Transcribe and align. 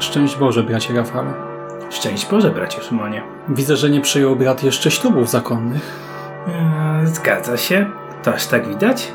Szczęść 0.00 0.36
Boże, 0.36 0.62
bracie 0.62 0.94
Rafale. 0.94 1.32
Szczęść 1.90 2.30
Boże, 2.30 2.50
bracie 2.50 2.82
Szymonie. 2.82 3.22
Widzę, 3.48 3.76
że 3.76 3.90
nie 3.90 4.00
przyjął 4.00 4.36
brat 4.36 4.64
jeszcze 4.64 4.90
ślubów 4.90 5.30
zakonnych. 5.30 6.00
Eee, 6.48 7.06
Zgadza 7.06 7.56
się. 7.56 7.86
To 8.22 8.34
aż 8.34 8.46
tak 8.46 8.68
widać? 8.68 9.12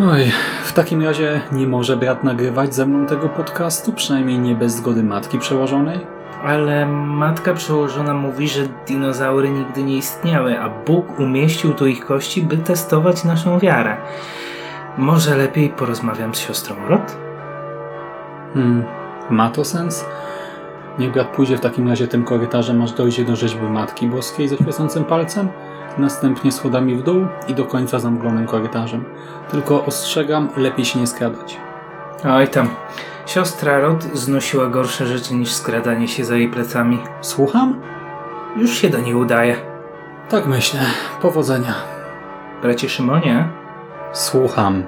Oj, 0.00 0.32
w 0.64 0.72
takim 0.72 1.02
razie 1.02 1.40
nie 1.52 1.66
może 1.66 1.96
brat 1.96 2.24
nagrywać 2.24 2.74
ze 2.74 2.86
mną 2.86 3.06
tego 3.06 3.28
podcastu, 3.28 3.92
przynajmniej 3.92 4.38
nie 4.38 4.54
bez 4.54 4.74
zgody 4.74 5.02
matki 5.02 5.38
przełożonej. 5.38 6.06
Ale 6.44 6.86
matka 6.86 7.54
przełożona 7.54 8.14
mówi, 8.14 8.48
że 8.48 8.62
dinozaury 8.86 9.50
nigdy 9.50 9.82
nie 9.82 9.96
istniały, 9.96 10.60
a 10.60 10.68
Bóg 10.68 11.18
umieścił 11.18 11.74
tu 11.74 11.86
ich 11.86 12.06
kości, 12.06 12.42
by 12.42 12.58
testować 12.58 13.24
naszą 13.24 13.58
wiarę. 13.58 13.96
Może 14.98 15.36
lepiej 15.36 15.68
porozmawiam 15.68 16.34
z 16.34 16.38
siostrą 16.38 16.76
Rod? 16.88 17.16
Hmm, 18.54 18.84
ma 19.30 19.50
to 19.50 19.64
sens? 19.64 20.04
Niech 20.98 21.12
brat 21.12 21.28
pójdzie 21.28 21.56
w 21.56 21.60
takim 21.60 21.88
razie 21.88 22.08
tym 22.08 22.24
korytarzem, 22.24 22.82
aż 22.82 22.92
dojdzie 22.92 23.24
do 23.24 23.36
rzeźby 23.36 23.62
Matki 23.62 24.06
Boskiej 24.06 24.48
ze 24.48 24.56
świecącym 24.56 25.04
palcem, 25.04 25.48
następnie 25.98 26.52
schodami 26.52 26.94
w 26.96 27.02
dół 27.02 27.26
i 27.48 27.54
do 27.54 27.64
końca 27.64 27.98
zamglonym 27.98 28.46
korytarzem. 28.46 29.04
Tylko 29.50 29.84
ostrzegam, 29.84 30.48
lepiej 30.56 30.84
się 30.84 31.00
nie 31.00 31.06
skradać. 31.06 31.56
Oj 32.24 32.48
tam. 32.48 32.68
Siostra 33.26 33.80
Rod 33.80 34.02
znosiła 34.02 34.66
gorsze 34.66 35.06
rzeczy 35.06 35.34
niż 35.34 35.52
skradanie 35.52 36.08
się 36.08 36.24
za 36.24 36.36
jej 36.36 36.48
plecami. 36.48 36.98
Słucham? 37.20 37.80
Już 38.56 38.70
się 38.70 38.90
do 38.90 38.98
niej 39.00 39.14
udaje. 39.14 39.56
Tak 40.28 40.46
myślę. 40.46 40.80
Powodzenia. 41.22 41.74
Bracie 42.62 42.88
Szymonie, 42.88 43.48
Słucham. 44.12 44.84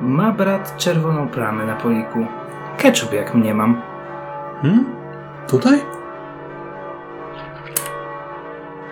ma 0.00 0.32
brat 0.32 0.76
czerwoną 0.76 1.28
plamę 1.28 1.66
na 1.66 1.74
poliku. 1.74 2.26
Ketchup 2.78 3.12
jak 3.12 3.34
mnie 3.34 3.54
mam. 3.54 3.82
Hmm? 4.62 4.84
Tutaj? 5.48 5.80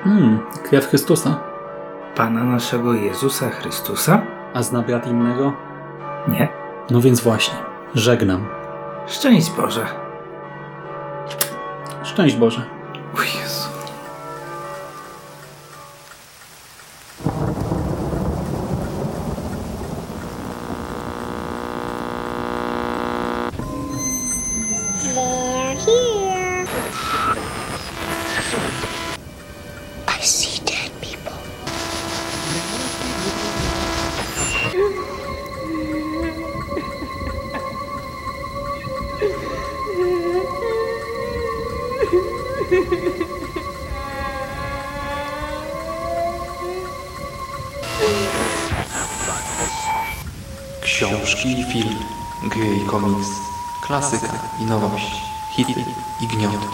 Hmm, 0.04 0.38
krew 0.64 0.86
Chrystusa. 0.88 1.40
Pana 2.14 2.44
naszego 2.44 2.94
Jezusa 2.94 3.50
Chrystusa? 3.50 4.22
A 4.54 4.62
zna 4.62 4.82
brat 4.82 5.06
innego? 5.06 5.52
Nie. 6.28 6.48
No 6.90 7.00
więc 7.00 7.20
właśnie. 7.20 7.54
Żegnam. 7.94 8.46
Szczęść 9.06 9.50
Boże. 9.50 9.86
Szczęść 12.02 12.36
Boże. 12.36 12.62
O 13.14 13.16
Książki 51.44 51.60
i 51.60 51.64
film, 51.64 51.98
gry 52.42 52.76
i 52.76 52.86
komiks, 52.86 53.28
klasyka 53.80 54.32
i 54.60 54.64
nowość, 54.64 55.22
hity 55.50 55.84
i 56.20 56.26
gnioty. 56.26 56.66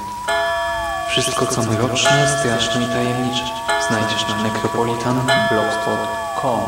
Wszystko 1.09 1.47
co 1.47 1.63
mroczne, 1.63 2.39
straszne 2.41 2.83
i 2.83 2.87
tajemnicze 2.87 3.45
znajdziesz 3.89 4.29
na 4.29 4.43
necropolitanblogspot.com 4.43 6.61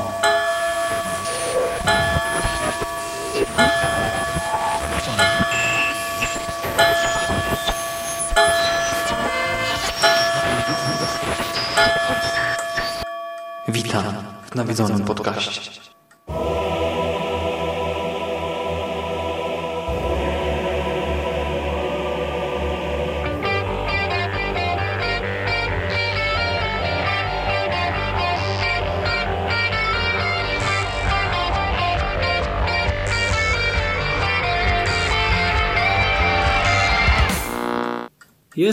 Witam 13.68 14.04
w 14.50 14.54
nawiedzonym 14.54 15.04
podcaście. 15.04 15.91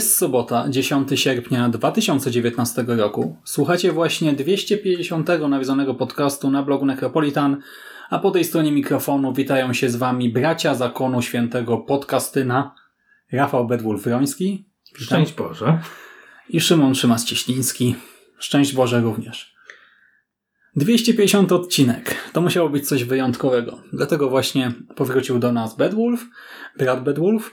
Jest 0.00 0.16
sobota, 0.16 0.66
10 0.68 1.20
sierpnia 1.20 1.68
2019 1.68 2.84
roku. 2.88 3.36
Słuchacie 3.44 3.92
właśnie 3.92 4.32
250 4.32 5.28
nawiedzonego 5.48 5.94
podcastu 5.94 6.50
na 6.50 6.62
blogu 6.62 6.86
Necropolitan, 6.86 7.62
a 8.10 8.18
po 8.18 8.30
tej 8.30 8.44
stronie 8.44 8.72
mikrofonu 8.72 9.32
witają 9.32 9.72
się 9.72 9.90
z 9.90 9.96
wami 9.96 10.30
bracia 10.30 10.74
zakonu 10.74 11.22
świętego 11.22 11.78
podcastyna 11.78 12.74
Rafał 13.32 13.66
Bedwulf-Roński. 13.66 14.64
Szczęść 14.94 15.32
Boże. 15.32 15.78
i 16.48 16.60
Szymon 16.60 16.92
Szymas-Cieśliński. 16.92 17.94
Szczęść 18.38 18.74
Boże 18.74 19.00
również. 19.00 19.54
250 20.76 21.52
odcinek. 21.52 22.16
To 22.32 22.40
musiało 22.40 22.68
być 22.68 22.88
coś 22.88 23.04
wyjątkowego. 23.04 23.82
Dlatego 23.92 24.30
właśnie 24.30 24.72
powrócił 24.96 25.38
do 25.38 25.52
nas 25.52 25.76
Bedwulf, 25.76 26.24
brat 26.78 27.04
Bedwulf 27.04 27.52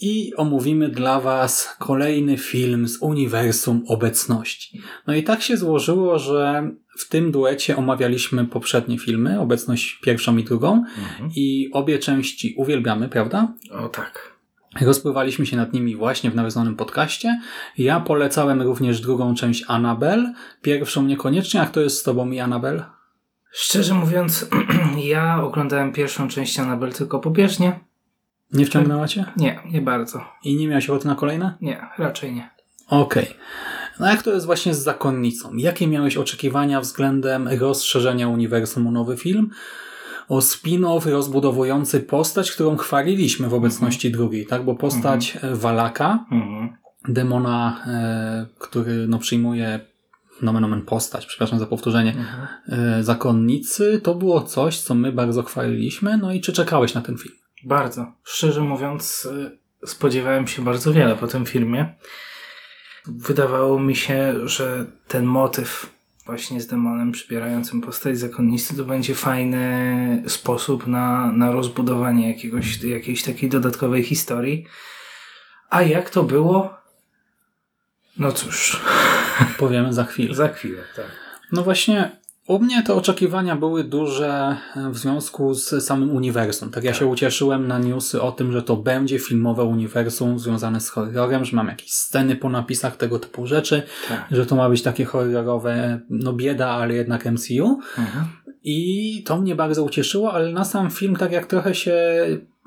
i 0.00 0.34
omówimy 0.36 0.88
dla 0.88 1.20
Was 1.20 1.76
kolejny 1.78 2.38
film 2.38 2.88
z 2.88 2.98
uniwersum 3.02 3.84
obecności. 3.88 4.80
No 5.06 5.14
i 5.14 5.22
tak 5.22 5.42
się 5.42 5.56
złożyło, 5.56 6.18
że 6.18 6.70
w 6.98 7.08
tym 7.08 7.32
duecie 7.32 7.76
omawialiśmy 7.76 8.44
poprzednie 8.44 8.98
filmy, 8.98 9.40
obecność 9.40 9.98
pierwszą 10.02 10.36
i 10.36 10.44
drugą 10.44 10.84
i 11.36 11.70
obie 11.72 11.98
części 11.98 12.54
uwielbiamy, 12.56 13.08
prawda? 13.08 13.54
O 13.70 13.88
tak. 13.88 14.34
Rozpływaliśmy 14.80 15.46
się 15.46 15.56
nad 15.56 15.72
nimi 15.72 15.96
właśnie 15.96 16.30
w 16.30 16.34
nawiązanym 16.34 16.76
podcaście. 16.76 17.40
Ja 17.78 18.00
polecałem 18.00 18.62
również 18.62 19.00
drugą 19.00 19.34
część 19.34 19.64
Annabel, 19.68 20.32
pierwszą 20.62 21.02
niekoniecznie. 21.02 21.60
A 21.60 21.66
kto 21.66 21.80
jest 21.80 21.98
z 21.98 22.02
Tobą 22.02 22.30
i 22.30 22.40
Annabel? 22.40 22.84
Szczerze 23.52 23.94
mówiąc, 23.94 24.48
ja 25.14 25.42
oglądałem 25.42 25.92
pierwszą 25.92 26.28
część 26.28 26.58
Annabel 26.58 26.92
tylko 26.92 27.18
pobieżnie. 27.18 27.80
Nie 28.54 28.66
wciągnęła 28.66 29.08
Cię? 29.08 29.24
Nie, 29.36 29.60
nie 29.72 29.80
bardzo. 29.80 30.24
I 30.44 30.56
nie 30.56 30.68
miałeś 30.68 30.90
ochoty 30.90 31.08
na 31.08 31.14
kolejne? 31.14 31.54
Nie, 31.60 31.86
raczej 31.98 32.34
nie. 32.34 32.50
Okej. 32.88 33.26
No 34.00 34.06
jak 34.08 34.22
to 34.22 34.32
jest 34.32 34.46
właśnie 34.46 34.74
z 34.74 34.78
zakonnicą? 34.82 35.56
Jakie 35.56 35.86
miałeś 35.86 36.16
oczekiwania 36.16 36.80
względem 36.80 37.48
rozszerzenia 37.60 38.28
uniwersum 38.28 38.86
o 38.86 38.90
nowy 38.90 39.16
film? 39.16 39.50
O 40.28 40.38
spin-off 40.38 41.06
rozbudowujący 41.10 42.00
postać, 42.00 42.52
którą 42.52 42.76
chwaliliśmy 42.76 43.48
w 43.48 43.54
obecności 43.54 44.10
drugiej, 44.10 44.46
tak? 44.46 44.64
Bo 44.64 44.74
postać 44.74 45.38
e, 45.42 45.54
Walaka, 45.54 46.24
Mhm. 46.30 46.68
demona, 47.08 47.84
e, 47.86 48.46
który 48.58 49.06
no, 49.08 49.18
przyjmuje 49.18 49.80
nomen 50.42 50.64
omen 50.64 50.82
postać, 50.82 51.26
przepraszam 51.26 51.58
za 51.58 51.66
powtórzenie, 51.66 52.14
e, 52.68 53.02
zakonnicy, 53.02 54.00
to 54.02 54.14
było 54.14 54.40
coś, 54.42 54.80
co 54.80 54.94
my 54.94 55.12
bardzo 55.12 55.42
chwaliliśmy. 55.42 56.18
No 56.18 56.32
i 56.32 56.40
czy 56.40 56.52
czekałeś 56.52 56.94
na 56.94 57.00
ten 57.00 57.18
film? 57.18 57.34
Bardzo. 57.64 58.12
Szczerze 58.24 58.60
mówiąc, 58.60 59.28
y, 59.82 59.86
spodziewałem 59.86 60.46
się 60.46 60.64
bardzo 60.64 60.92
wiele 60.92 61.16
po 61.16 61.26
tym 61.26 61.46
filmie. 61.46 61.94
Wydawało 63.06 63.80
mi 63.80 63.96
się, 63.96 64.48
że 64.48 64.86
ten 65.08 65.24
motyw 65.24 65.94
właśnie 66.26 66.60
z 66.60 66.66
demonem 66.66 67.12
przybierającym 67.12 67.80
postać 67.80 68.18
zakonnicy 68.18 68.76
to 68.76 68.84
będzie 68.84 69.14
fajny 69.14 70.22
sposób 70.26 70.86
na, 70.86 71.32
na 71.32 71.52
rozbudowanie 71.52 72.28
jakiegoś, 72.28 72.82
jakiejś 72.82 73.22
takiej 73.22 73.48
dodatkowej 73.50 74.02
historii. 74.02 74.66
A 75.70 75.82
jak 75.82 76.10
to 76.10 76.22
było? 76.22 76.74
No 78.16 78.32
cóż, 78.32 78.80
Powiemy 79.58 79.92
za 79.92 80.04
chwilę. 80.04 80.34
za 80.34 80.48
chwilę, 80.48 80.82
tak. 80.96 81.06
No 81.52 81.62
właśnie, 81.62 82.10
u 82.46 82.58
mnie 82.58 82.82
te 82.82 82.94
oczekiwania 82.94 83.56
były 83.56 83.84
duże 83.84 84.56
w 84.90 84.98
związku 84.98 85.54
z 85.54 85.84
samym 85.84 86.10
uniwersum. 86.16 86.70
Tak 86.70 86.84
ja 86.84 86.94
się 86.94 87.06
ucieszyłem 87.06 87.68
na 87.68 87.78
newsy 87.78 88.22
o 88.22 88.32
tym, 88.32 88.52
że 88.52 88.62
to 88.62 88.76
będzie 88.76 89.18
filmowe 89.18 89.64
uniwersum 89.64 90.38
związane 90.38 90.80
z 90.80 90.88
horrorem, 90.90 91.44
że 91.44 91.56
mam 91.56 91.68
jakieś 91.68 91.92
sceny 91.92 92.36
po 92.36 92.48
napisach, 92.50 92.96
tego 92.96 93.18
typu 93.18 93.46
rzeczy, 93.46 93.82
Tak. 94.08 94.26
że 94.30 94.46
to 94.46 94.56
ma 94.56 94.68
być 94.68 94.82
takie 94.82 95.04
horrorowe, 95.04 96.00
no 96.10 96.32
bieda, 96.32 96.68
ale 96.68 96.94
jednak 96.94 97.26
MCU. 97.26 97.78
Mhm. 97.98 98.24
I 98.66 99.22
to 99.26 99.40
mnie 99.40 99.54
bardzo 99.54 99.84
ucieszyło, 99.84 100.32
ale 100.32 100.52
na 100.52 100.64
sam 100.64 100.90
film 100.90 101.16
tak 101.16 101.32
jak 101.32 101.46
trochę 101.46 101.74
się 101.74 101.96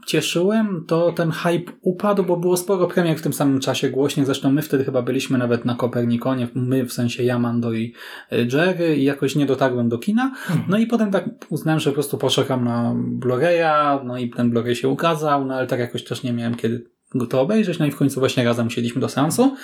cieszyłem, 0.07 0.85
to 0.87 1.11
ten 1.11 1.31
hype 1.31 1.71
upadł, 1.81 2.23
bo 2.23 2.37
było 2.37 2.57
sporo 2.57 2.87
premier 2.87 3.17
w 3.17 3.21
tym 3.21 3.33
samym 3.33 3.59
czasie 3.59 3.89
głośnych. 3.89 4.25
Zresztą 4.25 4.51
my 4.51 4.61
wtedy 4.61 4.85
chyba 4.85 5.01
byliśmy 5.01 5.37
nawet 5.37 5.65
na 5.65 5.75
Kopernikonie, 5.75 6.47
my 6.55 6.85
w 6.85 6.93
sensie 6.93 7.23
ja, 7.23 7.39
Mando 7.39 7.73
i 7.73 7.93
y, 8.31 8.47
Jerry 8.53 8.97
i 8.97 9.03
jakoś 9.03 9.35
nie 9.35 9.45
dotarłem 9.45 9.89
do 9.89 9.97
kina. 9.97 10.31
No 10.67 10.77
i 10.77 10.87
potem 10.87 11.11
tak 11.11 11.25
uznałem, 11.49 11.79
że 11.79 11.89
po 11.89 11.93
prostu 11.93 12.17
poczekam 12.17 12.63
na 12.63 12.93
Blu-raya, 12.95 14.03
no 14.05 14.17
i 14.17 14.29
ten 14.29 14.51
Blu-ray 14.51 14.73
się 14.73 14.89
ukazał, 14.89 15.45
no 15.45 15.55
ale 15.55 15.67
tak 15.67 15.79
jakoś 15.79 16.03
też 16.03 16.23
nie 16.23 16.33
miałem 16.33 16.55
kiedy 16.55 16.85
go 17.15 17.27
to 17.27 17.41
obejrzeć, 17.41 17.79
no 17.79 17.85
i 17.85 17.91
w 17.91 17.97
końcu 17.97 18.19
właśnie 18.19 18.43
razem 18.43 18.69
siedliśmy 18.69 19.01
do 19.01 19.09
seansu. 19.09 19.55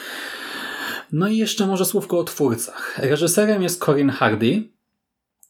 No 1.12 1.28
i 1.28 1.38
jeszcze 1.38 1.68
może 1.68 1.86
słówko 1.86 2.20
o 2.20 2.24
twórcach. 2.24 3.00
Reżyserem 3.02 3.64
jest 3.64 3.86
Corin 3.86 4.10
Hardy, 4.10 4.64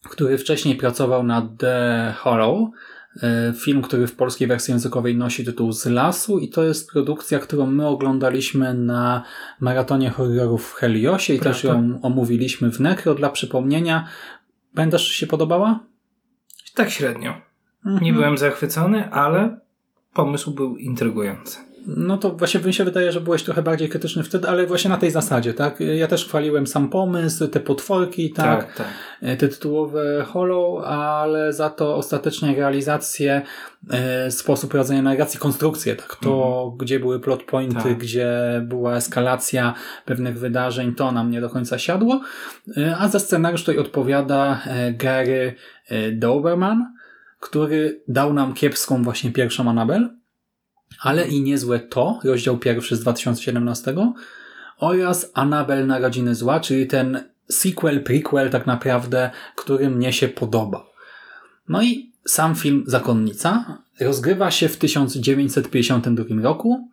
który 0.10 0.38
wcześniej 0.38 0.76
pracował 0.76 1.24
nad 1.24 1.58
The 1.58 2.14
Hollow, 2.18 2.70
film, 3.56 3.82
który 3.82 4.08
w 4.08 4.16
polskiej 4.16 4.48
wersji 4.48 4.72
językowej 4.72 5.16
nosi 5.16 5.46
tytuł 5.46 5.72
Z 5.72 5.86
lasu 5.86 6.40
i 6.40 6.50
to 6.50 6.64
jest 6.64 6.92
produkcja, 6.92 7.40
którą 7.40 7.68
my 7.68 7.88
oglądaliśmy 7.88 8.74
na 8.74 9.24
maratonie 9.60 10.10
horrorów 10.10 10.70
w 10.70 10.74
Heliosie 10.74 11.34
i 11.34 11.40
Prawda. 11.40 11.54
też 11.54 11.64
ją 11.64 12.00
omówiliśmy 12.02 12.72
w 12.72 12.80
Necro 12.80 13.16
dla 13.16 13.30
przypomnienia. 13.30 14.08
Pamiętasz, 14.76 15.08
czy 15.08 15.14
się 15.14 15.28
podobała? 15.28 15.80
Tak 16.76 16.90
średnio. 16.90 17.34
Mhm. 17.86 18.04
Nie 18.04 18.14
byłem 18.14 18.38
zachwycony, 18.38 19.12
ale 19.12 19.60
pomysł 20.14 20.52
był 20.52 20.78
intrygujący. 20.78 21.73
No 21.88 22.18
to 22.18 22.30
właśnie 22.30 22.60
mi 22.60 22.74
się 22.74 22.84
wydaje, 22.84 23.12
że 23.12 23.22
byłeś 23.22 23.44
trochę 23.44 23.62
bardziej 23.62 23.90
krytyczny 23.90 24.24
wtedy, 24.24 24.48
ale 24.48 24.68
właśnie 24.68 24.90
na 24.90 24.98
tej 24.98 25.12
zasadzie, 25.12 25.54
tak? 25.54 25.80
Ja 25.80 26.08
też 26.08 26.26
chwaliłem 26.26 26.68
sam 26.68 26.90
pomysł, 26.90 27.48
te 27.48 27.60
potworki, 27.60 28.32
tak? 28.32 28.66
Tak, 28.66 28.76
tak. 28.76 28.88
te 29.38 29.48
tytułowe 29.48 30.26
Hollow, 30.28 30.86
ale 30.86 31.54
za 31.54 31.70
to 31.70 31.96
ostatecznie 31.96 32.56
realizację, 32.56 33.42
e, 33.90 34.32
sposób 34.32 34.72
prowadzenia 34.72 35.02
narracji, 35.02 35.40
konstrukcję, 35.40 35.96
tak, 35.96 36.16
to 36.16 36.74
gdzie 36.80 37.00
były 37.00 37.20
plot 37.20 37.44
pointy, 37.44 37.84
Tak. 37.84 37.98
gdzie 37.98 38.62
była 38.66 38.96
eskalacja 38.96 39.74
pewnych 40.06 40.40
wydarzeń, 40.40 40.96
to 40.96 41.12
nam 41.12 41.32
nie 41.32 41.42
do 41.42 41.50
końca 41.50 41.78
siadło, 41.78 42.22
E, 42.78 42.98
a 42.98 43.08
za 43.08 43.20
scenariusz 43.20 43.62
tutaj 43.62 43.78
odpowiada 43.78 44.62
e, 44.66 44.94
Gary 44.94 45.56
e, 45.90 46.12
Doberman, 46.12 46.94
który 47.40 48.02
dał 48.08 48.34
nam 48.34 48.54
kiepską 48.54 49.04
właśnie 49.04 49.32
pierwszą 49.32 49.70
Annabel, 49.70 50.10
ale 51.02 51.28
i 51.28 51.42
niezłe 51.42 51.80
to, 51.80 52.20
rozdział 52.24 52.58
pierwszy 52.58 52.96
z 52.96 53.00
2017 53.00 53.96
oraz 54.78 55.32
Annabel 55.34 55.88
Narodziny 55.88 56.36
Zła, 56.36 56.60
czyli 56.60 56.88
ten 56.88 57.24
sequel, 57.50 58.04
prequel 58.04 58.50
tak 58.50 58.68
naprawdę, 58.68 59.30
który 59.56 59.90
mnie 59.90 60.14
się 60.14 60.28
podoba. 60.28 60.86
No 61.70 61.84
i 61.84 62.12
sam 62.26 62.56
film 62.56 62.84
Zakonnica 62.88 63.78
rozgrywa 64.00 64.52
się 64.52 64.70
w 64.70 64.78
1952 64.78 66.42
roku 66.42 66.90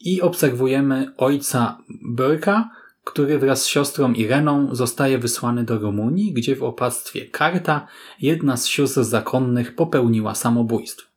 i 0.00 0.22
obserwujemy 0.22 1.12
ojca 1.16 1.78
Burka, 2.02 2.70
który 3.04 3.38
wraz 3.38 3.62
z 3.62 3.66
siostrą 3.66 4.12
Ireną 4.12 4.74
zostaje 4.74 5.18
wysłany 5.18 5.64
do 5.64 5.78
Rumunii, 5.78 6.32
gdzie 6.32 6.56
w 6.56 6.62
opactwie 6.62 7.26
Karta 7.26 7.86
jedna 8.20 8.56
z 8.56 8.66
sióstr 8.66 9.04
zakonnych 9.04 9.74
popełniła 9.74 10.34
samobójstwo. 10.34 11.07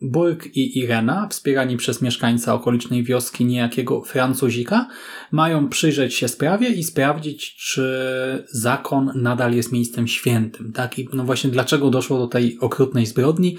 Burk 0.00 0.46
i 0.56 0.78
Irena, 0.78 1.28
wspierani 1.28 1.76
przez 1.76 2.02
mieszkańca 2.02 2.54
okolicznej 2.54 3.04
wioski 3.04 3.44
niejakiego 3.44 4.02
Francuzika, 4.02 4.88
mają 5.32 5.68
przyjrzeć 5.68 6.14
się 6.14 6.28
sprawie 6.28 6.68
i 6.68 6.84
sprawdzić, 6.84 7.56
czy 7.56 8.44
zakon 8.52 9.12
nadal 9.14 9.54
jest 9.54 9.72
miejscem 9.72 10.08
świętym. 10.08 10.72
Tak? 10.72 10.98
I 10.98 11.08
no 11.12 11.24
właśnie 11.24 11.50
dlaczego 11.50 11.90
doszło 11.90 12.18
do 12.18 12.26
tej 12.26 12.58
okrutnej 12.60 13.06
zbrodni, 13.06 13.58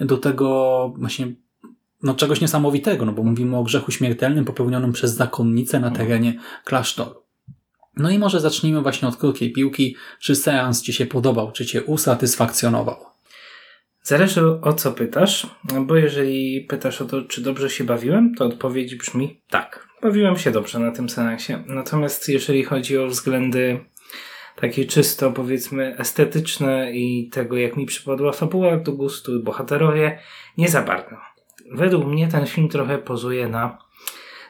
do 0.00 0.16
tego 0.16 0.94
właśnie 0.98 1.32
no 2.02 2.14
czegoś 2.14 2.40
niesamowitego, 2.40 3.06
no 3.06 3.12
bo 3.12 3.22
mówimy 3.22 3.56
o 3.56 3.64
grzechu 3.64 3.92
śmiertelnym 3.92 4.44
popełnionym 4.44 4.92
przez 4.92 5.14
zakonnicę 5.14 5.80
na 5.80 5.90
terenie 5.90 6.34
klasztoru. 6.64 7.14
No 7.96 8.10
i 8.10 8.18
może 8.18 8.40
zacznijmy 8.40 8.82
właśnie 8.82 9.08
od 9.08 9.16
krótkiej 9.16 9.52
piłki. 9.52 9.96
Czy 10.20 10.36
seans 10.36 10.82
Ci 10.82 10.92
się 10.92 11.06
podobał? 11.06 11.52
Czy 11.52 11.66
Cię 11.66 11.84
usatysfakcjonował? 11.84 13.09
Zależy 14.02 14.60
o 14.62 14.72
co 14.72 14.92
pytasz, 14.92 15.46
bo 15.80 15.96
jeżeli 15.96 16.60
pytasz 16.60 17.02
o 17.02 17.04
to, 17.04 17.22
czy 17.22 17.40
dobrze 17.40 17.70
się 17.70 17.84
bawiłem, 17.84 18.34
to 18.34 18.44
odpowiedź 18.44 18.94
brzmi 18.94 19.40
tak. 19.48 19.88
Bawiłem 20.02 20.36
się 20.36 20.50
dobrze 20.50 20.78
na 20.78 20.90
tym 20.90 21.08
seansie. 21.08 21.64
Natomiast 21.66 22.28
jeżeli 22.28 22.64
chodzi 22.64 22.98
o 22.98 23.06
względy 23.06 23.80
takie 24.56 24.84
czysto, 24.84 25.32
powiedzmy, 25.32 25.96
estetyczne 25.98 26.92
i 26.92 27.28
tego, 27.32 27.56
jak 27.56 27.76
mi 27.76 27.86
przypadła 27.86 28.32
fabuła 28.32 28.76
do 28.76 28.92
gustu 28.92 29.36
i 29.36 29.42
bohaterowie, 29.42 30.18
nie 30.58 30.68
za 30.68 30.82
bardzo. 30.82 31.16
Według 31.72 32.06
mnie 32.06 32.28
ten 32.28 32.46
film 32.46 32.68
trochę 32.68 32.98
pozuje 32.98 33.48
na 33.48 33.78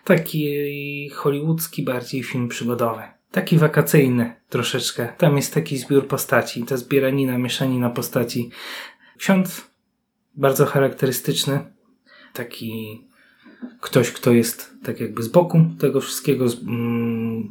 taki 0.05 1.11
hollywoodzki 1.11 1.83
bardziej 1.83 2.23
film 2.23 2.49
przygodowy. 2.49 3.03
Taki 3.33 3.59
wakacyjny 3.59 4.35
troszeczkę. 4.49 5.09
Tam 5.19 5.37
jest 5.37 5.55
taki 5.55 5.79
zbiór 5.79 6.07
postaci, 6.07 6.65
ta 6.65 6.77
zbieranina, 6.77 7.39
mieszanina 7.39 7.91
postaci. 7.91 8.51
Ksiądz 9.21 9.71
bardzo 10.35 10.67
charakterystyczny. 10.67 11.61
Taki 12.33 13.05
ktoś, 13.81 14.13
kto 14.13 14.33
jest 14.33 14.75
tak 14.85 15.01
jakby 15.01 15.23
z 15.23 15.29
boku 15.29 15.65
tego 15.79 16.01
wszystkiego. 16.01 16.47
mm, 16.63 17.51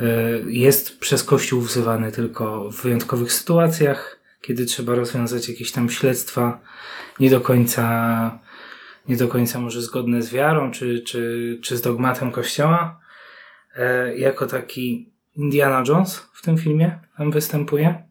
e, 0.00 0.40
Jest 0.46 0.98
przez 0.98 1.24
Kościół 1.24 1.60
wzywany 1.60 2.12
tylko 2.12 2.70
w 2.70 2.82
wyjątkowych 2.82 3.32
sytuacjach, 3.32 4.20
kiedy 4.40 4.66
trzeba 4.66 4.94
rozwiązać 4.94 5.48
jakieś 5.48 5.72
tam 5.72 5.90
śledztwa 5.90 6.60
nie 7.20 7.30
do 7.30 7.40
końca, 7.40 8.38
nie 9.08 9.16
do 9.16 9.28
końca 9.28 9.60
może 9.60 9.82
zgodne 9.82 10.22
z 10.22 10.30
wiarą, 10.30 10.70
czy, 10.70 11.00
czy, 11.00 11.58
czy 11.62 11.76
z 11.76 11.82
dogmatem 11.82 12.32
Kościoła. 12.32 13.00
E, 13.76 14.16
Jako 14.16 14.46
taki 14.46 15.12
Indiana 15.36 15.84
Jones 15.88 16.16
w 16.34 16.42
tym 16.42 16.58
filmie 16.58 16.98
tam 17.16 17.30
występuje. 17.30 18.09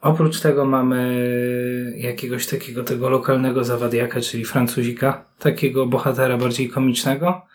Oprócz 0.00 0.40
tego 0.40 0.64
mamy 0.64 1.94
jakiegoś 1.96 2.46
takiego 2.46 2.84
tego 2.84 3.08
lokalnego 3.08 3.64
zawadiaka, 3.64 4.20
czyli 4.20 4.44
Francuzika, 4.44 5.24
takiego 5.38 5.86
bohatera 5.86 6.36
bardziej 6.36 6.68
komicznego. 6.68 7.46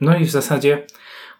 No 0.00 0.16
i 0.16 0.24
w 0.24 0.30
zasadzie 0.30 0.86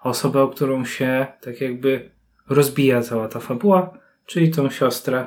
osobę, 0.02 0.42
o 0.42 0.48
którą 0.48 0.84
się 0.84 1.26
tak 1.40 1.60
jakby 1.60 2.10
rozbija 2.48 3.02
cała 3.02 3.28
ta 3.28 3.40
fabuła, 3.40 3.98
czyli 4.26 4.50
tą 4.50 4.70
siostrę, 4.70 5.26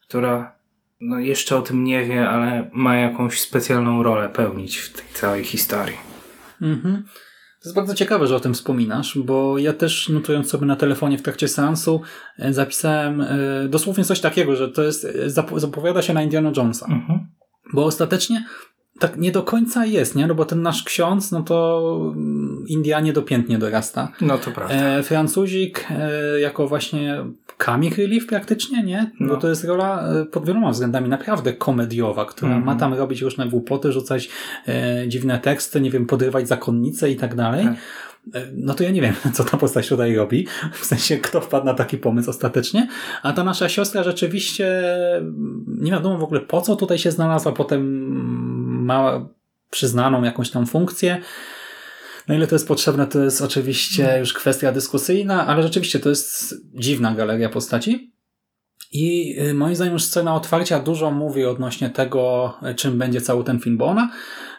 która 0.00 0.54
no 1.00 1.18
jeszcze 1.18 1.56
o 1.56 1.62
tym 1.62 1.84
nie 1.84 2.04
wie, 2.04 2.28
ale 2.28 2.70
ma 2.72 2.96
jakąś 2.96 3.40
specjalną 3.40 4.02
rolę 4.02 4.28
pełnić 4.28 4.78
w 4.78 4.92
tej 4.92 5.04
całej 5.12 5.44
historii. 5.44 5.96
Mhm. 6.62 7.04
To 7.64 7.68
jest 7.68 7.76
bardzo 7.76 7.94
ciekawe, 7.94 8.26
że 8.26 8.36
o 8.36 8.40
tym 8.40 8.54
wspominasz, 8.54 9.18
bo 9.18 9.58
ja 9.58 9.72
też 9.72 10.08
notując 10.08 10.50
sobie 10.50 10.66
na 10.66 10.76
telefonie 10.76 11.18
w 11.18 11.22
trakcie 11.22 11.48
seansu 11.48 12.00
e, 12.38 12.52
zapisałem 12.52 13.20
e, 13.20 13.28
dosłownie 13.68 14.04
coś 14.04 14.20
takiego, 14.20 14.56
że 14.56 14.68
to 14.68 14.82
jest, 14.82 15.04
e, 15.04 15.26
zap- 15.26 15.58
zapowiada 15.60 16.02
się 16.02 16.14
na 16.14 16.22
Indiana 16.22 16.52
Jonesa. 16.56 16.86
Mhm. 16.86 17.26
Bo 17.72 17.84
ostatecznie 17.84 18.44
tak 18.98 19.16
nie 19.16 19.32
do 19.32 19.42
końca 19.42 19.86
jest, 19.86 20.16
nie? 20.16 20.26
No 20.26 20.34
bo 20.34 20.44
ten 20.44 20.62
nasz 20.62 20.82
ksiądz, 20.82 21.32
no 21.32 21.42
to 21.42 22.12
mm, 22.16 22.64
Indianie 22.68 23.12
dopiętnie 23.12 23.58
dorasta. 23.58 24.12
No 24.20 24.38
to 24.38 24.50
prawda. 24.50 24.74
E, 24.74 25.02
Francuzik 25.02 25.86
e, 25.90 26.40
jako 26.40 26.68
właśnie 26.68 27.24
comic 27.64 27.98
relief 27.98 28.26
praktycznie, 28.26 28.82
nie? 28.82 29.10
Bo 29.20 29.26
No. 29.26 29.36
to 29.36 29.48
jest 29.48 29.64
rola 29.64 30.08
e, 30.08 30.24
pod 30.24 30.46
wieloma 30.46 30.70
względami 30.70 31.08
naprawdę 31.08 31.52
komediowa, 31.52 32.24
która 32.24 32.48
Mhm. 32.48 32.66
ma 32.66 32.76
tam 32.76 32.94
robić 32.94 33.22
różne 33.22 33.48
głupoty, 33.48 33.92
rzucać 33.92 34.28
e, 34.68 35.04
dziwne 35.08 35.38
teksty, 35.38 35.80
nie 35.80 35.90
wiem, 35.90 36.06
podrywać 36.06 36.48
zakonnice 36.48 37.10
i 37.10 37.16
tak 37.16 37.34
dalej. 37.34 37.64
Tak. 37.64 37.74
E, 38.42 38.46
No 38.54 38.74
to 38.74 38.84
ja 38.84 38.90
nie 38.90 39.00
wiem, 39.02 39.14
co 39.32 39.44
ta 39.44 39.56
postać 39.56 39.88
tutaj 39.88 40.14
robi. 40.16 40.46
W 40.72 40.84
sensie, 40.84 41.16
kto 41.18 41.40
wpadł 41.40 41.66
na 41.66 41.74
taki 41.74 41.98
pomysł 41.98 42.30
ostatecznie. 42.30 42.88
A 43.22 43.32
ta 43.32 43.44
nasza 43.44 43.68
siostra 43.68 44.02
rzeczywiście 44.02 44.84
mm, 45.16 45.64
nie 45.80 45.90
wiadomo 45.92 46.18
w 46.18 46.22
ogóle 46.22 46.40
po 46.40 46.60
co 46.60 46.76
tutaj 46.76 46.98
się 46.98 47.10
znalazła. 47.10 47.52
Potem 47.52 48.14
ma 48.84 49.28
przyznaną 49.70 50.22
jakąś 50.22 50.50
tam 50.50 50.66
funkcję. 50.66 51.20
Na 52.28 52.34
ile 52.34 52.46
to 52.46 52.54
jest 52.54 52.68
potrzebne, 52.68 53.06
to 53.06 53.24
jest 53.24 53.42
oczywiście 53.42 54.16
już 54.18 54.32
kwestia 54.32 54.72
dyskusyjna, 54.72 55.46
ale 55.46 55.62
rzeczywiście 55.62 56.00
to 56.00 56.08
jest 56.08 56.54
dziwna 56.74 57.14
galeria 57.14 57.48
postaci. 57.48 58.14
I 58.92 59.36
y, 59.40 59.54
moim 59.54 59.76
zdaniem 59.76 59.92
już 59.92 60.02
scena 60.02 60.34
otwarcia 60.34 60.80
dużo 60.80 61.10
mówi 61.10 61.44
odnośnie 61.44 61.90
tego, 61.90 62.54
y, 62.70 62.74
czym 62.74 62.98
będzie 62.98 63.20
cały 63.20 63.44
ten 63.44 63.60
film, 63.60 63.76
bo 63.76 63.86
ona 63.86 64.10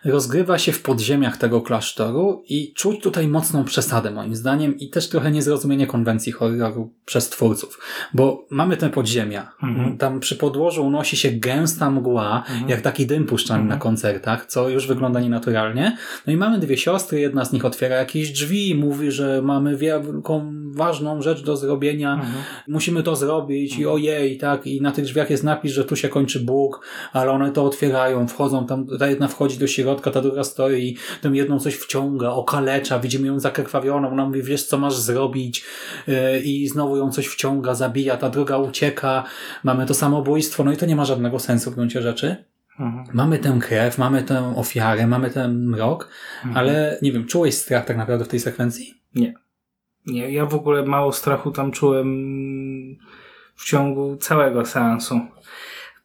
rozgrywa 0.05 0.57
się 0.57 0.71
w 0.71 0.81
podziemiach 0.81 1.37
tego 1.37 1.61
klasztoru 1.61 2.43
i 2.49 2.73
czuć 2.73 3.01
tutaj 3.01 3.27
mocną 3.27 3.63
przesadę 3.63 4.11
moim 4.11 4.35
zdaniem 4.35 4.77
i 4.77 4.89
też 4.89 5.09
trochę 5.09 5.31
niezrozumienie 5.31 5.87
konwencji 5.87 6.31
horroru 6.31 6.93
przez 7.05 7.29
twórców, 7.29 7.79
bo 8.13 8.45
mamy 8.49 8.77
te 8.77 8.89
podziemia. 8.89 9.51
Mhm. 9.63 9.97
Tam 9.97 10.19
przy 10.19 10.35
podłożu 10.35 10.85
unosi 10.85 11.17
się 11.17 11.31
gęsta 11.31 11.91
mgła, 11.91 12.43
jak 12.67 12.81
taki 12.81 13.05
dym 13.05 13.25
puszczany 13.25 13.63
na 13.63 13.77
koncertach, 13.77 14.45
co 14.45 14.69
już 14.69 14.87
wygląda 14.87 15.19
nienaturalnie. 15.19 15.97
No 16.27 16.33
i 16.33 16.37
mamy 16.37 16.59
dwie 16.59 16.77
siostry, 16.77 17.19
jedna 17.19 17.45
z 17.45 17.53
nich 17.53 17.65
otwiera 17.65 17.95
jakieś 17.95 18.31
drzwi, 18.31 18.75
mówi, 18.75 19.11
że 19.11 19.41
mamy 19.41 19.77
wielką, 19.77 20.53
ważną 20.71 21.21
rzecz 21.21 21.43
do 21.43 21.57
zrobienia, 21.57 22.25
musimy 22.67 23.03
to 23.03 23.15
zrobić 23.15 23.77
i 23.77 23.85
ojej, 23.85 24.37
tak, 24.37 24.67
i 24.67 24.81
na 24.81 24.91
tych 24.91 25.05
drzwiach 25.05 25.29
jest 25.29 25.43
napis, 25.43 25.71
że 25.71 25.85
tu 25.85 25.95
się 25.95 26.09
kończy 26.09 26.39
Bóg, 26.39 26.85
ale 27.13 27.31
one 27.31 27.51
to 27.51 27.65
otwierają, 27.65 28.27
wchodzą 28.27 28.65
tam, 28.65 28.87
ta 28.99 29.07
jedna 29.07 29.27
wchodzi 29.27 29.57
do 29.57 29.67
środka, 29.67 29.94
ta 30.01 30.21
druga 30.21 30.43
stoi 30.43 30.83
i 30.83 30.97
tą 31.21 31.33
jedną 31.33 31.59
coś 31.59 31.75
wciąga, 31.75 32.29
okalecza, 32.29 32.99
widzimy 32.99 33.27
ją 33.27 33.39
zakrwawioną, 33.39 34.09
ona 34.09 34.25
mówi, 34.25 34.43
wiesz 34.43 34.63
co 34.63 34.77
masz 34.77 34.95
zrobić 34.95 35.65
yy, 36.07 36.39
i 36.39 36.67
znowu 36.67 36.97
ją 36.97 37.11
coś 37.11 37.27
wciąga, 37.27 37.75
zabija, 37.75 38.17
ta 38.17 38.29
druga 38.29 38.57
ucieka, 38.57 39.23
mamy 39.63 39.85
to 39.85 39.93
samobójstwo, 39.93 40.63
no 40.63 40.71
i 40.71 40.77
to 40.77 40.85
nie 40.85 40.95
ma 40.95 41.05
żadnego 41.05 41.39
sensu 41.39 41.71
w 41.71 41.75
gruncie 41.75 42.01
rzeczy. 42.01 42.45
Mhm. 42.79 43.05
Mamy 43.13 43.39
tę 43.39 43.57
krew, 43.61 43.97
mamy 43.97 44.23
tę 44.23 44.53
ofiarę, 44.55 45.07
mamy 45.07 45.29
ten 45.29 45.67
mrok, 45.67 46.09
ale 46.53 46.99
nie 47.01 47.11
wiem, 47.11 47.25
czułeś 47.25 47.55
strach 47.55 47.85
tak 47.85 47.97
naprawdę 47.97 48.25
w 48.25 48.27
tej 48.27 48.39
sekwencji? 48.39 48.93
Nie, 50.05 50.31
ja 50.31 50.45
w 50.45 50.55
ogóle 50.55 50.83
mało 50.83 51.11
strachu 51.11 51.51
tam 51.51 51.71
czułem 51.71 52.07
w 53.55 53.65
ciągu 53.65 54.17
całego 54.17 54.65
seansu. 54.65 55.19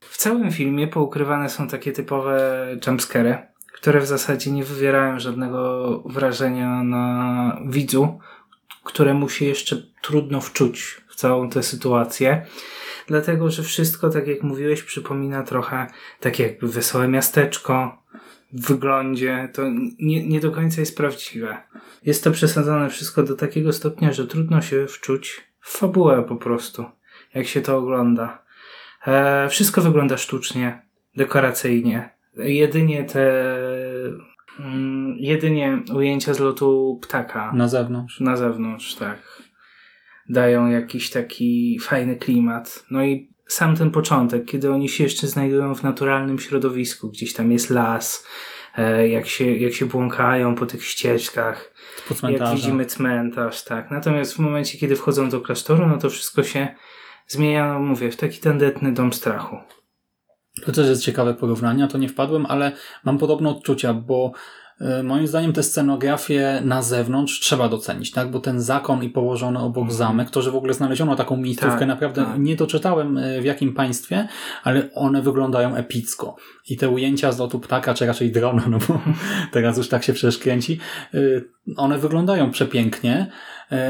W 0.00 0.16
całym 0.16 0.50
filmie 0.50 0.88
poukrywane 0.88 1.49
są 1.49 1.68
takie 1.68 1.92
typowe 1.92 2.66
jumpscary, 2.87 3.38
które 3.73 4.00
w 4.00 4.07
zasadzie 4.07 4.50
nie 4.50 4.65
wywierają 4.65 5.21
żadnego 5.21 6.03
wrażenia 6.07 6.83
na 6.83 7.57
widzu, 7.67 8.19
któremu 8.85 9.29
się 9.29 9.45
jeszcze 9.45 9.83
trudno 10.03 10.41
wczuć 10.41 11.00
w 11.09 11.15
całą 11.15 11.50
tę 11.50 11.62
sytuację. 11.62 12.47
Dlatego, 13.07 13.50
że 13.50 13.62
wszystko, 13.62 14.11
tak 14.11 14.27
jak 14.27 14.43
mówiłeś, 14.43 14.83
przypomina 14.83 15.43
trochę 15.43 15.87
takie 16.21 16.43
jakby 16.43 16.69
wesołe 16.69 17.09
miasteczko 17.09 18.03
w 18.53 18.67
wyglądzie. 18.67 19.49
To 19.55 19.62
nie, 19.99 20.27
nie 20.27 20.41
do 20.41 20.50
końca 20.50 20.81
jest 20.81 20.97
prawdziwe. 20.97 21.62
Jest 22.03 22.25
to 22.25 22.31
przesadzone 22.31 22.91
wszystko 22.91 23.23
do 23.23 23.37
takiego 23.37 23.73
stopnia, 23.73 24.12
że 24.12 24.27
trudno 24.27 24.62
się 24.62 24.87
wczuć 24.87 25.41
w 25.61 25.79
fabułę 25.79 26.23
po 26.29 26.37
prostu, 26.37 26.85
jak 27.35 27.47
się 27.47 27.61
to 27.61 27.77
ogląda. 27.77 28.45
E, 29.07 29.49
wszystko 29.49 29.81
wygląda 29.81 30.17
sztucznie, 30.17 30.83
dekoracyjnie. 31.17 32.20
Jedynie 32.42 33.04
te 33.04 33.44
mm, 34.61 35.16
jedynie 35.18 35.82
ujęcia 35.94 36.35
z 36.35 36.38
lotu 36.40 36.99
ptaka 37.02 37.52
Na 37.54 37.68
zewnątrz. 37.68 38.20
na 38.20 38.37
zewnątrz, 38.37 38.94
tak. 38.94 39.42
Dają 40.28 40.68
jakiś 40.68 41.11
taki 41.11 41.78
fajny 41.78 42.16
klimat. 42.16 42.85
No 42.90 43.04
i 43.04 43.30
sam 43.47 43.76
ten 43.76 43.90
początek, 43.90 44.44
kiedy 44.44 44.73
oni 44.73 44.88
się 44.88 45.04
jeszcze 45.04 45.26
znajdują 45.26 45.75
w 45.75 45.82
naturalnym 45.82 46.38
środowisku, 46.38 47.09
gdzieś 47.11 47.32
tam 47.32 47.52
jest 47.52 47.70
las, 47.70 48.26
e, 48.76 49.09
jak 49.09 49.26
się, 49.26 49.56
jak 49.56 49.73
się 49.73 49.87
błąkają 49.87 50.54
po 50.54 50.66
tych 50.66 50.85
ścieżkach, 50.85 51.75
Po 52.09 52.28
jak 52.28 52.54
widzimy 52.54 52.87
cmentarz, 52.87 53.64
tak. 53.64 53.90
Natomiast 53.90 54.35
w 54.35 54.38
momencie, 54.38 54.78
kiedy 54.78 54.97
wchodzą 54.97 55.28
do 55.28 55.40
klasztoru, 55.40 55.87
no 55.87 55.99
to 55.99 56.11
wszystko 56.11 56.42
się 56.42 56.68
zmienia, 57.26 57.73
no 57.73 57.80
mówię, 57.80 58.11
w 58.11 58.16
taki 58.16 58.40
tandetny 58.40 58.92
dom 58.92 59.12
strachu. 59.12 59.56
To 60.64 60.73
też 60.73 60.88
jest 60.88 61.02
ciekawe 61.02 61.35
porównanie, 61.35 61.88
to 61.88 61.99
nie 61.99 62.09
wpadłem, 62.09 62.47
ale 62.47 62.73
mam 63.04 63.19
podobne 63.19 63.49
odczucia, 63.49 63.95
bo 63.95 64.33
y, 64.80 65.02
moim 65.02 65.26
zdaniem 65.26 65.52
te 65.52 65.62
scenografie 65.62 66.62
na 66.64 66.83
zewnątrz 66.83 67.40
trzeba 67.40 67.69
docenić, 67.69 68.11
tak? 68.11 68.30
Bo 68.30 68.40
ten 68.40 68.61
zakon 68.61 69.04
i 69.04 69.09
położony 69.09 69.59
obok 69.59 69.92
zamek, 69.92 70.30
to, 70.30 70.42
że 70.42 70.50
w 70.50 70.57
ogóle 70.57 70.75
znaleziono 70.75 71.16
taką 71.16 71.37
miejscówkę, 71.37 71.78
Tak, 71.78 71.88
naprawdę 71.88 72.25
tak. 72.25 72.38
nie 72.38 72.57
doczytałem 72.57 73.19
y, 73.19 73.40
w 73.40 73.45
jakim 73.45 73.75
państwie, 73.75 74.28
ale 74.62 74.88
one 74.95 75.23
wyglądają 75.23 75.75
epicko. 75.75 76.37
I 76.71 76.76
te 76.76 76.88
ujęcia 76.88 77.33
z 77.33 77.38
lotu 77.38 77.61
ptaka, 77.61 77.95
czy 77.95 78.07
raczej 78.07 78.33
drona, 78.33 78.64
no 78.69 78.78
bo 78.88 79.00
teraz 79.52 79.76
już 79.76 79.88
tak 79.88 80.04
się 80.04 80.12
przecież 80.12 80.38
kręci, 80.38 80.78
y, 81.14 81.45
one 81.76 81.99
wyglądają 81.99 82.50
przepięknie, 82.50 83.30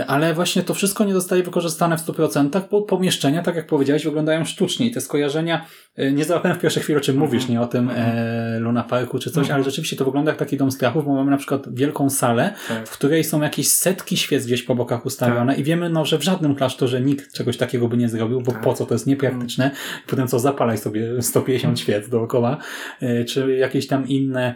ale 0.07 0.35
właśnie 0.35 0.63
to 0.63 0.75
wszystko 0.75 1.05
nie 1.05 1.13
zostaje 1.13 1.43
wykorzystane 1.43 1.99
w 1.99 2.01
100%, 2.01 2.61
bo 2.71 2.83
pomieszczenia, 2.83 3.43
tak 3.43 3.57
jak 3.57 3.67
powiedziałeś, 3.67 4.05
wyglądają 4.05 4.45
sztucznie 4.45 4.87
i 4.87 4.91
te 4.91 5.01
skojarzenia, 5.01 5.67
y, 5.99 6.13
nie 6.13 6.25
załapałem 6.25 6.59
w 6.59 6.61
pierwszej 6.61 6.83
chwili, 6.83 6.99
o 6.99 7.01
czym 7.01 7.17
mówisz, 7.17 7.49
nie 7.49 7.61
o 7.61 7.67
tym 7.67 7.91
e, 7.91 8.59
Luna 8.61 8.83
Parku 8.83 9.19
czy 9.19 9.31
coś, 9.31 9.51
ale 9.51 9.65
rzeczywiście 9.65 9.97
to 9.97 10.05
wygląda 10.05 10.31
jak 10.31 10.39
taki 10.39 10.57
dom 10.57 10.71
strachów, 10.71 11.05
bo 11.05 11.15
mamy 11.15 11.31
na 11.31 11.37
przykład 11.37 11.75
wielką 11.75 12.11
salę, 12.11 12.55
Tak. 12.69 12.89
w 12.89 12.91
której 12.91 13.25
są 13.25 13.43
jakieś 13.43 13.69
setki 13.69 14.17
świec 14.17 14.47
gdzieś 14.47 14.63
po 14.63 14.75
bokach 14.75 15.07
ustawione 15.07 15.57
i 15.57 15.65
wiemy, 15.65 15.91
no, 15.91 16.05
że 16.05 16.19
w 16.19 16.23
żadnym 16.23 16.55
klasztorze 16.55 17.01
nikt 17.01 17.33
czegoś 17.33 17.57
takiego 17.57 17.89
by 17.89 17.97
nie 17.97 18.09
zrobił, 18.09 18.41
bo 18.41 18.53
po 18.53 18.75
co, 18.75 18.87
to 18.87 18.95
jest 18.95 19.07
niepraktyczne. 19.07 19.71
Potem 20.07 20.29
co, 20.29 20.39
zapalaj 20.39 20.79
sobie 20.79 21.23
150 21.23 21.81
świec 21.81 22.09
dookoła, 22.09 22.57
y, 23.03 23.25
czy 23.25 23.57
jakieś 23.57 23.87
tam 23.87 24.09
inne 24.09 24.55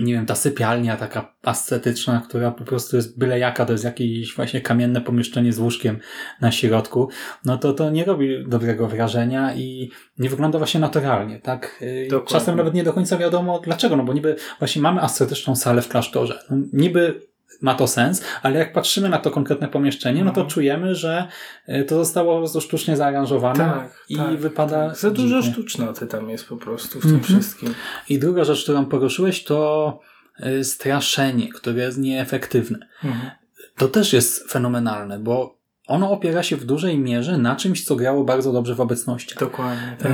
nie 0.00 0.12
wiem, 0.12 0.26
ta 0.26 0.34
sypialnia 0.34 0.96
taka 0.96 1.34
ascetyczna, 1.42 2.22
która 2.28 2.50
po 2.50 2.64
prostu 2.64 2.96
jest 2.96 3.18
byle 3.18 3.38
jaka, 3.38 3.66
to 3.66 3.72
jest 3.72 3.84
jakieś 3.84 4.34
właśnie 4.36 4.60
kamienne 4.60 5.00
pomieszczenie 5.00 5.52
z 5.52 5.58
łóżkiem 5.58 5.98
na 6.40 6.52
środku, 6.52 7.08
no 7.44 7.58
to 7.58 7.72
to 7.72 7.90
nie 7.90 8.04
robi 8.04 8.48
dobrego 8.48 8.88
wrażenia 8.88 9.54
i 9.54 9.90
nie 10.18 10.28
wygląda 10.28 10.58
właśnie 10.58 10.80
naturalnie, 10.80 11.38
tak? 11.38 11.78
Y, 11.82 12.06
Dokładnie. 12.10 12.40
Czasem 12.40 12.56
nawet 12.56 12.74
nie 12.74 12.84
do 12.84 12.92
końca 12.92 13.18
wiadomo 13.18 13.58
dlaczego, 13.58 13.96
no 13.96 14.04
bo 14.04 14.12
niby 14.12 14.36
właśnie 14.58 14.82
mamy 14.82 15.00
ascetyczną 15.00 15.56
salę 15.56 15.82
w 15.82 15.88
klasztorze. 15.88 16.38
No, 16.50 16.56
niby 16.72 17.20
ma 17.60 17.74
to 17.74 17.86
sens, 17.86 18.22
ale 18.42 18.58
jak 18.58 18.72
patrzymy 18.72 19.08
na 19.08 19.18
to 19.18 19.30
konkretne 19.30 19.68
pomieszczenie, 19.68 20.24
no 20.24 20.30
to 20.32 20.44
czujemy, 20.44 20.94
że 20.94 21.28
y, 21.68 21.84
to 21.84 21.96
zostało 21.96 22.32
po 22.34 22.38
prostu 22.40 22.60
sztucznie 22.60 22.96
zaaranżowane 22.96 23.58
Tak, 23.58 24.04
i 24.08 24.16
tak, 24.16 24.36
wypada 24.36 24.88
tak. 24.88 24.98
Za 24.98 25.10
dużo 25.10 25.36
dziwnie. 25.42 25.52
sztucznoty 25.52 26.06
tam 26.06 26.30
jest 26.30 26.48
po 26.48 26.56
prostu 26.56 26.98
w 26.98 27.02
tym 27.02 27.14
Mhm. 27.14 27.24
wszystkim. 27.40 27.74
I 28.08 28.18
druga 28.18 28.44
rzecz, 28.44 28.62
którą 28.62 28.86
poruszyłeś, 28.86 29.44
to 29.44 30.00
y, 30.46 30.64
straszenie, 30.64 31.48
które 31.48 31.82
jest 31.82 31.98
nieefektywne. 31.98 32.78
Mhm. 33.04 33.30
To 33.76 33.88
też 33.88 34.12
jest 34.12 34.50
fenomenalne, 34.52 35.18
bo 35.18 35.58
ono 35.86 36.10
opiera 36.10 36.42
się 36.42 36.56
w 36.56 36.64
dużej 36.64 36.98
mierze 36.98 37.38
na 37.38 37.56
czymś, 37.56 37.84
co 37.84 37.96
grało 37.96 38.24
bardzo 38.24 38.52
dobrze 38.52 38.74
w 38.74 38.80
obecności. 38.80 39.34
Dokładnie. 39.40 39.96
Tak. 39.98 40.10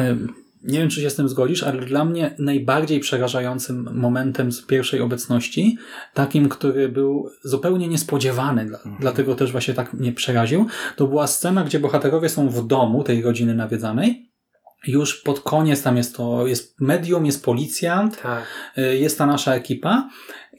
Nie 0.62 0.78
wiem, 0.78 0.88
czy 0.88 1.00
się 1.00 1.10
z 1.10 1.14
tym 1.14 1.28
zgodzisz, 1.28 1.62
ale 1.62 1.86
dla 1.86 2.04
mnie 2.04 2.34
najbardziej 2.38 3.00
przerażającym 3.00 3.88
momentem 3.92 4.52
z 4.52 4.62
pierwszej 4.62 5.00
obecności, 5.00 5.78
takim, 6.14 6.48
który 6.48 6.88
był 6.88 7.30
zupełnie 7.44 7.88
niespodziewany, 7.88 8.66
dla, 8.66 8.78
dlatego 9.00 9.34
też 9.34 9.52
właśnie 9.52 9.74
tak 9.74 9.92
mnie 9.92 10.12
przeraził, 10.12 10.66
to 10.96 11.06
była 11.06 11.26
scena, 11.26 11.64
gdzie 11.64 11.80
bohaterowie 11.80 12.28
są 12.28 12.48
w 12.48 12.66
domu 12.66 13.04
tej 13.04 13.22
rodziny 13.22 13.54
nawiedzanej. 13.54 14.30
Już 14.86 15.22
pod 15.22 15.40
koniec 15.40 15.82
tam 15.82 15.96
jest 15.96 16.16
to, 16.16 16.46
jest 16.46 16.80
medium, 16.80 17.26
jest 17.26 17.44
policjant, 17.44 18.22
tak. 18.22 18.44
y, 18.78 18.98
jest 18.98 19.18
ta 19.18 19.26
nasza 19.26 19.54
ekipa 19.54 20.08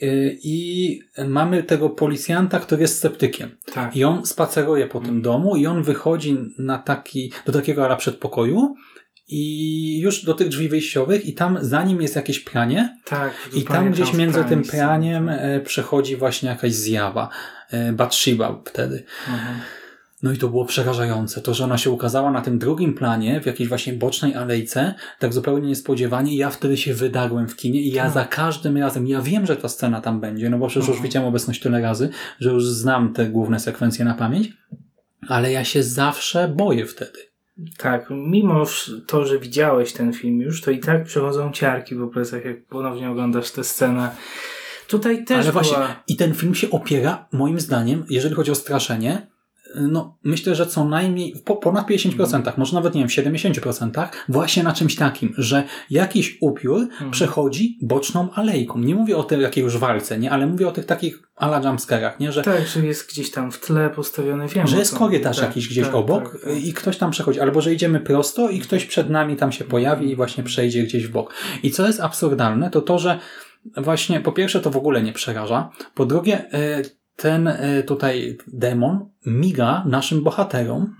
y, 0.03 0.37
i 0.43 0.99
mamy 1.27 1.63
tego 1.63 1.89
policjanta, 1.89 2.59
który 2.59 2.81
jest 2.81 2.97
sceptykiem. 2.97 3.57
Tak. 3.73 3.95
I 3.95 4.03
on 4.03 4.25
spaceruje 4.25 4.87
po 4.87 4.99
tym 4.99 5.21
domu 5.21 5.55
i 5.55 5.67
on 5.67 5.83
wychodzi 5.83 6.37
na 6.57 6.77
taki, 6.77 7.31
do 7.45 7.51
takiego 7.51 7.85
ala 7.85 7.95
przedpokoju 7.95 8.75
i 9.31 9.99
już 9.99 10.25
do 10.25 10.33
tych 10.33 10.49
drzwi 10.49 10.69
wyjściowych 10.69 11.25
i 11.25 11.33
tam 11.33 11.57
za 11.61 11.83
nim 11.83 12.01
jest 12.01 12.15
jakieś 12.15 12.39
pranie 12.39 12.97
tak 13.05 13.33
i 13.53 13.63
tam 13.63 13.91
gdzieś 13.91 14.13
między 14.13 14.43
tym 14.43 14.63
praniem 14.63 15.29
e, 15.29 15.59
przechodzi 15.59 16.15
właśnie 16.15 16.49
jakaś 16.49 16.73
zjawa. 16.73 17.29
e, 17.71 17.93
Bathsheba 17.93 18.61
wtedy. 18.65 19.03
Mhm. 19.29 19.55
No 20.23 20.31
i 20.31 20.37
to 20.37 20.47
było 20.49 20.65
przerażające. 20.65 21.41
To, 21.41 21.53
że 21.53 21.63
ona 21.63 21.77
się 21.77 21.89
ukazała 21.91 22.31
na 22.31 22.41
tym 22.41 22.59
drugim 22.59 22.93
planie, 22.93 23.41
w 23.41 23.45
jakiejś 23.45 23.69
właśnie 23.69 23.93
bocznej 23.93 24.35
alejce, 24.35 24.93
tak 25.19 25.33
zupełnie 25.33 25.67
niespodziewanie, 25.67 26.33
i 26.33 26.37
ja 26.37 26.49
wtedy 26.49 26.77
się 26.77 26.93
wydarłem 26.93 27.47
w 27.47 27.55
kinie 27.55 27.81
i 27.81 27.91
ja 27.91 28.03
Tak. 28.03 28.13
za 28.13 28.25
każdym 28.25 28.77
razem, 28.77 29.07
ja 29.07 29.21
wiem, 29.21 29.45
że 29.45 29.55
ta 29.55 29.69
scena 29.69 30.01
tam 30.01 30.19
będzie, 30.19 30.49
no 30.49 30.57
bo 30.57 30.67
przecież 30.67 30.87
już 30.87 30.95
Mhm. 30.97 31.03
widziałem 31.09 31.29
obecność 31.29 31.61
tyle 31.61 31.81
razy, 31.81 32.09
że 32.39 32.49
już 32.49 32.65
znam 32.65 33.13
te 33.13 33.25
główne 33.29 33.59
sekwencje 33.59 34.05
na 34.05 34.13
pamięć, 34.13 34.49
ale 35.27 35.51
ja 35.51 35.63
się 35.63 35.83
zawsze 35.83 36.47
boję 36.47 36.85
wtedy. 36.85 37.19
Tak, 37.77 38.07
mimo 38.09 38.65
to, 39.07 39.25
że 39.25 39.39
widziałeś 39.39 39.93
ten 39.93 40.13
film 40.13 40.41
już, 40.41 40.61
to 40.61 40.71
i 40.71 40.79
tak 40.79 41.03
przechodzą 41.03 41.51
ciarki 41.51 41.95
po 41.95 42.07
plecach, 42.07 42.45
jak 42.45 42.65
ponownie 42.65 43.09
oglądasz 43.09 43.51
tę 43.51 43.63
scenę. 43.63 44.11
Tutaj 44.87 45.25
też 45.25 45.37
Ale 45.37 45.51
była... 45.51 45.63
właśnie, 45.63 45.95
i 46.07 46.15
ten 46.15 46.33
film 46.33 46.55
się 46.55 46.69
opiera, 46.69 47.27
moim 47.31 47.59
zdaniem, 47.59 48.05
jeżeli 48.09 48.35
chodzi 48.35 48.51
o 48.51 48.55
straszenie, 48.55 49.27
no 49.75 50.17
myślę, 50.23 50.55
że 50.55 50.65
co 50.65 50.85
najmniej 50.85 51.35
po, 51.45 51.55
ponad 51.55 51.89
50%, 51.89 52.51
może 52.57 52.75
nawet 52.75 52.95
nie 52.95 53.01
wiem, 53.01 53.33
70%, 53.33 54.07
właśnie 54.29 54.63
na 54.63 54.73
czymś 54.73 54.95
takim, 54.95 55.33
że 55.37 55.63
jakiś 55.89 56.37
upiór 56.41 56.87
przechodzi 57.11 57.77
boczną 57.81 58.31
alejką. 58.33 58.79
Nie 58.79 58.95
mówię 58.95 59.17
o 59.17 59.23
tej 59.23 59.41
jakiej 59.41 59.63
już 59.63 59.77
walce, 59.77 60.19
nie, 60.19 60.31
ale 60.31 60.47
mówię 60.47 60.67
o 60.67 60.71
tych 60.71 60.85
takich 60.85 61.23
ala 61.35 61.61
jumpscarach, 61.61 62.19
nie, 62.19 62.31
że, 62.31 62.41
Tak, 62.41 62.67
że 62.67 62.85
jest 62.85 63.09
gdzieś 63.09 63.31
tam 63.31 63.51
w 63.51 63.59
tle 63.59 63.89
postawiony, 63.89 64.47
wiem 64.47 64.67
że 64.67 64.77
jest 64.77 64.97
korytarz 64.97 65.37
mówię. 65.37 65.47
jakiś 65.47 65.69
gdzieś 65.69 65.85
tak, 65.85 65.95
obok 65.95 66.31
tak, 66.31 66.41
tak. 66.41 66.63
i 66.63 66.73
ktoś 66.73 66.97
tam 66.97 67.11
przechodzi, 67.11 67.39
albo 67.39 67.61
że 67.61 67.73
idziemy 67.73 67.99
prosto 67.99 68.49
i 68.49 68.59
ktoś 68.59 68.85
przed 68.85 69.09
nami 69.09 69.35
tam 69.35 69.51
się 69.51 69.65
pojawi 69.65 70.11
i 70.11 70.15
właśnie 70.15 70.43
przejdzie 70.43 70.83
gdzieś 70.83 71.07
w 71.07 71.11
bok. 71.11 71.33
I 71.63 71.71
co 71.71 71.87
jest 71.87 71.99
absurdalne, 71.99 72.69
to 72.69 72.81
to, 72.81 72.99
że 72.99 73.19
właśnie 73.77 74.19
po 74.19 74.31
pierwsze 74.31 74.59
to 74.59 74.69
w 74.69 74.77
ogóle 74.77 75.03
nie 75.03 75.13
przeraża, 75.13 75.69
po 75.95 76.05
drugie 76.05 76.53
e, 76.53 76.81
ten 77.15 77.47
e, 77.47 77.83
tutaj 77.83 78.37
demon 78.47 79.09
miga 79.25 79.83
naszym 79.85 80.23
bohaterom 80.23 80.95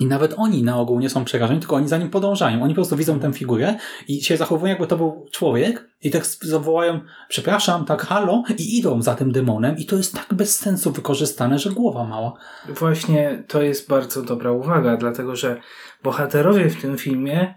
i 0.00 0.06
nawet 0.06 0.34
oni 0.36 0.62
na 0.62 0.78
ogół 0.78 1.00
nie 1.00 1.10
są 1.10 1.24
przerażeni, 1.24 1.60
tylko 1.60 1.76
oni 1.76 1.88
za 1.88 1.98
nim 1.98 2.10
podążają. 2.10 2.62
Oni 2.62 2.74
po 2.74 2.78
prostu 2.78 2.96
widzą 2.96 3.20
tę 3.20 3.32
figurę 3.32 3.74
i 4.08 4.22
się 4.22 4.36
zachowują 4.36 4.70
jakby 4.70 4.86
to 4.86 4.96
był 4.96 5.26
człowiek 5.32 5.88
i 6.02 6.10
tak 6.10 6.26
zawołają 6.26 7.00
przepraszam, 7.28 7.84
tak 7.84 8.02
halo 8.02 8.42
i 8.58 8.78
idą 8.78 9.02
za 9.02 9.14
tym 9.14 9.32
demonem 9.32 9.76
i 9.76 9.86
to 9.86 9.96
jest 9.96 10.14
tak 10.14 10.34
bez 10.34 10.58
sensu 10.58 10.92
wykorzystane, 10.92 11.58
że 11.58 11.70
głowa 11.70 12.04
mała. 12.04 12.32
Właśnie 12.68 13.44
to 13.48 13.62
jest 13.62 13.88
bardzo 13.88 14.22
dobra 14.22 14.52
uwaga, 14.52 14.96
dlatego 14.96 15.36
że 15.36 15.60
bohaterowie 16.02 16.70
w 16.70 16.80
tym 16.80 16.98
filmie 16.98 17.54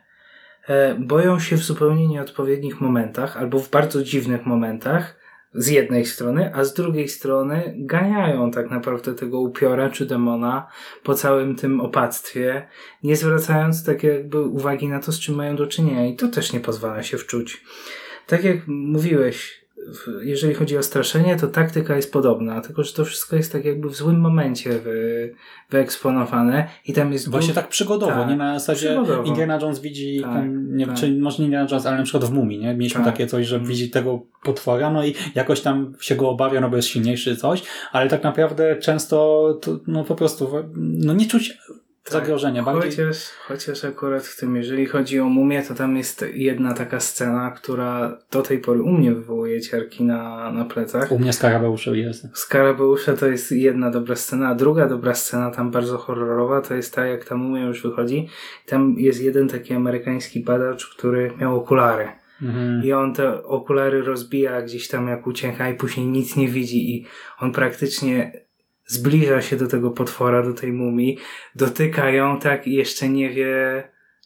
e, 0.68 0.96
boją 0.96 1.40
się 1.40 1.58
w 1.58 1.64
zupełnie 1.64 2.08
nieodpowiednich 2.08 2.82
momentach 2.82 3.38
albo 3.38 3.60
w 3.60 3.70
bardzo 3.70 4.04
dziwnych 4.04 4.46
momentach 4.46 5.25
z 5.56 5.68
jednej 5.68 6.06
strony, 6.06 6.56
a 6.56 6.64
z 6.64 6.74
drugiej 6.74 7.10
strony 7.10 7.74
ganiają 7.78 8.52
tak 8.52 8.70
naprawdę 8.70 9.14
tego 9.14 9.40
upiora 9.40 9.90
czy 9.90 10.06
demona 10.06 10.68
po 11.04 11.14
całym 11.14 11.56
tym 11.56 11.82
opactwie, 11.82 12.68
nie 13.04 13.16
zwracając 13.16 13.86
tak 13.86 14.04
jakby 14.04 14.42
uwagi 14.42 14.88
na 14.88 15.00
to, 15.00 15.12
z 15.12 15.20
czym 15.20 15.36
mają 15.36 15.56
do 15.56 15.68
czynienia 15.68 16.06
i 16.06 16.16
to 16.16 16.28
też 16.28 16.54
nie 16.54 16.60
pozwala 16.60 17.04
się 17.04 17.18
wczuć. 17.18 17.64
Tak 18.28 18.44
jak 18.44 18.58
mówiłeś, 18.68 19.65
jeżeli 20.24 20.54
chodzi 20.54 20.78
o 20.78 20.84
straszenie, 20.84 21.36
to 21.36 21.48
taktyka 21.48 21.96
jest 21.96 22.14
podobna, 22.14 22.62
tylko 22.62 22.84
że 22.84 22.94
to 22.94 23.06
wszystko 23.06 23.36
jest 23.36 23.52
tak 23.52 23.66
jakby 23.66 23.90
w 23.90 23.96
złym 23.96 24.20
momencie 24.20 24.80
wy, 24.80 25.34
wyeksponowane 25.70 26.68
i 26.86 26.94
tam 26.94 27.14
jest 27.14 27.30
Właśnie 27.30 27.54
tak 27.54 27.68
przygodowo, 27.68 28.12
Tak, 28.12 28.30
nie 28.30 28.36
na 28.36 28.60
zasadzie 28.60 28.88
przygodowo. 28.88 29.24
Indiana 29.24 29.60
Jones 29.62 29.80
widzi, 29.80 30.20
Tak, 30.22 30.34
tam, 30.34 30.78
nie, 30.78 30.88
tak. 30.88 30.96
czy 30.96 31.12
może 31.12 31.38
nie 31.40 31.46
Indiana 31.46 31.68
Jones, 31.72 31.86
ale 31.86 31.98
na 31.98 32.04
przykład 32.04 32.24
w 32.24 32.32
Mumii, 32.34 32.60
nie? 32.60 32.74
Mieliśmy 32.74 33.04
Tak. 33.04 33.14
takie 33.14 33.28
coś, 33.28 33.48
że 33.48 33.56
Mm. 33.56 33.68
widzi 33.68 33.90
tego 33.90 34.20
potwora, 34.44 34.92
no 34.92 35.06
i 35.06 35.16
jakoś 35.36 35.62
tam 35.62 35.94
się 36.00 36.16
go 36.16 36.30
obawia, 36.30 36.62
no 36.62 36.70
bo 36.70 36.76
jest 36.76 36.88
silniejszy 36.88 37.36
coś, 37.36 37.64
ale 37.92 38.10
tak 38.10 38.24
naprawdę 38.24 38.76
często 38.76 39.16
to, 39.62 39.80
no 39.88 40.04
po 40.04 40.16
prostu 40.16 40.50
no 40.76 41.14
nie 41.14 41.26
czuć 41.28 41.58
zagrożenia. 42.12 42.64
Bardziej... 42.64 42.92
Chociaż, 42.92 43.30
chociaż 43.48 43.86
akurat 43.86 44.26
w 44.26 44.40
tym, 44.40 44.56
jeżeli 44.56 44.86
chodzi 44.86 45.20
o 45.20 45.26
mumię, 45.26 45.64
to 45.64 45.74
tam 45.74 45.98
jest 45.98 46.26
jedna 46.34 46.74
taka 46.74 47.00
scena, 47.00 47.52
która 47.52 48.18
do 48.32 48.42
tej 48.42 48.60
pory 48.60 48.82
u 48.82 48.92
mnie 48.92 49.14
wywołuje 49.14 49.62
ciarki 49.62 50.04
na, 50.04 50.52
na 50.52 50.66
plecach. 50.66 51.12
U 51.12 51.20
mnie 51.20 51.34
Skarabeuszy 51.34 51.98
jest. 51.98 52.28
Skarabeusza 52.34 53.14
to 53.14 53.28
jest 53.28 53.52
jedna 53.52 53.92
dobra 53.92 54.16
scena, 54.16 54.48
a 54.48 54.56
druga 54.56 54.88
dobra 54.88 55.14
scena, 55.14 55.52
tam 55.52 55.72
bardzo 55.72 55.98
horrorowa, 55.98 56.62
to 56.62 56.74
jest 56.74 56.96
ta, 56.96 57.06
jak 57.06 57.26
ta 57.26 57.36
mumia 57.36 57.64
już 57.64 57.84
wychodzi. 57.84 58.30
Tam 58.66 58.96
jest 58.98 59.22
jeden 59.22 59.48
taki 59.48 59.74
amerykański 59.74 60.40
badacz, 60.40 60.96
który 60.96 61.32
miał 61.38 61.58
okulary. 61.58 62.08
Mhm. 62.42 62.84
I 62.84 62.94
on 62.94 63.14
te 63.14 63.44
okulary 63.44 64.02
rozbija 64.02 64.62
gdzieś 64.62 64.88
tam 64.88 65.08
jak 65.08 65.28
ucieka 65.28 65.70
i 65.70 65.74
później 65.74 66.08
nic 66.08 66.36
nie 66.36 66.48
widzi 66.48 66.96
i 66.96 67.06
on 67.40 67.52
praktycznie 67.52 68.45
zbliża 68.86 69.42
się 69.42 69.56
do 69.56 69.68
tego 69.68 69.92
potwora, 69.92 70.44
do 70.44 70.54
tej 70.54 70.74
mumii, 70.74 71.18
dotyka 71.56 72.10
ją 72.10 72.40
tak 72.40 72.68
i 72.68 72.74
jeszcze 72.74 73.10
nie 73.10 73.30
wie, 73.30 73.84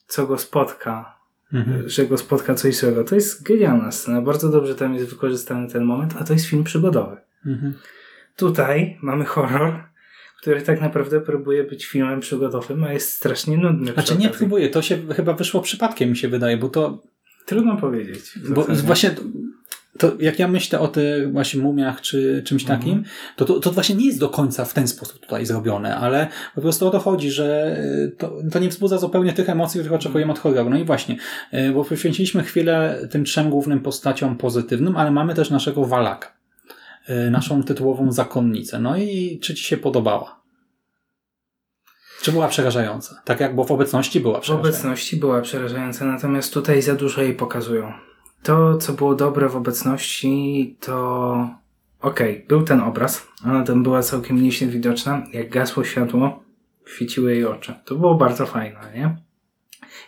co 0.08 0.28
go 0.28 0.38
spotka, 0.38 1.20
Mhm. 1.54 1.90
że 1.90 2.06
go 2.06 2.18
spotka 2.18 2.56
coś 2.56 2.76
złego. 2.76 3.04
To 3.04 3.16
jest 3.16 3.44
genialna 3.44 3.92
scena, 3.92 4.22
bardzo 4.22 4.50
dobrze 4.50 4.76
tam 4.76 4.94
jest 4.94 5.10
wykorzystany 5.10 5.68
ten 5.68 5.84
moment, 5.84 6.14
a 6.20 6.24
to 6.24 6.34
jest 6.34 6.46
film 6.46 6.64
przygodowy. 6.64 7.18
Mhm. 7.46 7.74
Tutaj 8.36 8.98
mamy 9.02 9.26
horror, 9.26 9.84
który 10.42 10.62
tak 10.62 10.82
naprawdę 10.82 11.22
próbuje 11.22 11.64
być 11.64 11.86
filmem 11.86 12.20
przygodowym, 12.20 12.84
a 12.84 12.94
jest 12.94 13.14
strasznie 13.14 13.58
nudny. 13.58 13.94
Znaczy 13.94 14.18
nie 14.18 14.30
próbuję, 14.30 14.70
to 14.70 14.82
się 14.82 14.98
chyba 15.16 15.34
wyszło 15.34 15.62
przypadkiem 15.62 16.10
mi 16.10 16.18
się 16.18 16.28
wydaje, 16.28 16.58
bo 16.58 16.70
to 16.70 17.04
Trudno 17.46 17.78
powiedzieć. 17.78 18.40
Bo 18.50 18.64
właśnie 18.64 19.16
to 20.00 20.12
jak 20.20 20.40
ja 20.40 20.48
myślę 20.48 20.80
o 20.80 20.88
tych 20.88 21.32
właśnie 21.32 21.62
mumiach 21.62 22.02
czy 22.02 22.44
czymś 22.46 22.62
Mhm. 22.62 22.80
takim, 22.80 23.04
to, 23.36 23.46
to 23.46 23.60
to 23.60 23.72
właśnie 23.72 23.96
nie 23.96 24.06
jest 24.06 24.20
do 24.20 24.30
końca 24.30 24.66
w 24.66 24.74
ten 24.74 24.88
sposób 24.88 25.20
tutaj 25.20 25.46
zrobione, 25.46 25.96
ale 25.98 26.28
po 26.56 26.62
prostu 26.62 26.88
o 26.88 26.90
to 26.90 27.00
chodzi, 27.00 27.32
że 27.32 27.78
y, 27.80 28.16
to, 28.18 28.32
to 28.52 28.60
nie 28.60 28.70
wzbudza 28.70 28.98
zupełnie 28.98 29.34
tych 29.34 29.50
emocji, 29.50 29.80
których 29.80 29.94
oczekujemy 30.00 30.32
od 30.32 30.40
horroru. 30.40 30.70
No 30.70 30.78
i 30.78 30.86
właśnie, 30.86 31.18
y, 31.54 31.72
bo 31.72 31.84
poświęciliśmy 31.86 32.44
chwilę 32.44 33.00
tym 33.12 33.26
trzem 33.26 33.50
głównym 33.50 33.80
postaciom 33.80 34.38
pozytywnym, 34.38 34.98
ale 34.98 35.12
mamy 35.12 35.34
też 35.36 35.50
naszego 35.50 35.86
Walaka, 35.86 36.34
y, 37.10 37.32
naszą 37.32 37.64
tytułową 37.64 38.12
zakonnicę. 38.12 38.80
No 38.80 38.98
i 38.98 39.40
czy 39.44 39.56
Ci 39.56 39.64
się 39.64 39.78
podobała? 39.78 40.40
Czy 42.22 42.32
była 42.32 42.48
przerażająca? 42.48 43.22
Tak 43.26 43.40
jak, 43.40 43.56
bo 43.56 43.64
w 43.64 43.72
obecności 43.72 44.20
była 44.20 44.38
W 44.38 44.42
przerażająca. 44.42 44.70
obecności 44.80 45.18
była 45.18 45.42
przerażająca, 45.42 46.06
natomiast 46.06 46.54
tutaj 46.54 46.82
za 46.82 46.96
dużo 46.96 47.22
jej 47.22 47.34
pokazują. 47.34 47.94
To, 48.44 48.78
co 48.78 48.94
było 48.94 49.16
dobre 49.16 49.50
w 49.50 49.56
obecności, 49.56 50.78
to 50.80 51.50
okej, 52.02 52.46
był 52.48 52.64
ten 52.64 52.82
obraz, 52.82 53.28
ona 53.46 53.64
tam 53.64 53.84
była 53.84 54.02
całkiem 54.02 54.42
nieźle 54.44 54.68
widoczna. 54.68 55.24
Jak 55.34 55.50
gasło 55.50 55.84
światło, 55.84 56.44
świeciły 56.88 57.34
jej 57.36 57.46
oczy. 57.46 57.74
To 57.86 57.96
było 57.96 58.16
bardzo 58.16 58.46
fajne, 58.46 58.80
nie? 58.96 59.18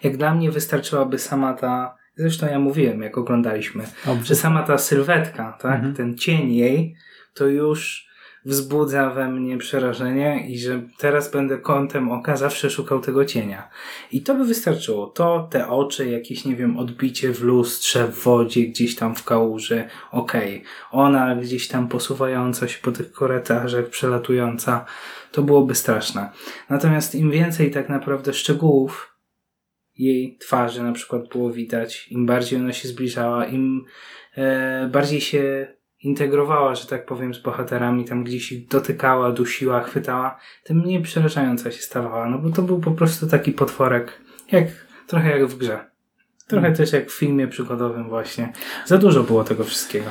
Jak 0.03 0.17
dla 0.17 0.35
mnie 0.35 0.51
wystarczyłaby 0.51 1.19
sama 1.19 1.53
ta, 1.53 1.95
zresztą 2.15 2.47
ja 2.47 2.59
mówiłem, 2.59 3.01
jak 3.01 3.17
oglądaliśmy, 3.17 3.83
że 4.23 4.35
sama 4.35 4.63
ta 4.63 4.77
sylwetka, 4.77 5.57
tak, 5.61 5.75
Mhm. 5.75 5.95
ten 5.95 6.17
cień 6.17 6.53
jej, 6.53 6.95
to 7.33 7.47
już 7.47 8.07
wzbudza 8.45 9.09
we 9.09 9.27
mnie 9.27 9.57
przerażenie 9.57 10.47
i 10.49 10.59
że 10.59 10.81
teraz 10.97 11.31
będę 11.31 11.57
kątem 11.57 12.11
oka 12.11 12.37
zawsze 12.37 12.69
szukał 12.69 12.99
tego 12.99 13.25
cienia. 13.25 13.69
I 14.11 14.21
to 14.21 14.35
by 14.35 14.45
wystarczyło. 14.45 15.07
To, 15.07 15.47
te 15.51 15.69
oczy, 15.69 16.09
jakieś, 16.09 16.45
nie 16.45 16.55
wiem, 16.55 16.77
odbicie 16.77 17.33
w 17.33 17.41
lustrze, 17.41 18.07
w 18.07 18.23
wodzie, 18.23 18.61
gdzieś 18.61 18.95
tam 18.95 19.15
w 19.15 19.23
kałuży, 19.23 19.87
okej. 20.11 20.63
Ona 20.91 21.35
gdzieś 21.35 21.67
tam 21.67 21.87
posuwająca 21.87 22.67
się 22.67 22.79
po 22.81 22.91
tych 22.91 23.11
korytarzach, 23.11 23.85
przelatująca, 23.85 24.85
to 25.31 25.41
byłoby 25.41 25.75
straszne. 25.75 26.29
Natomiast 26.69 27.15
im 27.15 27.31
więcej 27.31 27.71
tak 27.71 27.89
naprawdę 27.89 28.33
szczegółów 28.33 29.15
jej 29.97 30.37
twarzy 30.37 30.83
na 30.83 30.91
przykład 30.91 31.27
było 31.27 31.51
widać, 31.51 32.07
im 32.11 32.25
bardziej 32.25 32.59
ona 32.59 32.73
się 32.73 32.87
zbliżała, 32.87 33.45
im 33.45 33.85
e, 34.37 34.89
bardziej 34.91 35.21
się 35.21 35.67
integrowała, 36.03 36.75
że 36.75 36.85
tak 36.87 37.05
powiem, 37.05 37.33
z 37.33 37.39
bohaterami, 37.39 38.05
tam 38.05 38.23
gdzieś 38.23 38.51
ich 38.51 38.67
dotykała, 38.67 39.31
dusiła, 39.31 39.83
chwytała, 39.83 40.37
tym 40.63 40.77
mniej 40.77 41.01
przerażająca 41.01 41.71
się 41.71 41.81
stawała, 41.81 42.29
no 42.29 42.37
bo 42.37 42.49
to 42.49 42.61
był 42.61 42.79
po 42.79 42.91
prostu 42.91 43.27
taki 43.27 43.51
potworek, 43.51 44.21
jak, 44.51 44.65
trochę 45.07 45.29
jak 45.39 45.47
w 45.47 45.57
grze. 45.57 45.79
Trochę 46.47 46.67
Mm. 46.67 46.77
też 46.77 46.93
jak 46.93 47.09
w 47.09 47.17
filmie 47.19 47.47
przygodowym 47.47 48.09
właśnie. 48.09 48.53
Za 48.85 48.97
dużo 48.97 49.23
było 49.23 49.43
tego 49.43 49.63
wszystkiego. 49.63 50.05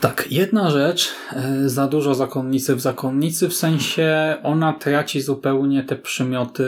Tak, 0.00 0.32
jedna 0.32 0.70
rzecz, 0.70 1.14
e, 1.32 1.68
za 1.68 1.86
dużo 1.88 2.14
zakonnicy 2.14 2.74
w 2.74 2.80
zakonnicy, 2.80 3.48
w 3.48 3.54
sensie 3.54 4.36
ona 4.42 4.72
traci 4.72 5.20
zupełnie 5.20 5.82
te 5.84 5.96
przymioty 5.96 6.64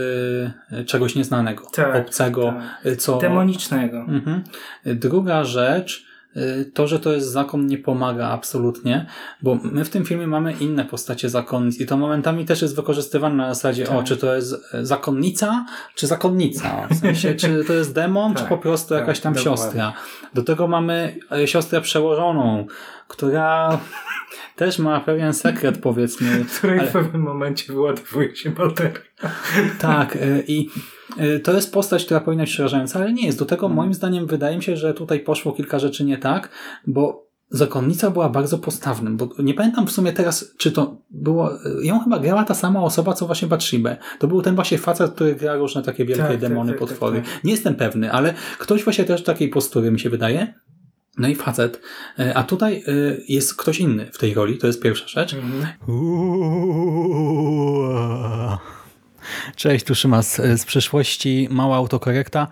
e, 0.73 0.85
czegoś 0.85 1.15
nieznanego, 1.15 1.65
Tak, 1.73 1.97
obcego, 1.97 2.55
tak. 2.83 2.93
e, 2.93 2.97
co... 2.97 3.19
Demonicznego. 3.19 3.97
Mhm. 3.99 4.43
Druga 4.85 5.45
rzecz, 5.45 6.07
to, 6.75 6.87
że 6.87 7.01
to 7.01 7.13
jest 7.13 7.27
zakon 7.33 7.67
nie 7.67 7.79
pomaga 7.79 8.29
absolutnie, 8.29 9.07
bo 9.43 9.59
my 9.63 9.85
w 9.85 9.91
tym 9.91 10.05
filmie 10.05 10.27
mamy 10.27 10.53
inne 10.53 10.85
postacie 10.85 11.29
zakonnic 11.29 11.81
i 11.81 11.87
to 11.87 11.97
momentami 11.97 12.45
też 12.45 12.63
jest 12.63 12.77
wykorzystywane 12.77 13.35
na 13.35 13.55
zasadzie, 13.55 13.85
Tak. 13.85 13.97
o, 13.97 14.03
czy 14.03 14.17
to 14.17 14.35
jest 14.35 14.55
e, 14.75 14.87
zakonnica, 14.87 15.67
czy 15.95 16.07
zakonnica, 16.07 16.89
w 16.91 16.95
sensie, 16.95 17.35
czy 17.35 17.65
to 17.65 17.73
jest 17.73 17.95
demon, 17.95 18.35
czy 18.35 18.41
Tak, 18.41 18.49
po 18.49 18.59
prostu 18.59 18.89
tak, 18.89 18.99
jakaś 19.01 19.21
tam 19.21 19.35
dokładnie. 19.35 19.57
siostra. 19.63 19.93
Do 20.35 20.43
tego 20.43 20.69
mamy 20.69 21.19
e, 21.33 21.47
siostrę 21.47 21.81
przełożoną, 21.81 22.67
która 23.09 23.79
też 24.57 24.79
ma 24.79 25.01
pewien 25.01 25.35
sekret, 25.35 25.79
powiedzmy. 25.79 26.31
W 26.45 26.59
której 26.59 26.79
Ale- 26.79 26.89
w 26.89 26.93
pewnym 26.93 27.23
momencie 27.23 27.73
wyładowuje 27.73 28.37
się 28.37 28.51
bateria. 28.51 28.93
Tak, 29.79 30.17
y, 30.17 30.45
i 30.49 30.69
y, 30.69 30.71
to 31.45 31.53
jest 31.53 31.73
postać, 31.73 32.05
która 32.05 32.21
powinna 32.21 32.45
być 32.45 32.53
przerażająca, 32.53 32.99
ale 32.99 33.13
nie 33.13 33.27
jest. 33.27 33.39
Do 33.39 33.45
tego 33.47 33.69
moim 33.69 33.95
zdaniem 33.95 34.27
wydaje 34.27 34.57
mi 34.57 34.63
się, 34.63 34.77
że 34.77 34.95
tutaj 34.95 35.21
poszło 35.21 35.53
kilka 35.53 35.79
rzeczy 35.79 36.05
nie 36.05 36.19
tak, 36.19 36.49
bo 36.87 37.31
zakonnica 37.51 38.11
była 38.11 38.29
bardzo 38.29 38.59
postawnym, 38.59 39.17
bo 39.17 39.29
nie 39.39 39.55
pamiętam 39.55 39.87
w 39.87 39.93
sumie 39.93 40.13
teraz, 40.13 40.55
czy 40.59 40.73
to 40.73 40.97
było, 41.11 41.65
y, 41.67 41.85
ją 41.85 42.01
chyba 42.01 42.19
grała 42.19 42.45
ta 42.45 42.55
sama 42.55 42.83
osoba, 42.83 43.13
co 43.13 43.27
właśnie 43.27 43.49
Bathsheba. 43.49 43.97
To 44.19 44.29
był 44.29 44.43
ten 44.43 44.55
właśnie 44.55 44.79
facet, 44.79 45.11
który 45.15 45.35
gra 45.35 45.55
różne 45.57 45.83
takie 45.83 46.05
wielkie 46.05 46.23
Tak, 46.23 46.31
tak, 46.33 46.41
demony, 46.41 46.73
tak, 46.73 46.79
potwory. 46.79 47.23
tak, 47.23 47.45
Nie 47.45 47.51
jestem 47.51 47.75
pewny, 47.75 48.13
ale 48.13 48.35
ktoś 48.59 48.85
właśnie 48.85 49.05
też 49.05 49.23
takiej 49.25 49.49
postury 49.49 49.91
mi 49.91 50.01
się 50.01 50.11
wydaje. 50.11 50.55
No 51.19 51.29
i 51.29 51.35
facet. 51.35 51.81
Y, 52.19 52.35
A 52.37 52.43
tutaj 52.43 52.85
y, 52.89 53.25
jest 53.29 53.55
ktoś 53.57 53.81
inny 53.81 54.07
w 54.13 54.19
tej 54.19 54.35
roli, 54.35 54.59
to 54.59 54.67
jest 54.67 54.83
pierwsza 54.83 55.09
rzecz. 55.09 55.37
Cześć, 59.57 59.85
tu 59.85 59.95
Szymas 59.95 60.37
z 60.37 60.65
przyszłości, 60.65 61.49
mała 61.51 61.77
autokorekta. 61.77 62.47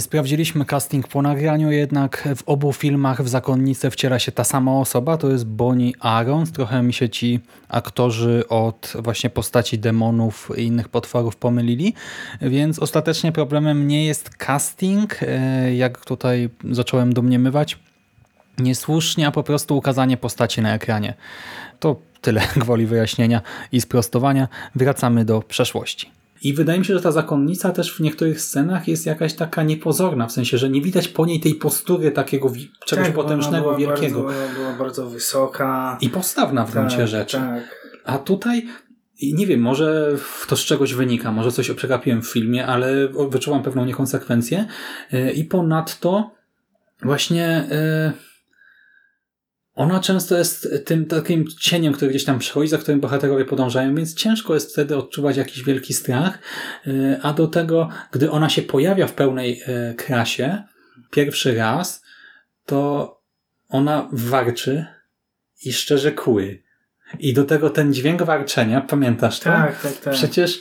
Sprawdziliśmy 0.00 0.64
casting 0.64 1.08
po 1.08 1.22
nagraniu, 1.22 1.70
jednak 1.70 2.28
w 2.36 2.42
obu 2.46 2.72
filmach 2.72 3.22
w 3.22 3.28
Zakonnice 3.28 3.90
wciela 3.90 4.18
się 4.18 4.32
ta 4.32 4.44
sama 4.44 4.78
osoba, 4.78 5.16
to 5.16 5.30
jest 5.30 5.46
Bonnie 5.46 5.92
Arons. 6.00 6.52
Trochę 6.52 6.82
mi 6.82 6.92
się 6.92 7.08
ci 7.08 7.40
aktorzy 7.68 8.44
od 8.48 8.92
właśnie 8.98 9.30
postaci 9.30 9.78
demonów 9.78 10.50
i 10.56 10.62
innych 10.62 10.88
potworów 10.88 11.36
pomylili, 11.36 11.94
więc 12.40 12.78
ostatecznie 12.78 13.32
problemem 13.32 13.88
nie 13.88 14.06
jest 14.06 14.30
casting, 14.30 15.22
e, 15.22 15.74
jak 15.74 16.04
tutaj 16.04 16.48
zacząłem 16.70 17.12
domniemywać, 17.12 17.78
niesłusznie, 18.58 19.26
a 19.26 19.30
po 19.30 19.42
prostu 19.42 19.76
ukazanie 19.76 20.16
postaci 20.16 20.62
na 20.62 20.74
ekranie. 20.74 21.14
To 21.80 21.96
tyle 22.22 22.42
gwoli 22.62 22.86
wyjaśnienia 22.86 23.40
i 23.72 23.80
sprostowania. 23.80 24.48
Wracamy 24.74 25.24
do 25.24 25.42
przeszłości. 25.42 26.10
I 26.42 26.54
wydaje 26.54 26.78
mi 26.78 26.84
się, 26.84 26.94
że 26.94 27.00
ta 27.00 27.12
zakonnica 27.12 27.70
też 27.70 27.94
w 27.94 28.00
niektórych 28.00 28.40
scenach 28.40 28.88
jest 28.88 29.06
jakaś 29.06 29.34
taka 29.34 29.62
niepozorna, 29.62 30.26
w 30.26 30.32
sensie, 30.32 30.58
że 30.58 30.70
nie 30.70 30.82
widać 30.82 31.08
po 31.08 31.26
niej 31.26 31.40
tej 31.40 31.54
postury 31.54 32.10
takiego 32.10 32.52
czegoś 32.86 33.06
tak, 33.06 33.14
potężnego, 33.14 33.64
była 33.64 33.78
wielkiego. 33.78 34.22
Bardzo, 34.22 34.44
ona 34.44 34.54
była 34.54 34.72
bardzo 34.72 35.06
wysoka. 35.06 35.98
I 36.00 36.10
postawna 36.10 36.64
w 36.64 36.72
gruncie 36.72 36.96
tak, 36.96 37.08
rzeczy. 37.08 37.36
Tak. 37.36 37.76
A 38.04 38.18
tutaj, 38.18 38.66
i 39.20 39.34
nie 39.34 39.46
wiem, 39.46 39.60
może 39.60 40.16
to 40.48 40.56
z 40.56 40.60
czegoś 40.60 40.94
wynika, 40.94 41.32
może 41.32 41.52
coś 41.52 41.70
przegapiłem 41.70 42.22
w 42.22 42.28
filmie, 42.28 42.66
ale 42.66 43.08
wyczułam 43.08 43.62
pewną 43.62 43.84
niekonsekwencję. 43.84 44.66
Yy, 45.12 45.32
I 45.32 45.44
ponadto 45.44 46.30
właśnie 47.02 47.68
yy, 47.70 48.31
ona 49.74 50.00
często 50.00 50.38
jest 50.38 50.68
tym 50.84 51.06
takim 51.06 51.44
cieniem, 51.60 51.92
który 51.92 52.10
gdzieś 52.10 52.24
tam 52.24 52.38
przychodzi, 52.38 52.68
za 52.68 52.78
którym 52.78 53.00
bohaterowie 53.00 53.44
podążają, 53.44 53.94
więc 53.94 54.14
ciężko 54.14 54.54
jest 54.54 54.72
wtedy 54.72 54.96
odczuwać 54.96 55.36
jakiś 55.36 55.64
wielki 55.64 55.94
strach. 55.94 56.38
Yy, 56.86 57.20
A 57.22 57.32
do 57.32 57.46
tego, 57.46 57.88
gdy 58.10 58.30
ona 58.30 58.48
się 58.48 58.62
pojawia 58.62 59.06
w 59.06 59.12
pełnej 59.12 59.58
yy, 59.58 59.94
krasie 59.94 60.62
pierwszy 61.10 61.54
raz, 61.54 62.02
to 62.66 63.20
ona 63.68 64.08
warczy 64.12 64.86
i 65.64 65.72
szczerze 65.72 66.12
kły. 66.12 66.62
I 67.18 67.34
do 67.34 67.44
tego 67.44 67.70
ten 67.70 67.94
dźwięk 67.94 68.22
warczenia, 68.22 68.80
pamiętasz 68.80 69.40
to? 69.40 69.44
Tak, 69.44 69.82
tak, 69.82 69.96
tak. 69.96 70.14
Przecież 70.14 70.60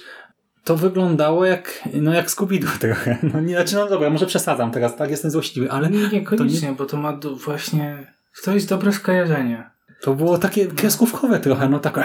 to 0.63 0.77
wyglądało 0.77 1.45
jak, 1.45 1.83
no 1.93 2.13
jak 2.13 2.27
Scooby-Doo 2.27 2.77
trochę. 2.87 3.17
No 3.23 3.41
nie, 3.41 3.55
znaczy, 3.55 3.75
no 3.75 3.89
dobra, 3.89 4.09
może 4.09 4.25
przesadzam 4.25 4.71
teraz, 4.71 4.95
tak, 4.95 5.11
jestem 5.11 5.31
złośliwy, 5.31 5.71
ale 5.71 5.89
Nie, 5.89 6.07
Niekoniecznie, 6.07 6.71
bo 6.71 6.85
to 6.85 6.97
ma 6.97 7.19
właśnie... 7.45 8.13
To 8.43 8.53
jest 8.53 8.69
dobre 8.69 8.91
skojarzenie. 8.91 9.71
to 10.01 10.13
było 10.13 10.37
takie 10.37 10.67
kreskówkowe 10.67 11.39
trochę, 11.39 11.69
no 11.69 11.79
tak 11.79 11.99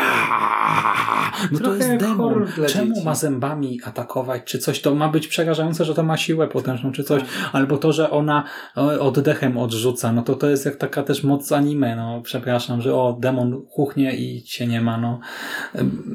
no 1.52 1.58
to 1.58 1.74
jest 1.74 1.96
demon. 1.96 2.46
Czemu 2.68 3.04
ma 3.04 3.14
zębami 3.14 3.80
atakować, 3.84 4.42
czy 4.44 4.58
coś? 4.58 4.80
To 4.80 4.94
ma 4.94 5.08
być 5.08 5.28
przerażające, 5.28 5.84
że 5.84 5.94
to 5.94 6.02
ma 6.02 6.16
siłę 6.16 6.48
potężną, 6.48 6.92
czy 6.92 7.04
coś. 7.04 7.22
Tak. 7.22 7.30
Albo 7.52 7.78
to, 7.78 7.92
że 7.92 8.10
ona 8.10 8.44
o, 8.74 8.90
oddechem 9.00 9.58
odrzuca, 9.58 10.12
no 10.12 10.22
to 10.22 10.34
to 10.34 10.50
jest 10.50 10.66
jak 10.66 10.76
taka 10.76 11.02
też 11.02 11.24
moc 11.24 11.52
anime, 11.52 11.96
no 11.96 12.20
przepraszam, 12.22 12.80
że 12.80 12.94
o, 12.94 13.16
demon 13.20 13.62
chuchnie 13.70 14.16
i 14.16 14.42
cię 14.42 14.66
nie 14.66 14.80
ma, 14.80 14.98
no. 14.98 15.20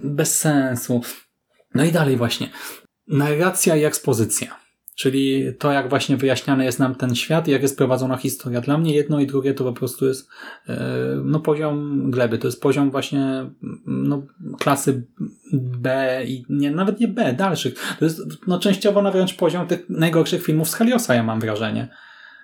Bez 0.03 0.37
sensu. 0.39 1.01
No 1.75 1.83
i 1.83 1.91
dalej 1.91 2.17
właśnie. 2.17 2.49
Narracja 3.07 3.75
i 3.75 3.83
ekspozycja. 3.83 4.60
Czyli 5.01 5.53
to, 5.59 5.71
jak 5.71 5.89
właśnie 5.89 6.17
wyjaśniany 6.17 6.65
jest 6.65 6.79
nam 6.79 6.95
ten 6.95 7.15
świat 7.15 7.47
i 7.47 7.51
jak 7.51 7.61
jest 7.61 7.77
prowadzona 7.77 8.17
historia. 8.17 8.61
Dla 8.61 8.77
mnie 8.77 8.95
jedno 8.95 9.19
i 9.19 9.27
drugie 9.27 9.53
to 9.53 9.63
po 9.63 9.73
prostu 9.73 10.05
jest 10.05 10.29
e, 10.69 10.77
no, 11.23 11.39
poziom 11.39 12.05
gleby. 12.11 12.37
To 12.37 12.47
jest 12.47 12.61
poziom 12.61 12.91
właśnie 12.91 13.49
no, 13.85 14.21
klasy 14.59 15.07
B 15.53 16.17
i 16.25 16.45
nie, 16.49 16.71
nawet 16.71 16.99
nie 16.99 17.07
B, 17.07 17.33
dalszych. 17.33 17.73
To 17.99 18.05
jest 18.05 18.21
no, 18.47 18.59
częściowo 18.59 19.01
na 19.01 19.11
wręcz 19.11 19.33
poziom 19.33 19.67
tych 19.67 19.89
najgorszych 19.89 20.43
filmów 20.43 20.69
z 20.69 20.75
Heliosa, 20.75 21.15
ja 21.15 21.23
mam 21.23 21.39
wrażenie. 21.39 21.87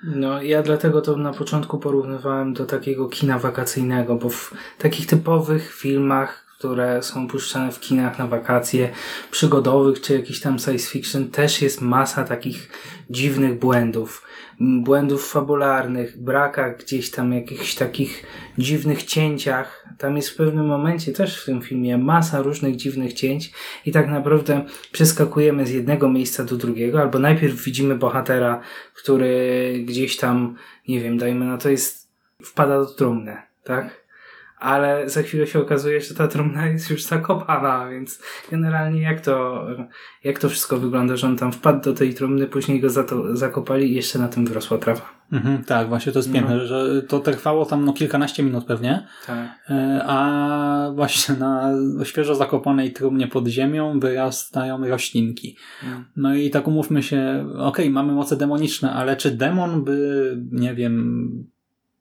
No, 0.04 0.41
ja 0.41 0.63
dlatego 0.63 1.02
to 1.02 1.17
na 1.17 1.34
początku 1.34 1.80
porównywałem 1.80 2.54
do 2.54 2.65
takiego 2.65 3.10
kina 3.10 3.39
wakacyjnego, 3.39 4.15
bo 4.15 4.30
w 4.30 4.54
takich 4.78 5.08
typowych 5.08 5.74
filmach, 5.74 6.47
które 6.58 7.04
są 7.04 7.28
puszczane 7.28 7.72
w 7.72 7.80
kinach 7.80 8.20
na 8.20 8.28
wakacje, 8.28 8.89
przygodowych 9.32 10.02
czy 10.02 10.13
jakiś 10.13 10.41
tam 10.41 10.60
science 10.60 10.89
fiction, 10.89 11.30
też 11.30 11.62
jest 11.62 11.82
masa 11.82 12.24
takich 12.24 12.70
dziwnych 13.10 13.60
błędów. 13.60 14.28
Błędów 14.60 15.32
fabularnych, 15.32 16.24
brakach 16.24 16.78
gdzieś 16.78 17.12
tam 17.12 17.34
jakichś 17.34 17.76
takich 17.76 18.26
dziwnych 18.58 19.04
cięciach. 19.04 19.86
Tam 19.98 20.15
jest 20.15 20.30
w 20.30 20.36
pewnym 20.36 20.65
momencie 20.65 21.13
też 21.13 21.41
w 21.41 21.46
tym 21.46 21.62
filmie 21.62 21.98
masa 21.98 22.41
różnych 22.41 22.76
dziwnych 22.76 23.13
cięć 23.13 23.52
i 23.86 23.91
tak 23.91 24.08
naprawdę 24.08 24.65
przeskakujemy 24.91 25.65
z 25.65 25.72
jednego 25.72 26.10
miejsca 26.10 26.43
do 26.43 26.56
drugiego, 26.56 27.02
albo 27.02 27.20
najpierw 27.20 27.63
widzimy 27.63 27.96
bohatera, 27.96 28.62
który 28.93 29.74
gdzieś 29.86 30.17
tam, 30.17 30.56
nie 30.88 31.02
wiem, 31.02 31.17
dajmy 31.17 31.46
na 31.46 31.58
to 31.58 31.70
jest, 31.70 32.08
wpada 32.43 32.80
do 32.80 32.86
trumny, 32.86 33.38
tak? 33.63 34.07
Ale 34.60 35.10
za 35.10 35.22
chwilę 35.22 35.48
się 35.48 35.60
okazuje, 35.60 36.02
że 36.02 36.15
ta 36.15 36.28
trumna 36.28 36.65
jest 36.67 36.89
już 36.89 37.04
zakopana, 37.04 37.89
więc 37.89 38.22
generalnie 38.52 39.02
jak 39.02 39.22
to, 39.22 39.67
jak 40.24 40.39
to 40.39 40.50
wszystko 40.50 40.78
wygląda, 40.78 41.15
że 41.15 41.28
on 41.28 41.38
tam 41.38 41.52
wpadł 41.52 41.82
do 41.82 41.93
tej 41.93 42.13
trumny, 42.13 42.48
później 42.48 42.82
go 42.82 42.89
za 42.89 43.04
to 43.04 43.36
zakopali 43.36 43.91
i 43.91 43.96
jeszcze 43.96 44.20
na 44.20 44.28
tym 44.28 44.46
wyrosła 44.46 44.78
trawa. 44.78 45.17
Mhm, 45.32 45.63
tak, 45.63 45.88
właśnie 45.88 46.12
to 46.12 46.20
jest 46.20 46.32
piękne, 46.34 46.67
że 46.67 47.02
to 47.02 47.20
trwało 47.20 47.65
tam 47.65 47.86
no, 47.86 47.93
kilkanaście 47.93 48.43
minut 48.43 48.65
pewnie, 48.65 49.08
Tak. 49.26 49.48
e, 49.70 50.02
a 50.08 50.91
właśnie 50.96 51.36
na 51.36 51.72
świeżo 52.04 52.36
zakopanej 52.36 52.93
trumnie 52.93 53.28
pod 53.28 53.48
ziemią 53.48 54.00
wyrastają 54.00 54.88
roślinki. 54.88 55.58
Mm. 55.84 56.06
No 56.15 56.36
i 56.36 56.50
tak 56.50 56.67
umówmy 56.67 57.04
się, 57.04 57.50
okej, 57.58 57.89
mamy 57.89 58.13
moce 58.13 58.38
demoniczne, 58.38 58.93
ale 58.93 59.15
czy 59.15 59.32
demon 59.32 59.84
by, 59.84 60.38
nie 60.52 60.76
wiem, 60.76 61.48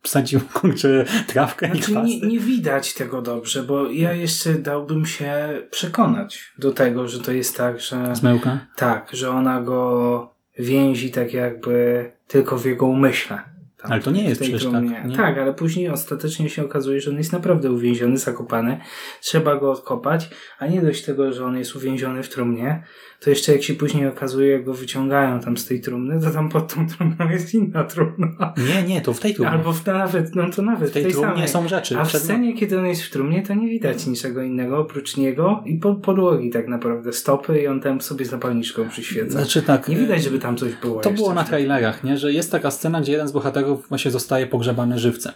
wsadził 0.07 0.41
kurczę 0.55 1.05
trawkę 1.27 1.71
i 1.75 1.83
Znaczy 1.83 2.09
nie, 2.09 2.21
nie 2.21 2.39
widać 2.39 2.95
tego 2.95 3.23
dobrze, 3.23 3.63
bo 3.63 3.91
ja 3.91 4.13
jeszcze 4.13 4.55
dałbym 4.55 5.07
się 5.07 5.63
przekonać 5.71 6.53
do 6.59 6.73
tego, 6.73 7.09
że 7.09 7.21
to 7.21 7.33
jest 7.33 7.57
tak, 7.57 7.81
że 7.81 8.17
Zmyłka? 8.17 8.67
tak, 8.77 9.11
że 9.13 9.31
ona 9.31 9.61
go 9.61 10.31
więzi 10.59 11.11
tak 11.11 11.33
jakby 11.33 12.13
tylko 12.27 12.59
w 12.59 12.65
jego 12.65 12.87
umyśle. 12.87 13.56
Tam, 13.87 13.93
Ale 13.93 14.03
to 14.03 14.11
nie 14.11 14.25
jest 14.25 14.41
przecież 14.41 14.65
tak, 14.65 14.85
nie? 15.07 15.17
Tak, 15.17 15.39
ale 15.39 15.55
później 15.55 15.89
ostatecznie 15.89 16.49
się 16.49 16.65
okazuje, 16.65 17.01
że 17.01 17.11
on 17.11 17.17
jest 17.17 17.33
naprawdę 17.33 17.73
uwięziony, 17.73 18.19
zakopany. 18.19 18.81
Trzeba 19.21 19.57
go 19.57 19.73
odkopać, 19.73 20.31
a 20.59 20.67
nie 20.67 20.83
dość 20.83 21.05
tego, 21.05 21.33
że 21.33 21.45
on 21.45 21.57
jest 21.57 21.77
uwięziony 21.77 22.23
w 22.23 22.29
trumnie, 22.29 22.83
to 23.21 23.31
jeszcze 23.31 23.53
jak 23.53 23.63
się 23.63 23.75
później 23.75 24.07
okazuje, 24.07 24.51
jak 24.51 24.65
go 24.65 24.75
wyciągają 24.75 25.41
tam 25.41 25.57
z 25.57 25.67
tej 25.67 25.81
trumny, 25.81 26.21
to 26.21 26.31
tam 26.31 26.49
pod 26.49 26.75
tą 26.75 26.89
trumną 26.89 27.31
jest 27.31 27.55
inna 27.55 27.85
trumna. 27.85 28.55
Nie, 28.75 28.83
nie, 28.83 29.01
to 29.01 29.13
w 29.13 29.21
tej 29.21 29.35
trumnie. 29.35 29.53
Albo 29.53 29.73
w, 29.73 29.87
nawet, 29.87 30.35
no 30.35 30.51
to 30.51 30.63
nawet 30.63 30.91
w 30.91 30.93
tej, 30.93 31.03
tej 31.03 31.13
trumnie 31.13 31.49
samej. 31.49 31.49
są 31.49 31.69
rzeczy. 31.69 31.99
A 31.99 32.05
w 32.05 32.13
scenie, 32.13 32.55
kiedy 32.55 32.79
on 32.79 32.87
jest 32.87 33.03
w 33.03 33.11
trumnie, 33.11 33.43
to 33.43 33.55
nie 33.55 33.69
widać 33.69 34.07
niczego 34.07 34.43
innego 34.43 34.79
oprócz 34.79 35.17
niego 35.17 35.63
i 35.67 35.79
po, 35.79 35.95
podłogi 35.95 36.51
tak 36.51 36.69
naprawdę, 36.69 37.13
stopy 37.13 37.63
i 37.63 37.67
on 37.67 37.81
tam 37.81 38.01
sobie 38.01 38.25
zapalniczką 38.25 38.89
przyświeca. 38.89 39.31
Znaczy 39.31 39.63
tak. 39.63 39.89
nie 39.89 39.97
widać, 39.97 40.23
żeby 40.23 40.39
tam 40.39 40.57
coś 40.57 40.75
było. 40.75 41.01
To 41.01 41.11
było 41.11 41.35
na 41.35 41.45
trailerach, 41.45 42.05
nie? 42.05 42.17
że 42.17 42.33
jest 42.33 42.53
taka 42.53 42.71
scena, 42.71 43.01
gdzie 43.01 43.13
jeden 43.13 43.29
z 43.29 43.33
bohaterów 43.33 43.76
właśnie 43.89 44.11
zostaje 44.11 44.47
pogrzebany 44.47 44.99
żywcem. 44.99 45.33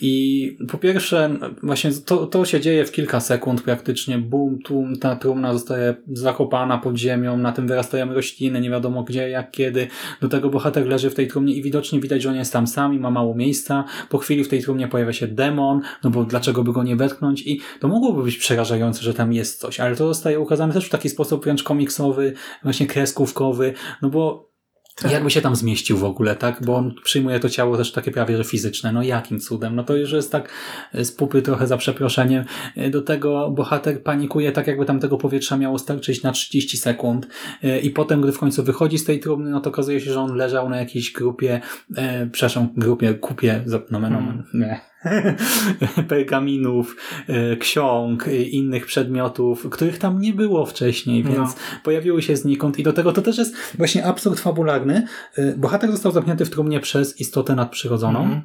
I 0.00 0.56
po 0.70 0.78
pierwsze, 0.78 1.30
właśnie 1.62 1.90
to, 1.92 2.26
to 2.26 2.44
się 2.44 2.60
dzieje 2.60 2.84
w 2.84 2.92
kilka 2.92 3.20
sekund 3.20 3.62
praktycznie. 3.62 4.18
Bum, 4.18 4.58
tum, 4.58 4.96
ta 4.96 5.16
trumna 5.16 5.52
zostaje 5.52 5.94
zakopana 6.12 6.78
pod 6.78 6.96
ziemią, 6.96 7.36
na 7.36 7.52
tym 7.52 7.68
wyrastają 7.68 8.14
rośliny, 8.14 8.60
nie 8.60 8.70
wiadomo 8.70 9.02
gdzie, 9.02 9.28
jak, 9.28 9.50
kiedy. 9.50 9.86
Do 10.20 10.28
tego 10.28 10.50
bohater 10.50 10.86
leży 10.86 11.10
w 11.10 11.14
tej 11.14 11.28
trumnie 11.28 11.54
i 11.54 11.62
widocznie 11.62 12.00
widać, 12.00 12.22
że 12.22 12.28
on 12.28 12.36
jest 12.36 12.52
tam 12.52 12.66
sam 12.66 12.94
i 12.94 12.98
ma 12.98 13.10
mało 13.10 13.34
miejsca. 13.34 13.84
Po 14.08 14.18
chwili 14.18 14.44
w 14.44 14.48
tej 14.48 14.62
trumnie 14.62 14.88
pojawia 14.88 15.12
się 15.12 15.26
demon, 15.26 15.80
no 16.04 16.10
bo 16.10 16.24
dlaczego 16.24 16.64
by 16.64 16.72
go 16.72 16.82
nie 16.82 16.96
wetknąć? 16.96 17.46
I 17.46 17.60
to 17.80 17.88
mogłoby 17.88 18.22
być 18.22 18.36
przerażające, 18.36 19.02
że 19.02 19.14
tam 19.14 19.32
jest 19.32 19.60
coś, 19.60 19.80
ale 19.80 19.96
to 19.96 20.06
zostaje 20.06 20.40
ukazane 20.40 20.72
też 20.72 20.86
w 20.86 20.90
taki 20.90 21.08
sposób 21.08 21.44
wręcz 21.44 21.62
komiksowy, 21.62 22.32
właśnie 22.62 22.86
kreskówkowy, 22.86 23.74
no 24.02 24.10
bo 24.10 24.51
Tak. 24.96 25.12
jakby 25.12 25.30
się 25.30 25.40
tam 25.40 25.56
zmieścił 25.56 25.96
w 25.98 26.04
ogóle, 26.04 26.36
tak? 26.36 26.62
Bo 26.64 26.76
on 26.76 26.94
przyjmuje 27.04 27.40
to 27.40 27.48
ciało 27.48 27.76
też 27.76 27.92
takie 27.92 28.10
prawie, 28.10 28.36
że 28.36 28.44
fizyczne. 28.44 28.92
No 28.92 29.02
jakim 29.02 29.40
cudem? 29.40 29.76
No 29.76 29.84
to 29.84 29.96
już 29.96 30.12
jest 30.12 30.32
tak 30.32 30.48
z 30.94 31.12
pupy 31.12 31.42
trochę 31.42 31.66
za 31.66 31.76
przeproszeniem. 31.76 32.44
Do 32.90 33.02
tego 33.02 33.50
bohater 33.50 34.02
panikuje 34.02 34.52
tak, 34.52 34.66
jakby 34.66 34.84
tam 34.86 35.00
tego 35.00 35.18
powietrza 35.18 35.56
miało 35.56 35.78
starczyć 35.78 36.22
na 36.22 36.32
30 36.32 36.76
sekund. 36.78 37.26
E, 37.62 37.80
I 37.80 37.90
potem, 37.90 38.20
gdy 38.20 38.32
w 38.32 38.38
końcu 38.38 38.64
wychodzi 38.64 38.98
z 38.98 39.04
tej 39.04 39.20
trumny, 39.20 39.50
no 39.50 39.60
to 39.60 39.70
okazuje 39.70 40.00
się, 40.00 40.12
że 40.12 40.20
on 40.20 40.36
leżał 40.36 40.68
na 40.68 40.76
jakiejś 40.76 41.12
grupie, 41.12 41.60
e, 41.96 42.26
przepraszam, 42.26 42.68
grupie, 42.76 43.14
kupie, 43.14 43.62
za- 43.66 43.82
nomen, 43.90 44.16
omen, 44.16 44.42
nie. 44.54 44.91
pergaminów, 46.08 46.96
e, 47.28 47.56
ksiąg, 47.56 48.28
e, 48.28 48.36
innych 48.36 48.86
przedmiotów, 48.86 49.66
których 49.70 49.98
tam 49.98 50.20
nie 50.20 50.32
było 50.32 50.66
wcześniej, 50.66 51.22
więc 51.24 51.38
No. 51.38 51.54
pojawiły 51.84 52.22
się 52.22 52.36
znikąd 52.36 52.78
i 52.78 52.82
do 52.82 52.92
tego 52.92 53.12
to 53.12 53.22
też 53.22 53.38
jest 53.38 53.54
właśnie 53.78 54.06
absurd 54.06 54.40
fabularny. 54.40 55.06
Y, 55.38 55.54
Bohater 55.58 55.90
został 55.92 56.12
zamknięty 56.12 56.44
w 56.44 56.50
trumnie 56.50 56.80
przez 56.80 57.20
istotę 57.20 57.54
nadprzyrodzoną, 57.54 58.22
Mhm. 58.22 58.42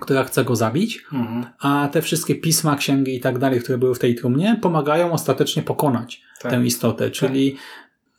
która 0.00 0.24
chce 0.24 0.44
go 0.44 0.56
zabić, 0.56 1.04
Mhm. 1.12 1.44
a 1.60 1.88
te 1.92 2.02
wszystkie 2.02 2.34
pisma, 2.34 2.76
księgi 2.76 3.16
i 3.16 3.20
tak 3.20 3.38
dalej, 3.38 3.60
które 3.60 3.78
były 3.78 3.94
w 3.94 3.98
tej 3.98 4.14
trumnie, 4.14 4.58
pomagają 4.62 5.12
ostatecznie 5.12 5.62
pokonać 5.62 6.22
Tak. 6.42 6.52
tę 6.52 6.64
istotę, 6.64 7.10
czyli 7.10 7.56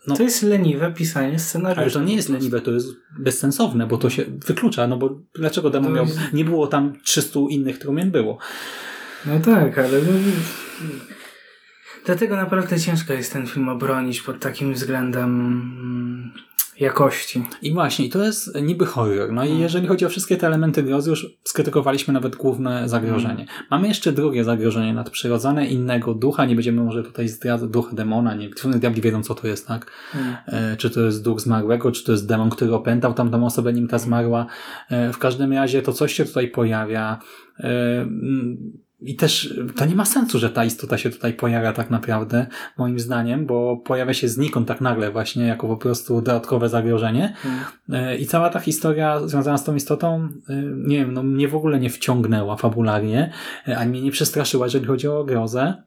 no- 0.07 0.15
To 0.15 0.23
jest 0.23 0.43
leniwe 0.43 0.91
pisanie 0.91 1.39
scenariusza. 1.39 1.81
ale 1.81 1.91
to 1.91 2.01
nie 2.03 2.15
jest 2.15 2.29
leniwe, 2.29 2.61
to 2.61 2.71
jest 2.71 2.87
bezsensowne, 3.19 3.87
bo 3.87 3.97
to 3.97 4.09
się 4.09 4.25
wyklucza, 4.47 4.87
no 4.87 4.97
bo 4.97 5.19
dlaczego 5.35 5.69
demon 5.69 5.89
To 5.89 5.95
miał, 5.95 6.05
jest- 6.05 6.19
nie 6.33 6.45
było 6.45 6.67
tam 6.67 6.93
300 7.03 7.39
innych 7.49 7.77
trumien, 7.79 8.11
było. 8.11 8.37
No 9.25 9.39
tak, 9.39 9.77
ale... 9.77 10.01
No, 10.01 10.11
Dlatego 12.05 12.35
naprawdę 12.35 12.79
ciężko 12.79 13.13
jest 13.13 13.33
ten 13.33 13.47
film 13.47 13.69
obronić 13.69 14.21
pod 14.21 14.39
takim 14.39 14.73
względem. 14.73 16.33
Mm, 16.77 16.85
Jakości. 16.85 17.43
I 17.61 17.73
właśnie, 17.73 18.05
i 18.05 18.09
to 18.09 18.23
jest 18.23 18.61
niby 18.61 18.85
horror. 18.85 19.31
No 19.31 19.45
Mm. 19.45 19.57
i 19.57 19.61
jeżeli 19.61 19.87
chodzi 19.87 20.05
o 20.05 20.09
wszystkie 20.09 20.37
te 20.37 20.47
elementy 20.47 20.83
grozy, 20.83 21.09
już 21.09 21.27
skrytykowaliśmy 21.43 22.13
nawet 22.13 22.35
główne 22.35 22.89
zagrożenie. 22.89 23.33
Mm. 23.33 23.47
Mamy 23.71 23.87
jeszcze 23.87 24.11
drugie 24.11 24.43
zagrożenie 24.43 24.93
nadprzyrodzone, 24.93 25.67
innego 25.67 26.13
ducha. 26.13 26.45
Nie 26.45 26.55
będziemy 26.55 26.83
może 26.83 27.03
tutaj 27.03 27.27
zdradzać 27.27 27.69
ducha 27.69 27.95
demona. 27.95 28.35
Nie, 28.35 28.49
diabli 28.65 29.01
wiedzą, 29.01 29.23
co 29.23 29.35
to 29.35 29.47
jest, 29.47 29.67
tak? 29.67 29.91
Mm. 30.15 30.35
E, 30.47 30.77
czy 30.77 30.89
to 30.89 31.01
jest 31.01 31.23
duch 31.23 31.41
zmarłego, 31.41 31.91
czy 31.91 32.03
to 32.03 32.11
jest 32.11 32.27
demon, 32.27 32.49
który 32.49 32.73
opętał 32.73 33.13
tamtą 33.13 33.45
osobę, 33.45 33.73
nim 33.73 33.87
ta 33.87 33.97
zmarła. 33.99 34.45
E, 34.89 35.13
w 35.13 35.17
każdym 35.17 35.53
razie 35.53 35.81
to 35.81 35.93
coś 35.93 36.13
się 36.13 36.25
tutaj 36.25 36.47
pojawia. 36.47 37.19
E, 37.59 38.01
mm, 38.01 38.84
I 39.01 39.15
też 39.15 39.59
to 39.75 39.85
nie 39.85 39.95
ma 39.95 40.05
sensu, 40.05 40.39
że 40.39 40.49
ta 40.49 40.65
istota 40.65 40.97
się 40.97 41.09
tutaj 41.09 41.33
pojawia 41.33 41.73
tak 41.73 41.89
naprawdę, 41.89 42.47
moim 42.77 42.99
zdaniem, 42.99 43.45
bo 43.45 43.77
pojawia 43.77 44.13
się 44.13 44.29
znikąd 44.29 44.67
tak 44.67 44.81
nagle 44.81 45.11
właśnie, 45.11 45.45
jako 45.45 45.67
po 45.67 45.77
prostu 45.77 46.21
dodatkowe 46.21 46.69
zagrożenie. 46.69 47.33
Mm. 47.89 48.19
I 48.19 48.25
cała 48.25 48.49
ta 48.49 48.59
historia 48.59 49.27
związana 49.27 49.57
z 49.57 49.63
tą 49.63 49.75
istotą, 49.75 50.29
e, 50.49 50.53
nie 50.77 50.97
wiem, 50.97 51.13
no 51.13 51.23
mnie 51.23 51.47
w 51.47 51.55
ogóle 51.55 51.79
nie 51.79 51.89
wciągnęła 51.89 52.57
fabularnie, 52.57 53.31
ani 53.77 53.89
mnie 53.89 54.01
nie 54.01 54.11
przestraszyła, 54.11 54.65
jeżeli 54.65 54.85
chodzi 54.85 55.07
o 55.07 55.23
grozę. 55.23 55.83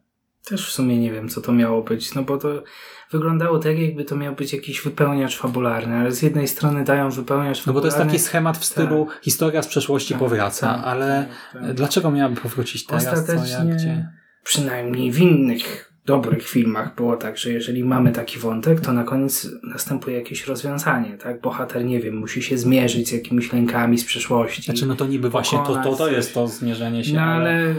Też 0.48 0.68
w 0.68 0.72
sumie 0.72 0.98
nie 0.98 1.12
wiem, 1.12 1.28
co 1.28 1.40
to 1.40 1.52
miało 1.52 1.82
być, 1.82 2.14
no 2.14 2.22
bo 2.22 2.38
to 2.38 2.62
wyglądało 3.10 3.58
tak, 3.58 3.78
jakby 3.78 4.04
to 4.04 4.16
miał 4.16 4.34
być 4.34 4.52
jakiś 4.52 4.80
wypełniacz 4.82 5.38
fabularny, 5.38 5.96
ale 5.96 6.12
z 6.12 6.22
jednej 6.22 6.48
strony 6.48 6.84
dają 6.84 7.10
wypełniacz 7.10 7.66
No 7.66 7.72
bo 7.72 7.80
to 7.80 7.86
jest 7.86 7.96
fabularny. 7.96 8.18
taki 8.18 8.24
schemat 8.28 8.58
w 8.58 8.64
stylu 8.64 9.06
historia 9.22 9.62
z 9.62 9.66
przeszłości 9.66 10.14
Tak, 10.14 10.18
powraca, 10.18 10.74
tak, 10.74 10.84
ale 10.84 11.26
tak, 11.52 11.62
tak. 11.62 11.74
dlaczego 11.74 12.10
miałaby 12.10 12.40
powrócić 12.40 12.86
teraz? 12.86 13.04
Co, 13.04 13.10
jak, 13.10 13.18
Ostatecznie, 13.18 13.74
gdzie? 13.74 14.08
przynajmniej 14.42 15.12
w 15.12 15.18
innych 15.20 15.92
dobrych 16.06 16.48
filmach 16.48 16.94
było 16.94 17.16
tak, 17.16 17.38
że 17.38 17.50
jeżeli 17.50 17.84
mamy 17.84 18.12
taki 18.12 18.38
wątek, 18.38 18.80
to 18.80 18.92
na 18.92 19.04
koniec 19.04 19.48
następuje 19.62 20.16
jakieś 20.18 20.46
rozwiązanie, 20.46 21.18
tak? 21.18 21.40
Bohater, 21.40 21.84
nie 21.84 22.00
wiem, 22.00 22.16
musi 22.16 22.42
się 22.42 22.58
zmierzyć 22.58 23.08
z 23.08 23.12
jakimiś 23.12 23.52
lękami 23.52 23.98
z 23.98 24.04
przeszłości. 24.04 24.62
Znaczy, 24.62 24.86
no 24.86 24.94
to 24.96 25.06
niby 25.06 25.30
właśnie 25.30 25.58
to, 25.58 25.82
to, 25.82 25.96
to 25.96 26.10
jest 26.10 26.34
to 26.34 26.48
zmierzenie 26.48 27.04
się. 27.04 27.14
no 27.14 27.20
ale 27.22 27.50
mm, 27.60 27.76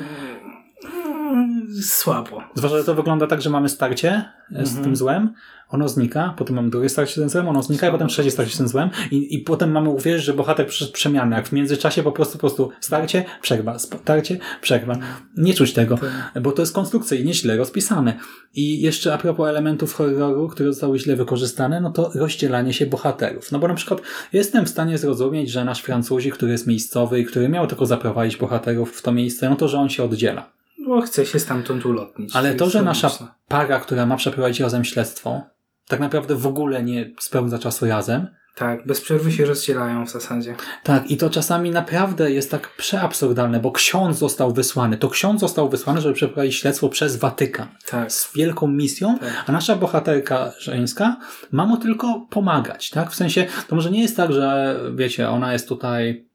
słabo. 1.81 2.41
Zwłaszcza, 2.55 2.77
że 2.77 2.83
to 2.83 2.95
wygląda 2.95 3.27
tak, 3.27 3.41
że 3.41 3.49
mamy 3.49 3.69
starcie 3.69 4.09
e, 4.55 4.65
z 4.65 4.69
Mhm. 4.69 4.83
tym 4.83 4.95
złem, 4.95 5.33
ono 5.69 5.89
znika, 5.89 6.33
potem 6.37 6.55
mamy 6.55 6.69
drugie 6.69 6.89
starcie 6.89 7.13
z 7.13 7.15
tym 7.15 7.29
złem, 7.29 7.47
ono 7.47 7.63
znika 7.63 7.87
i 7.87 7.91
potem 7.91 8.07
trzecie 8.07 8.31
starcie 8.31 8.53
z 8.53 8.57
tym 8.57 8.67
złem 8.67 8.89
i, 9.11 9.35
i 9.35 9.39
potem 9.39 9.71
mamy 9.71 9.89
uwierzyć, 9.89 10.25
że 10.25 10.33
bohater 10.33 10.67
przyszedł 10.67 10.91
przemiany, 10.91 11.35
jak 11.35 11.47
w 11.47 11.51
międzyczasie 11.51 12.03
po 12.03 12.11
prostu, 12.11 12.33
po 12.33 12.39
prostu 12.39 12.69
starcie, 12.79 13.25
przerwa, 13.41 13.79
starcie, 13.79 14.37
przerwa. 14.61 14.97
Nie 15.37 15.53
czuć 15.53 15.73
tego, 15.73 15.97
bo 16.41 16.51
to 16.51 16.61
jest 16.61 16.73
konstrukcyjnie 16.73 17.33
źle 17.33 17.57
rozpisane. 17.57 18.13
I 18.55 18.81
jeszcze 18.81 19.13
a 19.13 19.17
propos 19.17 19.49
elementów 19.49 19.93
horroru, 19.93 20.47
które 20.47 20.73
zostały 20.73 20.99
źle 20.99 21.15
wykorzystane, 21.15 21.81
no 21.81 21.91
to 21.91 22.11
rozdzielanie 22.15 22.73
się 22.73 22.85
bohaterów. 22.85 23.51
No 23.51 23.59
bo 23.59 23.67
na 23.67 23.73
przykład 23.73 24.01
jestem 24.33 24.65
w 24.65 24.69
stanie 24.69 24.97
zrozumieć, 24.97 25.51
że 25.51 25.65
nasz 25.65 25.81
Francuzi, 25.81 26.31
który 26.31 26.51
jest 26.51 26.67
miejscowy 26.67 27.19
i 27.19 27.25
który 27.25 27.49
miał 27.49 27.67
tylko 27.67 27.85
zaprowadzić 27.85 28.37
bohaterów 28.37 28.97
w 28.97 29.01
to 29.01 29.11
miejsce, 29.11 29.49
no 29.49 29.55
to, 29.55 29.67
że 29.67 29.77
on 29.79 29.89
się 29.89 30.03
oddziela. 30.03 30.58
Bo 30.89 31.01
chce 31.01 31.25
się 31.25 31.39
stamtąd 31.39 31.85
ulotnić. 31.85 32.35
Ale 32.35 32.55
to, 32.55 32.69
że 32.69 32.81
nasza 32.81 33.35
para, 33.47 33.79
która 33.79 34.05
ma 34.05 34.15
przeprowadzić 34.17 34.59
razem 34.59 34.85
śledztwo, 34.85 35.41
tak 35.87 35.99
naprawdę 35.99 36.35
w 36.35 36.47
ogóle 36.47 36.83
nie 36.83 37.11
spędza 37.19 37.59
czasu 37.59 37.85
razem. 37.85 38.27
Tak, 38.55 38.87
bez 38.87 39.01
przerwy 39.01 39.31
się 39.31 39.45
rozdzielają 39.45 40.05
w 40.05 40.09
zasadzie. 40.09 40.55
Tak, 40.83 41.11
i 41.11 41.17
to 41.17 41.29
czasami 41.29 41.71
naprawdę 41.71 42.31
jest 42.31 42.51
tak 42.51 42.75
przeabsurdalne, 42.77 43.59
bo 43.59 43.71
ksiądz 43.71 44.17
został 44.17 44.53
wysłany. 44.53 44.97
To 44.97 45.09
ksiądz 45.09 45.41
został 45.41 45.69
wysłany, 45.69 46.01
żeby 46.01 46.13
przeprowadzić 46.15 46.55
śledztwo 46.55 46.89
przez 46.89 47.15
Watykan. 47.15 47.67
Tak. 47.89 48.11
Z 48.11 48.33
wielką 48.35 48.67
misją, 48.67 49.19
Tak. 49.19 49.43
a 49.47 49.51
nasza 49.51 49.75
bohaterka 49.75 50.51
żeńska 50.59 51.17
ma 51.51 51.65
mu 51.65 51.77
tylko 51.77 52.27
pomagać, 52.29 52.89
tak? 52.89 53.11
W 53.11 53.15
sensie, 53.15 53.45
to 53.67 53.75
może 53.75 53.91
nie 53.91 54.01
jest 54.01 54.17
tak, 54.17 54.33
że 54.33 54.79
wiecie, 54.95 55.29
ona 55.29 55.53
jest 55.53 55.67
tutaj 55.67 56.28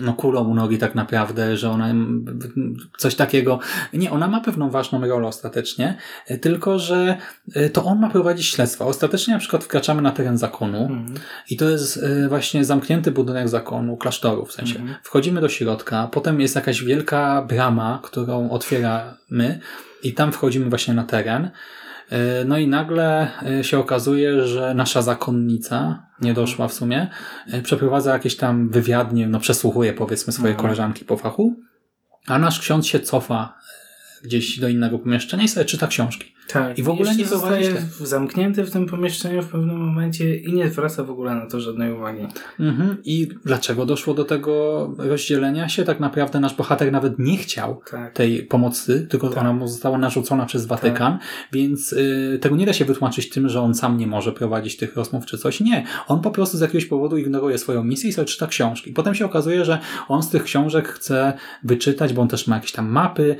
no 0.00 0.12
kulą 0.12 0.48
u 0.48 0.54
nogi 0.54 0.78
tak 0.78 0.94
naprawdę, 0.94 1.56
że 1.56 1.70
ona 1.70 1.90
mm, 1.90 2.76
coś 2.98 3.14
takiego, 3.14 3.58
nie, 3.92 4.10
ona 4.10 4.28
ma 4.28 4.40
pewną 4.40 4.70
ważną 4.70 5.06
rolę 5.06 5.28
ostatecznie, 5.28 5.96
e, 6.26 6.38
tylko, 6.38 6.78
że 6.78 7.16
e, 7.54 7.70
to 7.70 7.84
on 7.84 8.00
ma 8.00 8.10
prowadzić 8.10 8.46
śledztwa. 8.46 8.84
Ostatecznie 8.84 9.34
na 9.34 9.40
przykład 9.40 9.64
wkraczamy 9.64 10.02
na 10.02 10.10
teren 10.10 10.38
zakonu 10.38 10.80
Mhm. 10.80 11.14
i 11.50 11.56
to 11.56 11.70
jest 11.70 11.96
e, 11.96 12.28
właśnie 12.28 12.64
zamknięty 12.64 13.10
budynek 13.10 13.48
zakonu, 13.48 13.96
klasztoru 13.96 14.46
w 14.46 14.52
sensie. 14.52 14.78
Mhm. 14.78 14.98
Wchodzimy 15.02 15.40
do 15.40 15.48
środka, 15.48 16.08
potem 16.12 16.40
jest 16.40 16.54
jakaś 16.54 16.84
wielka 16.84 17.42
brama, 17.42 18.00
którą 18.02 18.50
otwieramy 18.50 19.60
i 20.02 20.14
tam 20.14 20.32
wchodzimy 20.32 20.70
właśnie 20.70 20.94
na 20.94 21.04
teren. 21.04 21.50
No 22.44 22.58
i 22.58 22.68
nagle 22.68 23.30
się 23.62 23.78
okazuje, 23.78 24.46
że 24.46 24.74
nasza 24.74 25.02
zakonnica, 25.02 26.06
nie 26.20 26.34
doszła 26.34 26.68
w 26.68 26.72
sumie, 26.72 27.10
e, 27.46 27.62
przeprowadza 27.62 28.12
jakieś 28.12 28.36
tam 28.36 28.68
wywiadnie, 28.68 29.28
no 29.28 29.40
przesłuchuje 29.40 29.92
powiedzmy 29.92 30.32
swoje 30.32 30.50
Mhm. 30.50 30.62
koleżanki 30.62 31.04
po 31.04 31.16
fachu, 31.16 31.60
a 32.26 32.38
nasz 32.38 32.60
ksiądz 32.60 32.86
się 32.86 33.00
cofa 33.00 33.54
e, 34.22 34.26
gdzieś 34.26 34.58
do 34.60 34.68
innego 34.68 34.98
pomieszczenia 34.98 35.42
i 35.44 35.48
sobie 35.48 35.66
czyta 35.66 35.86
książki. 35.86 36.34
Tak. 36.52 36.78
I 36.78 36.82
w 36.82 36.88
ogóle 36.88 37.16
nie 37.16 37.26
zostaje 37.26 37.70
w- 37.74 38.06
zamknięty 38.06 38.64
w 38.64 38.70
tym 38.70 38.86
pomieszczeniu 38.86 39.42
w 39.42 39.48
pewnym 39.48 39.76
momencie 39.86 40.36
i 40.36 40.52
nie 40.52 40.68
zwraca 40.70 41.04
w 41.04 41.10
ogóle 41.10 41.34
na 41.34 41.46
to 41.46 41.60
żadnej 41.60 41.92
uwagi. 41.92 42.26
Mhm. 42.60 42.96
I 43.04 43.28
dlaczego 43.44 43.86
doszło 43.86 44.14
do 44.14 44.24
tego 44.24 44.50
rozdzielenia 44.98 45.68
się? 45.68 45.84
Tak 45.84 46.00
naprawdę 46.00 46.40
nasz 46.40 46.54
bohater 46.54 46.92
nawet 46.92 47.18
nie 47.18 47.36
chciał 47.36 47.80
Tak. 47.90 48.14
tej 48.14 48.42
pomocy, 48.42 49.06
tylko 49.10 49.28
Tak. 49.28 49.38
ona 49.38 49.52
mu 49.52 49.68
została 49.68 49.98
narzucona 49.98 50.46
przez 50.46 50.66
Watykan, 50.66 51.18
więc 51.52 51.92
y, 51.92 52.38
tego 52.42 52.56
nie 52.56 52.66
da 52.66 52.72
się 52.72 52.84
wytłumaczyć 52.84 53.28
tym, 53.28 53.48
że 53.48 53.60
on 53.60 53.74
sam 53.74 53.96
nie 53.98 54.06
może 54.06 54.32
prowadzić 54.32 54.76
tych 54.76 54.96
rozmów 54.96 55.26
czy 55.26 55.38
coś. 55.38 55.60
Nie. 55.60 55.84
On 56.08 56.20
po 56.20 56.30
prostu 56.30 56.56
z 56.58 56.60
jakiegoś 56.60 56.86
powodu 56.86 57.16
ignoruje 57.16 57.58
swoją 57.58 57.84
misję 57.84 58.10
i 58.10 58.12
sobie 58.12 58.24
czyta 58.26 58.46
książki. 58.46 58.92
Potem 58.92 59.14
się 59.14 59.24
okazuje, 59.24 59.64
że 59.64 59.78
on 60.08 60.22
z 60.22 60.30
tych 60.30 60.42
książek 60.42 60.88
chce 60.88 61.32
wyczytać, 61.64 62.12
bo 62.12 62.22
on 62.22 62.28
też 62.28 62.46
ma 62.46 62.56
jakieś 62.56 62.72
tam 62.72 62.88
mapy, 62.88 63.36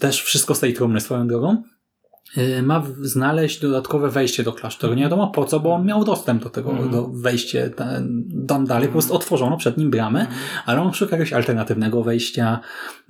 też 0.00 0.22
wszystko 0.22 0.54
z 0.54 0.60
tej 0.60 0.74
trumny 0.74 1.00
swoją 1.00 1.26
drogą. 1.26 1.62
Y, 2.38 2.62
Ma 2.62 2.82
znaleźć 3.00 3.60
dodatkowe 3.60 4.10
wejście 4.10 4.42
do 4.42 4.52
klasztoru. 4.52 4.94
Nie 4.94 5.02
wiadomo 5.02 5.26
po 5.28 5.44
co, 5.44 5.60
bo 5.60 5.74
on 5.74 5.86
miał 5.86 6.04
dostęp 6.04 6.42
do 6.42 6.50
tego, 6.50 6.70
Mhm. 6.70 6.90
do 6.90 7.08
wejście 7.08 7.70
tam 8.48 8.64
dalej. 8.66 8.86
Po 8.88 8.92
prostu 8.92 9.14
otworzono 9.14 9.56
przed 9.56 9.76
nim 9.78 9.90
bramę, 9.90 10.26
ale 10.66 10.80
on 10.80 10.92
szuka 10.92 11.10
jakiegoś 11.16 11.32
alternatywnego 11.32 12.02
wejścia. 12.02 12.60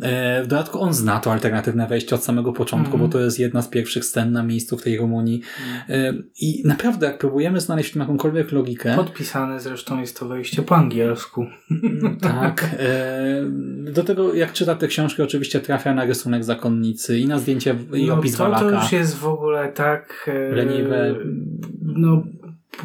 E, 0.03 0.43
W 0.43 0.47
dodatku 0.47 0.81
on 0.81 0.95
zna 0.95 1.21
to 1.21 1.33
alternatywne 1.33 1.87
wejście 1.87 2.15
od 2.15 2.25
samego 2.25 2.53
początku, 2.53 2.93
Mhm. 2.95 3.11
bo 3.11 3.13
to 3.19 3.25
jest 3.25 3.39
jedna 3.39 3.63
z 3.63 3.69
pierwszych 3.69 4.05
scen 4.05 4.33
na 4.33 4.43
miejscu 4.43 4.77
w 4.79 4.83
tej 4.83 4.97
Rumunii. 4.99 5.43
E, 5.89 6.13
I 6.41 6.63
naprawdę, 6.65 7.07
jak 7.07 7.19
próbujemy 7.19 7.61
znaleźć 7.61 7.89
w 7.91 7.93
tym 7.93 8.01
jakąkolwiek 8.01 8.53
logikę, 8.53 8.97
Podpisane 8.97 9.61
zresztą 9.61 10.01
jest 10.01 10.19
to 10.19 10.29
wejście 10.29 10.63
po 10.63 10.77
angielsku. 10.77 11.47
tak. 12.21 12.71
e, 12.79 13.43
Do 13.93 14.05
tego, 14.05 14.35
jak 14.35 14.53
czyta 14.53 14.75
te 14.75 14.89
książki, 14.89 15.23
oczywiście 15.23 15.61
trafia 15.61 15.95
na 15.95 16.05
rysunek 16.05 16.45
zakonnicy 16.45 17.19
i 17.19 17.27
na 17.27 17.39
zdjęcie 17.39 17.75
i 17.95 18.07
No 18.07 18.15
opis 18.15 18.33
to, 18.37 18.45
to 18.45 18.51
Walaka. 18.51 18.83
już 18.83 18.93
jest 18.93 19.16
w 19.21 19.27
ogóle 19.27 19.73
tak... 19.73 20.31
e, 20.33 20.55
Leniwe. 20.55 21.15
No 21.83 22.23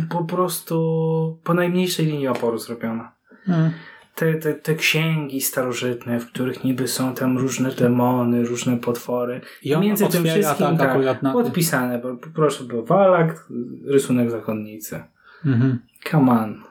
po, 0.09 0.23
prostu 0.23 1.39
po 1.43 1.53
najmniejszej 1.53 2.05
linii 2.05 2.27
oporu 2.27 2.57
zrobiona. 2.57 3.11
Hmm. 3.45 3.71
Te, 4.15 4.33
te, 4.33 4.53
te 4.53 4.75
księgi 4.75 5.41
starożytne, 5.41 6.19
w 6.19 6.25
których 6.25 6.63
niby 6.63 6.87
są 6.87 7.13
tam 7.13 7.37
różne 7.37 7.71
demony, 7.71 8.45
różne 8.45 8.77
potwory. 8.77 9.41
I 9.63 9.75
on 9.75 9.83
Między 9.83 10.07
tym 10.07 10.21
otwiera 10.21 10.53
wszystkim 10.53 10.77
tak 10.77 11.03
tak, 11.03 11.21
na... 11.21 11.33
podpisane, 11.33 11.99
bo 11.99 12.15
proszę, 12.35 12.63
bo 12.63 12.83
Walak, 12.83 13.47
rysunek 13.85 14.31
zakonnicy. 14.31 15.03
Mhm. 15.45 15.79
Come 16.11 16.31
on. 16.31 16.61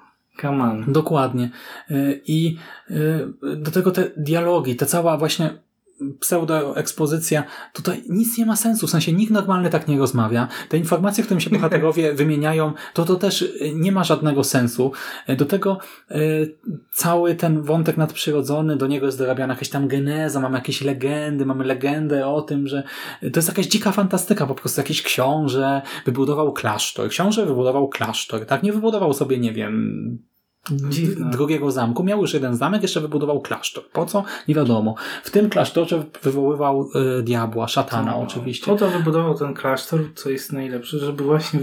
Come 0.40 0.64
on. 0.64 0.92
Dokładnie. 0.92 1.50
Y, 1.90 2.20
I 2.26 2.56
y, 2.90 3.56
do 3.56 3.70
tego 3.70 3.90
te 3.90 4.10
dialogi, 4.16 4.76
ta 4.76 4.86
cała 4.86 5.16
właśnie 5.16 5.50
pseudoekspozycja, 6.20 7.44
tutaj 7.72 8.04
nic 8.08 8.38
nie 8.38 8.46
ma 8.46 8.56
sensu, 8.56 8.86
w 8.86 8.90
sensie 8.90 9.12
nikt 9.12 9.32
normalny 9.32 9.70
tak 9.70 9.88
nie 9.88 9.98
rozmawia. 9.98 10.48
Te 10.68 10.78
informacje, 10.78 11.24
którymi 11.24 11.42
się 11.42 11.50
bohaterowie 11.50 12.14
wymieniają, 12.20 12.72
to 12.94 13.04
to 13.04 13.16
też 13.16 13.42
y, 13.42 13.72
nie 13.74 13.92
ma 13.92 14.04
żadnego 14.04 14.44
sensu. 14.44 14.92
Y, 15.28 15.36
Do 15.36 15.44
tego 15.44 15.78
y, 16.10 16.56
cały 16.92 17.34
ten 17.34 17.62
wątek 17.62 17.96
nadprzyrodzony, 17.96 18.76
do 18.76 18.86
niego 18.86 19.06
jest 19.06 19.18
dorabiana 19.18 19.54
jakaś 19.54 19.68
tam 19.68 19.88
geneza, 19.88 20.40
mamy 20.40 20.58
jakieś 20.58 20.82
legendy, 20.82 21.46
mamy 21.46 21.64
legendę 21.64 22.26
o 22.26 22.42
tym, 22.42 22.66
że 22.66 22.82
to 23.20 23.38
jest 23.38 23.48
jakaś 23.48 23.66
dzika 23.66 23.92
fantastyka, 23.92 24.46
po 24.46 24.54
prostu 24.54 24.80
jakiś 24.80 25.02
książę 25.02 25.82
wybudował 26.04 26.52
klasztor. 26.52 27.08
Książę 27.08 27.46
wybudował 27.46 27.88
klasztor, 27.88 28.46
tak? 28.46 28.62
Nie 28.62 28.72
wybudował 28.72 29.14
sobie, 29.14 29.38
nie 29.38 29.52
wiem, 29.52 30.30
Dziwne. 30.70 31.30
drugiego 31.30 31.70
zamku. 31.70 32.04
Miał 32.04 32.20
już 32.20 32.34
jeden 32.34 32.56
zamek, 32.56 32.82
jeszcze 32.82 33.00
wybudował 33.00 33.40
klasztor. 33.40 33.84
Po 33.92 34.06
co? 34.06 34.24
Nie 34.48 34.54
wiadomo. 34.54 34.94
W 35.24 35.30
tym 35.30 35.50
klasztorze 35.50 36.04
wywoływał 36.22 36.88
y, 37.18 37.22
diabła, 37.22 37.68
szatana 37.68 38.10
No, 38.10 38.20
oczywiście. 38.20 38.66
Po 38.66 38.76
to 38.76 38.90
wybudował 38.90 39.34
ten 39.38 39.54
klasztor, 39.54 40.00
co 40.14 40.30
jest 40.30 40.52
najlepsze, 40.52 40.98
żeby 40.98 41.24
właśnie 41.24 41.60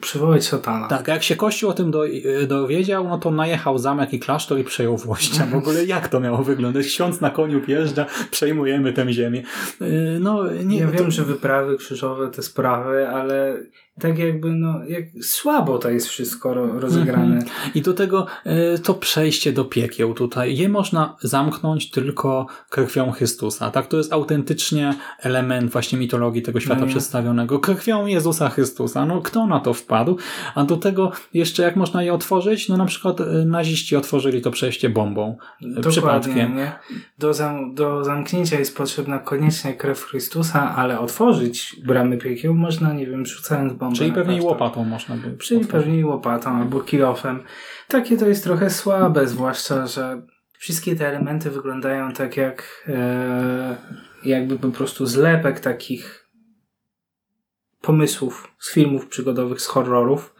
przywołać 0.00 0.46
szatana. 0.46 0.88
Tak, 0.88 1.08
a 1.08 1.12
jak 1.12 1.22
się 1.22 1.36
Kościół 1.36 1.70
o 1.70 1.72
tym 1.72 1.90
do, 1.90 2.06
y, 2.06 2.46
dowiedział, 2.48 3.08
no 3.08 3.18
to 3.18 3.30
najechał 3.30 3.78
zamek 3.78 4.12
i 4.12 4.18
klasztor 4.20 4.58
i 4.58 4.64
przejął 4.64 4.96
włościa. 4.96 5.46
W 5.46 5.54
ogóle 5.54 5.84
jak 5.84 6.08
to 6.08 6.20
miało 6.20 6.38
wyglądać? 6.38 6.86
Ksiądz 6.86 7.20
na 7.20 7.30
koniu 7.30 7.60
wjeżdża, 7.60 8.06
przejmujemy 8.30 8.92
tę 8.92 9.12
ziemię. 9.12 9.42
Y, 9.82 10.18
No, 10.20 10.44
nie, 10.64 10.78
ja 10.78 10.86
to- 10.86 10.92
wiem, 10.92 11.10
że 11.10 11.24
wyprawy 11.24 11.76
krzyżowe, 11.76 12.30
te 12.30 12.42
sprawy, 12.42 13.08
ale 13.08 13.56
tak 14.00 14.18
jakby, 14.18 14.50
no, 14.50 14.84
jak 14.88 15.04
słabo 15.22 15.78
to 15.78 15.90
jest 15.90 16.06
wszystko 16.08 16.54
ro, 16.54 16.80
rozegrane. 16.80 17.36
Mhm. 17.36 17.72
I 17.74 17.82
do 17.82 17.94
tego 17.94 18.26
e, 18.44 18.78
to 18.78 18.94
przejście 18.94 19.52
do 19.52 19.64
piekieł 19.64 20.14
tutaj, 20.14 20.56
je 20.56 20.68
można 20.68 21.16
zamknąć 21.20 21.90
tylko 21.90 22.46
krwią 22.70 23.10
Chrystusa. 23.10 23.70
Tak, 23.70 23.86
to 23.86 23.96
jest 23.96 24.12
autentycznie 24.12 24.94
element 25.20 25.72
właśnie 25.72 25.98
mitologii 25.98 26.42
tego 26.42 26.60
świata 26.60 26.80
No 26.80 26.86
przedstawionego. 26.86 27.58
Krwią 27.58 28.06
Jezusa 28.06 28.48
Chrystusa. 28.48 29.06
No 29.06 29.20
kto 29.22 29.46
na 29.46 29.60
to 29.60 29.74
wpadł? 29.74 30.16
A 30.54 30.64
do 30.64 30.76
tego 30.76 31.12
jeszcze 31.34 31.62
jak 31.62 31.76
można 31.76 32.02
je 32.02 32.14
otworzyć? 32.14 32.68
No 32.68 32.76
na 32.76 32.86
przykład 32.86 33.20
e, 33.20 33.24
naziści 33.24 33.96
otworzyli 33.96 34.42
to 34.42 34.50
przejście 34.50 34.90
bombą. 34.90 35.36
E, 35.62 35.66
Dokładnie, 35.66 35.90
Przypadkiem. 35.90 36.56
nie? 36.56 36.72
Do, 37.18 37.34
zam, 37.34 37.74
do 37.74 38.04
zamknięcia 38.04 38.58
jest 38.58 38.76
potrzebna 38.76 39.18
koniecznie 39.18 39.74
krew 39.74 40.02
Chrystusa, 40.02 40.76
ale 40.76 41.00
otworzyć 41.00 41.76
bramy 41.84 42.18
piekieł 42.18 42.54
można, 42.54 42.92
nie 42.92 43.06
wiem, 43.06 43.26
rzucając 43.26 43.72
bombę. 43.88 43.98
Czyli 43.98 44.12
pewnie 44.12 44.42
łopatą 44.42 44.84
można 44.84 45.16
by 45.16 45.22
Czyli 45.22 45.60
otworzyć. 45.60 45.70
pewnie 45.86 46.06
łopatą 46.06 46.56
albo 46.56 46.80
kilofem. 46.80 47.42
Takie 47.88 48.16
to 48.16 48.28
jest 48.28 48.44
trochę 48.44 48.70
słabe, 48.70 49.26
zwłaszcza, 49.26 49.86
że 49.86 50.22
wszystkie 50.58 50.96
te 50.96 51.08
elementy 51.08 51.50
wyglądają 51.50 52.12
tak 52.12 52.36
jak 52.36 52.84
e, 52.88 53.76
jakby 54.24 54.58
po 54.58 54.68
prostu 54.68 55.06
zlepek 55.06 55.60
takich 55.60 56.28
pomysłów 57.80 58.54
z 58.58 58.72
filmów 58.72 59.06
przygodowych, 59.06 59.60
z 59.60 59.66
horrorów, 59.66 60.34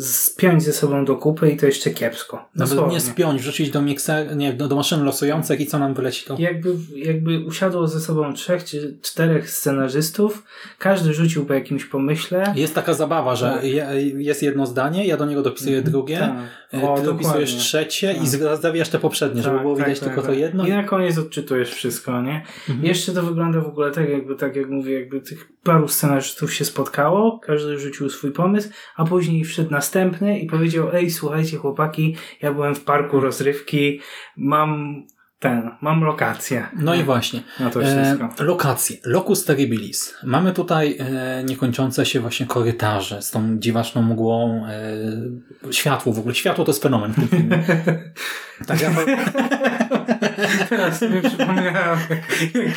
spiąć 0.00 0.62
ze 0.62 0.72
sobą 0.72 1.04
do 1.04 1.16
kupy 1.16 1.50
i 1.50 1.56
to 1.56 1.66
jeszcze 1.66 1.90
kiepsko. 1.90 2.36
Nawet 2.54 2.74
Dosłownie. 2.74 2.94
nie 2.94 3.00
spiąć, 3.00 3.40
wrzucić 3.40 3.70
do 3.70 3.82
mikser, 3.82 4.36
nie, 4.36 4.52
do, 4.52 4.68
do 4.68 4.76
maszyny 4.76 5.04
losujących 5.04 5.60
i 5.60 5.66
co 5.66 5.78
nam 5.78 5.94
wyleci 5.94 6.24
to. 6.26 6.36
Jakby, 6.38 6.74
jakby 6.96 7.40
usiadło 7.40 7.88
ze 7.88 8.00
sobą 8.00 8.32
trzech 8.34 8.64
czy 8.64 8.98
czterech 9.02 9.50
scenarzystów, 9.50 10.44
każdy 10.78 11.14
rzucił 11.14 11.46
po 11.46 11.54
jakimś 11.54 11.84
pomyśle. 11.84 12.52
Jest 12.56 12.74
taka 12.74 12.94
zabawa, 12.94 13.36
że 13.36 13.50
Tak. 13.50 13.64
je, 13.64 13.86
jest 14.16 14.42
jedno 14.42 14.66
zdanie, 14.66 15.06
ja 15.06 15.16
do 15.16 15.26
niego 15.26 15.42
dopisuję 15.42 15.82
drugie, 15.82 16.18
Tak. 16.18 16.80
e, 16.82 16.88
O, 16.90 16.96
ty 16.98 17.02
dopisujesz 17.02 17.56
trzecie 17.56 18.12
i 18.12 18.30
Tak. 18.30 18.60
zawijasz 18.60 18.88
te 18.88 18.98
poprzednie, 18.98 19.42
żeby 19.42 19.56
Tak, 19.56 19.62
było 19.62 19.76
tak, 19.76 19.84
widać 19.86 20.00
tak, 20.00 20.08
tylko 20.08 20.22
to 20.22 20.32
jedno. 20.32 20.66
I 20.66 20.70
na 20.70 20.82
koniec 20.84 21.18
odczytujesz 21.18 21.70
wszystko, 21.74 22.22
nie? 22.22 22.44
Mhm. 22.68 22.86
Jeszcze 22.86 23.12
to 23.12 23.22
wygląda 23.22 23.60
w 23.60 23.66
ogóle 23.66 23.90
tak, 23.90 24.08
jakby, 24.08 24.36
tak 24.36 24.56
jak 24.56 24.68
mówię, 24.68 25.00
jakby 25.00 25.20
tych 25.20 25.48
paru 25.62 25.88
scenarzystów 25.88 26.54
się 26.54 26.64
spotkało, 26.64 27.38
każdy 27.38 27.78
rzucił 27.78 28.10
swój 28.10 28.30
pomysł, 28.32 28.68
a 28.96 29.04
później 29.04 29.44
wszedł 29.44 29.70
następny 29.82 30.38
i 30.38 30.46
powiedział, 30.46 30.90
ej, 30.92 31.10
słuchajcie 31.10 31.56
chłopaki, 31.56 32.16
ja 32.42 32.52
byłem 32.52 32.74
w 32.74 32.80
parku 32.84 33.20
rozrywki, 33.20 34.00
mam 34.36 35.02
ten, 35.38 35.70
mam 35.80 36.04
lokację. 36.04 36.66
No 36.76 36.94
i 36.94 37.02
właśnie. 37.04 37.42
No 37.60 37.70
to 37.70 37.82
E, 37.82 37.84
wszystko. 38.18 38.44
lokacje. 38.44 38.96
Locus 39.04 39.44
terribilis. 39.44 40.14
Mamy 40.24 40.52
tutaj 40.52 40.96
e, 40.98 41.44
niekończące 41.44 42.06
się 42.06 42.20
właśnie 42.20 42.46
korytarze 42.46 43.22
z 43.22 43.30
tą 43.30 43.58
dziwaczną 43.58 44.02
mgłą. 44.02 44.66
E, 45.66 45.72
światło 45.72 46.12
w 46.12 46.18
ogóle. 46.18 46.34
Światło 46.34 46.64
to 46.64 46.70
jest 46.70 46.82
fenomen 46.82 47.14
tak, 48.68 48.80
ja, 48.80 48.90
Teraz 50.68 50.98
sobie 50.98 51.22
przypomniałem, 51.22 51.98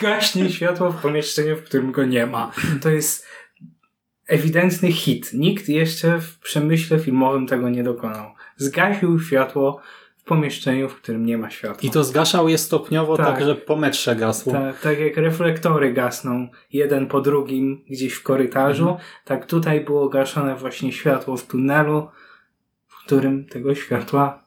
gaśnie 0.02 0.50
światło 0.50 0.92
w 0.92 1.02
pomieszczeniu, 1.02 1.56
w 1.58 1.64
którym 1.64 1.92
go 1.92 2.06
nie 2.06 2.26
ma. 2.26 2.52
To 2.82 2.90
jest 2.90 3.26
ewidentny 4.32 4.92
hit. 4.92 5.34
Nikt 5.34 5.70
jeszcze 5.70 6.20
w 6.20 6.40
przemyśle 6.40 7.00
filmowym 7.00 7.48
tego 7.48 7.70
nie 7.70 7.84
dokonał. 7.84 8.32
Zgasił 8.58 9.20
światło 9.20 9.82
w 10.18 10.24
pomieszczeniu, 10.24 10.90
w 10.90 10.96
którym 10.96 11.26
nie 11.26 11.38
ma 11.38 11.50
światła. 11.50 11.80
I 11.82 11.92
to 11.92 12.04
zgaszał 12.04 12.50
je 12.50 12.58
stopniowo, 12.58 13.18
tak, 13.18 13.26
Tak. 13.28 13.46
że 13.46 13.56
po 13.56 13.76
metrze 13.76 14.16
gasło. 14.16 14.54
Tak, 14.54 14.80
tak 14.80 15.00
jak 15.00 15.18
reflektory 15.18 15.94
gasną 15.94 16.48
jeden 16.74 17.08
po 17.08 17.22
drugim 17.22 17.84
gdzieś 17.90 18.14
w 18.14 18.24
korytarzu, 18.24 18.84
Mhm. 18.90 19.00
tak 19.26 19.46
tutaj 19.46 19.82
było 19.82 20.10
gaszone 20.10 20.56
właśnie 20.56 20.92
światło 20.92 21.38
w 21.38 21.48
tunelu, 21.48 22.08
w 22.88 23.06
którym 23.06 23.46
tego 23.46 23.76
światła 23.76 24.41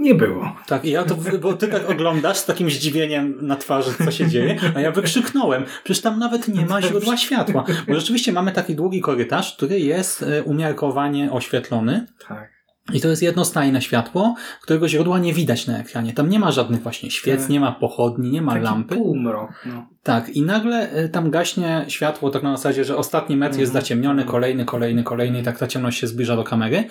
nie 0.00 0.14
było. 0.14 0.56
Tak, 0.66 0.84
i 0.84 0.90
ja 0.90 1.04
to, 1.04 1.16
bo 1.40 1.52
ty 1.52 1.68
tak 1.68 1.90
oglądasz 1.90 2.36
z 2.36 2.46
takim 2.46 2.70
zdziwieniem 2.70 3.38
na 3.42 3.56
twarzy, 3.56 3.90
co 4.04 4.10
się 4.10 4.26
dzieje, 4.28 4.56
a 4.74 4.80
ja 4.80 4.92
wykrzyknąłem, 4.92 5.64
przecież 5.84 6.02
tam 6.02 6.18
nawet 6.18 6.48
nie 6.48 6.66
ma 6.66 6.82
źródła 6.82 7.16
światła. 7.16 7.64
Bo 7.88 7.94
rzeczywiście 7.94 8.32
mamy 8.32 8.52
taki 8.52 8.74
długi 8.74 9.00
korytarz, 9.00 9.56
który 9.56 9.80
jest 9.80 10.22
e, 10.22 10.42
umiarkowanie 10.42 11.32
oświetlony 11.32 12.06
Tak. 12.28 12.50
i 12.92 13.00
to 13.00 13.08
jest 13.08 13.22
jednostajne 13.22 13.82
światło, 13.82 14.34
którego 14.62 14.88
źródła 14.88 15.18
nie 15.18 15.34
widać 15.34 15.66
na 15.66 15.78
ekranie. 15.78 16.12
Tam 16.12 16.28
nie 16.28 16.38
ma 16.38 16.52
żadnych 16.52 16.82
właśnie 16.82 17.10
świec, 17.10 17.40
Tak. 17.40 17.50
nie 17.50 17.60
ma 17.60 17.72
pochodni, 17.72 18.30
nie 18.30 18.42
ma 18.42 18.52
Taki 18.52 18.64
lampy. 18.64 18.94
półmrok. 18.96 19.50
No. 19.66 19.86
Tak, 20.02 20.28
i 20.28 20.42
nagle 20.42 20.90
e, 20.90 21.08
tam 21.08 21.30
gaśnie 21.30 21.84
światło 21.88 22.30
tak 22.30 22.42
na 22.42 22.56
zasadzie, 22.56 22.84
że 22.84 22.96
ostatni 22.96 23.36
metr 23.36 23.58
jest 23.58 23.70
Mhm. 23.70 23.82
zaciemniony, 23.84 24.24
kolejny, 24.24 24.64
kolejny, 24.64 25.02
kolejny 25.02 25.40
i 25.40 25.42
tak 25.42 25.58
ta 25.58 25.66
ciemność 25.66 25.98
się 26.00 26.06
zbliża 26.06 26.36
do 26.36 26.44
kamery. 26.44 26.84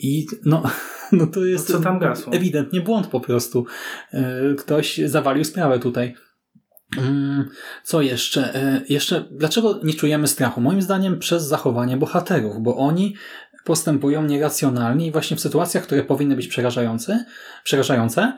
I 0.00 0.26
no, 0.44 0.62
no 1.12 1.26
to 1.26 1.44
jest 1.44 1.72
co 1.72 1.80
tam 1.80 1.98
gasło? 1.98 2.32
ewidentnie 2.32 2.80
błąd 2.80 3.06
po 3.06 3.20
prostu. 3.20 3.66
E, 4.12 4.54
Ktoś 4.58 4.98
zawalił 5.04 5.44
sprawę 5.44 5.78
tutaj. 5.78 6.14
Mm, 6.98 7.48
Co 7.84 8.02
jeszcze? 8.02 8.54
E, 8.54 8.80
Jeszcze, 8.88 9.24
dlaczego 9.30 9.80
nie 9.84 9.94
czujemy 9.94 10.28
strachu? 10.28 10.60
Moim 10.60 10.82
zdaniem 10.82 11.18
przez 11.18 11.44
zachowanie 11.44 11.96
bohaterów, 11.96 12.62
bo 12.62 12.76
oni 12.76 13.14
postępują 13.64 14.22
nieracjonalnie 14.24 15.06
i 15.06 15.12
właśnie 15.12 15.36
w 15.36 15.40
sytuacjach, 15.40 15.82
które 15.84 16.04
powinny 16.04 16.36
być 16.36 16.48
przerażające, 16.48 17.24
przerażające 17.64 18.32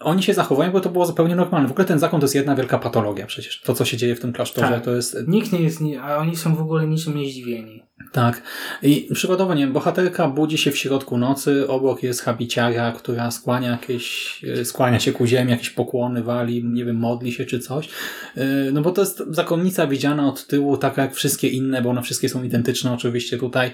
oni 0.00 0.22
się 0.22 0.34
zachowują, 0.34 0.70
bo 0.72 0.80
to 0.80 0.90
było 0.90 1.06
zupełnie 1.06 1.36
normalne. 1.36 1.68
W 1.68 1.70
ogóle 1.70 1.84
ten 1.86 1.98
zakon 1.98 2.20
to 2.20 2.24
jest 2.24 2.34
jedna 2.34 2.54
wielka 2.54 2.78
patologia 2.78 3.26
przecież. 3.26 3.60
To, 3.60 3.74
co 3.74 3.84
się 3.84 3.96
dzieje 3.96 4.14
w 4.14 4.20
tym 4.20 4.32
klasztorze, 4.32 4.68
Tak. 4.68 4.84
to 4.84 4.90
jest 4.96 5.16
Nikt 5.28 5.52
nie 5.52 5.60
jest, 5.62 5.80
nie, 5.80 6.02
a 6.02 6.16
oni 6.16 6.36
są 6.36 6.54
w 6.54 6.60
ogóle 6.60 6.86
niczym 6.86 7.16
nie 7.16 7.30
zdziwieni. 7.30 7.82
Tak. 8.12 8.42
I 8.82 9.08
przykładowo, 9.14 9.54
nie 9.54 9.64
wiem, 9.64 9.72
bohaterka 9.72 10.28
budzi 10.28 10.58
się 10.58 10.70
w 10.70 10.78
środku 10.78 11.18
nocy, 11.18 11.68
obok 11.68 12.02
jest 12.02 12.22
habiciara, 12.22 12.92
która 12.92 13.30
skłania 13.30 13.70
jakieś, 13.70 14.40
e, 14.44 14.64
skłania 14.64 15.00
się 15.00 15.12
ku 15.12 15.26
ziemi, 15.26 15.50
jakieś 15.50 15.70
pokłony 15.70 16.22
wali, 16.22 16.64
nie 16.64 16.84
wiem, 16.84 16.96
modli 16.96 17.32
się 17.32 17.44
czy 17.44 17.58
coś. 17.58 17.88
E, 18.36 18.46
No 18.72 18.82
bo 18.82 18.90
to 18.90 19.00
jest 19.00 19.22
zakonnica 19.30 19.86
widziana 19.86 20.28
od 20.28 20.46
tyłu, 20.46 20.76
taka 20.76 21.02
jak 21.02 21.14
wszystkie 21.14 21.48
inne, 21.48 21.82
bo 21.82 21.90
one 21.90 22.02
wszystkie 22.02 22.28
są 22.28 22.42
identyczne 22.42 22.92
oczywiście 22.92 23.38
tutaj. 23.38 23.70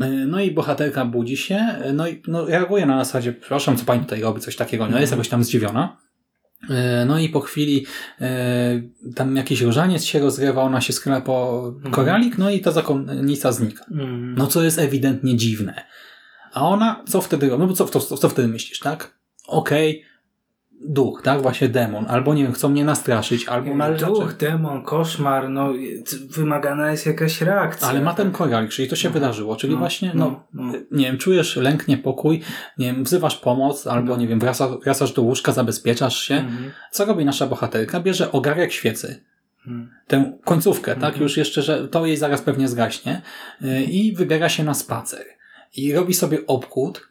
E, 0.00 0.08
No 0.08 0.40
i 0.40 0.50
bohaterka 0.50 1.04
budzi 1.04 1.36
się, 1.36 1.66
no 1.94 2.08
i 2.08 2.22
no, 2.28 2.46
reaguje 2.46 2.86
na 2.86 3.04
zasadzie, 3.04 3.32
przepraszam, 3.32 3.76
co 3.76 3.84
pani 3.84 4.00
tutaj 4.00 4.20
robi, 4.20 4.40
coś 4.40 4.56
takiego. 4.56 4.86
No 4.86 5.00
jest 5.00 5.12
jakoś 5.12 5.28
tam 5.28 5.44
zdziwiona. 5.44 5.96
E, 6.70 7.04
No 7.06 7.18
i 7.18 7.28
po 7.28 7.40
chwili 7.40 7.86
e, 8.20 8.82
tam 9.14 9.36
jakiś 9.36 9.60
różaniec 9.60 10.04
się 10.04 10.18
rozrywa, 10.18 10.62
ona 10.62 10.80
się 10.80 10.92
skrywa 10.92 11.20
po 11.20 11.74
koralik, 11.90 12.38
no 12.38 12.50
i 12.50 12.60
ta 12.60 12.72
zakonnica 12.72 13.52
znika. 13.52 13.84
Mm. 13.90 14.34
No 14.38 14.46
co 14.46 14.62
jest 14.62 14.78
ewidentnie 14.78 15.36
dziwne. 15.36 15.84
A 16.52 16.68
ona, 16.68 17.04
co 17.08 17.20
wtedy 17.20 17.48
robi? 17.48 17.60
No 17.60 17.66
bo 17.66 17.74
co, 17.74 17.86
co, 18.00 18.16
co 18.16 18.28
wtedy 18.28 18.48
myślisz, 18.48 18.78
tak? 18.78 19.18
Okej, 19.46 20.04
duch, 20.84 21.22
tak? 21.24 21.42
Właśnie 21.42 21.68
demon. 21.68 22.06
Albo 22.08 22.34
nie 22.34 22.42
wiem, 22.42 22.52
chcą 22.52 22.68
mnie 22.68 22.84
nastraszyć, 22.84 23.48
albo 23.48 23.74
należy... 23.76 24.06
Duch, 24.06 24.36
demon, 24.36 24.82
koszmar, 24.82 25.48
no 25.50 25.72
wymagana 26.30 26.90
jest 26.90 27.06
jakaś 27.06 27.40
reakcja. 27.40 27.88
Ale 27.88 28.00
ma 28.00 28.14
ten 28.14 28.32
koralik, 28.32 28.70
czyli 28.70 28.88
to 28.88 28.96
się 28.96 29.10
wydarzyło, 29.10 29.56
czyli 29.56 29.72
No, 29.72 29.78
właśnie, 29.78 30.12
no, 30.14 30.44
no, 30.54 30.62
no. 30.64 30.72
nie 30.90 31.04
wiem, 31.06 31.18
czujesz 31.18 31.56
lęk, 31.56 31.88
niepokój, 31.88 32.40
nie 32.78 32.86
wiem, 32.86 33.04
wzywasz 33.04 33.36
pomoc, 33.36 33.86
albo 33.86 34.16
nie 34.16 34.28
wiem, 34.28 34.40
wracasz, 34.40 34.70
wracasz 34.84 35.12
do 35.12 35.22
łóżka, 35.22 35.52
zabezpieczasz 35.52 36.22
się. 36.22 36.34
Mhm. 36.34 36.70
Co 36.90 37.04
robi 37.04 37.24
nasza 37.24 37.46
bohaterka? 37.46 38.00
Bierze 38.00 38.32
ogarek 38.32 38.72
świecy, 38.72 39.24
Mhm. 39.66 39.90
tę 40.06 40.32
końcówkę, 40.44 40.94
tak? 40.94 41.04
Mhm. 41.04 41.22
Już 41.22 41.36
jeszcze, 41.36 41.62
że 41.62 41.88
to 41.88 42.06
jej 42.06 42.16
zaraz 42.16 42.42
pewnie 42.42 42.68
zgaśnie 42.68 43.22
yy, 43.60 43.82
i 43.82 44.12
wybiera 44.16 44.48
się 44.48 44.64
na 44.64 44.74
spacer. 44.74 45.24
I 45.76 45.92
robi 45.92 46.14
sobie 46.14 46.38
obchód 46.46 47.08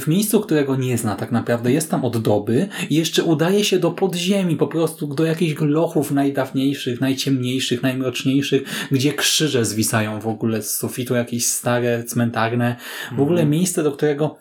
w 0.00 0.06
miejscu, 0.06 0.40
którego 0.40 0.76
nie 0.76 0.98
zna 0.98 1.16
tak 1.16 1.32
naprawdę. 1.32 1.72
Jest 1.72 1.90
tam 1.90 2.04
od 2.04 2.18
doby 2.18 2.68
i 2.90 2.94
jeszcze 2.94 3.24
udaje 3.24 3.64
się 3.64 3.78
do 3.78 3.90
podziemi, 3.90 4.56
po 4.56 4.66
prostu 4.66 5.06
do 5.06 5.24
jakichś 5.24 5.60
lochów 5.60 6.10
najdawniejszych, 6.10 7.00
najciemniejszych, 7.00 7.82
najmroczniejszych, 7.82 8.88
gdzie 8.90 9.12
krzyże 9.12 9.64
zwisają 9.64 10.20
w 10.20 10.26
ogóle 10.26 10.62
z 10.62 10.76
sufitu, 10.76 11.14
jakieś 11.14 11.46
stare, 11.46 12.04
cmentarne. 12.04 12.76
W 13.16 13.20
ogóle 13.20 13.40
Mhm. 13.40 13.50
miejsce, 13.50 13.82
do 13.82 13.92
którego 13.92 14.36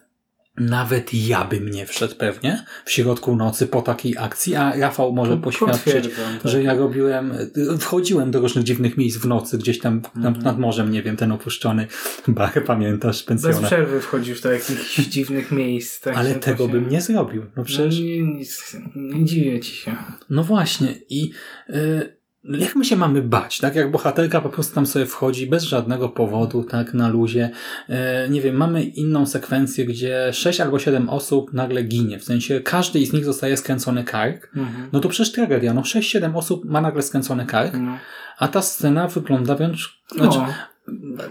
nawet 0.57 1.13
ja 1.13 1.45
bym 1.45 1.69
nie 1.69 1.85
wszedł 1.85 2.15
pewnie 2.15 2.63
w 2.85 2.91
środku 2.91 3.35
nocy 3.35 3.67
po 3.67 3.81
takiej 3.81 4.17
akcji, 4.17 4.55
a 4.55 4.75
Rafał 4.79 5.13
może 5.13 5.37
poświadczyć, 5.37 6.03
tak. 6.03 6.51
że 6.51 6.63
ja 6.63 6.73
robiłem, 6.73 7.33
wchodziłem 7.79 8.31
do 8.31 8.39
różnych 8.39 8.63
dziwnych 8.63 8.97
miejsc 8.97 9.17
w 9.17 9.27
nocy, 9.27 9.57
gdzieś 9.57 9.79
tam 9.79 9.93
Mhm. 10.15 10.23
nad, 10.33 10.43
nad 10.43 10.59
morzem, 10.59 10.91
nie 10.91 11.03
wiem, 11.03 11.17
ten 11.17 11.31
opuszczony 11.31 11.87
bar, 12.27 12.63
pamiętasz, 12.65 13.17
Bez 13.17 13.23
pensjonat. 13.43 13.63
przerwy 13.71 14.01
wchodzisz 14.01 14.41
do 14.41 14.51
jakichś 14.51 14.95
dziwnych 15.15 15.51
miejsc. 15.51 16.01
Tak 16.01 16.17
Ale 16.17 16.35
tego 16.35 16.57
właśnie- 16.67 16.73
bym 16.81 16.89
nie 16.89 17.01
zrobił. 17.01 17.41
No 17.41 17.47
No, 17.57 17.63
przecież, 17.63 17.99
nie, 17.99 18.21
nic, 18.23 18.77
nie 18.95 19.25
dziwię 19.25 19.59
ci 19.59 19.75
się. 19.75 19.95
no 20.29 20.43
właśnie 20.43 20.95
i 21.09 21.31
y, 21.69 22.16
jak 22.49 22.75
my 22.75 22.85
się 22.85 22.95
mamy 22.95 23.21
bać, 23.21 23.59
tak? 23.59 23.75
Jak 23.75 23.91
bohaterka 23.91 24.41
po 24.41 24.49
prostu 24.49 24.75
tam 24.75 24.85
sobie 24.85 25.05
wchodzi 25.05 25.47
bez 25.47 25.63
żadnego 25.63 26.09
powodu, 26.09 26.63
tak, 26.63 26.93
na 26.93 27.07
luzie. 27.07 27.49
Y, 27.89 28.29
nie 28.29 28.41
wiem, 28.41 28.55
mamy 28.55 28.83
inną 28.83 29.25
sekwencję, 29.25 29.85
gdzie 29.85 30.33
sześć 30.33 30.61
albo 30.61 30.79
siedem 30.79 31.09
osób 31.09 31.53
nagle 31.53 31.83
ginie. 31.83 32.19
W 32.19 32.23
sensie 32.23 32.61
każdy 32.61 33.05
z 33.05 33.13
nich 33.13 33.25
zostaje 33.25 33.57
skręcony 33.57 34.03
kark. 34.03 34.51
Mhm. 34.55 34.89
No 34.93 34.99
to 34.99 35.09
przecież 35.09 35.31
tragedia. 35.31 35.73
No 35.73 35.81
6-7 35.81 36.37
osób 36.37 36.65
ma 36.65 36.81
nagle 36.81 37.01
skręcony 37.01 37.45
kark, 37.45 37.73
No. 37.73 37.97
a 38.37 38.47
ta 38.47 38.61
scena 38.61 39.07
wygląda 39.07 39.55
wręcz... 39.55 40.01
No. 40.17 40.31
Znaczy, 40.31 40.53
no 40.87 41.23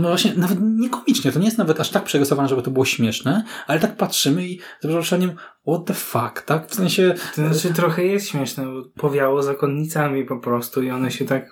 właśnie, 0.00 0.34
nawet 0.36 0.58
nie 0.60 0.90
komicznie, 0.90 1.32
to 1.32 1.38
nie 1.38 1.44
jest 1.44 1.58
nawet 1.58 1.80
aż 1.80 1.90
tak 1.90 2.04
przerysowane, 2.04 2.48
żeby 2.48 2.62
to 2.62 2.70
było 2.70 2.84
śmieszne, 2.84 3.44
ale 3.66 3.80
tak 3.80 3.96
patrzymy 3.96 4.48
i 4.48 4.58
z 4.58 4.78
przeproszeniem, 4.78 5.32
what 5.68 5.84
the 5.86 5.94
fuck, 5.94 6.42
tak? 6.42 6.66
W 6.68 6.74
sensie... 6.74 7.14
To 7.36 7.48
znaczy 7.48 7.74
trochę 7.74 8.04
jest 8.04 8.28
śmieszne, 8.28 8.64
bo 8.64 8.82
powiało 9.00 9.42
zakonnicami 9.42 10.24
po 10.24 10.38
prostu 10.38 10.82
i 10.82 10.90
one 10.90 11.10
się 11.10 11.24
tak... 11.24 11.50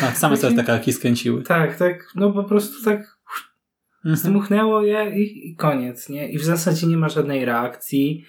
Tak, 0.00 0.16
same 0.18 0.36
sobie 0.36 0.56
takie 0.56 0.66
karki 0.66 0.92
skręciły. 0.92 1.42
Tak, 1.42 1.76
tak, 1.76 2.08
no 2.14 2.32
po 2.32 2.44
prostu 2.44 2.84
tak 2.84 3.18
Mhm. 4.04 4.16
zdmuchnęło 4.16 4.82
je 4.82 5.10
i, 5.22 5.48
i 5.50 5.56
koniec, 5.56 6.08
nie? 6.08 6.28
I 6.32 6.38
w 6.38 6.44
zasadzie 6.44 6.86
nie 6.86 6.96
ma 6.96 7.08
żadnej 7.08 7.44
reakcji. 7.44 8.24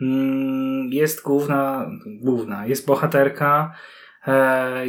Mm, 0.00 0.92
Jest 0.92 1.22
główna, 1.22 1.90
główna, 2.06 2.66
jest 2.66 2.86
bohaterka. 2.86 3.74
E, 4.26 4.84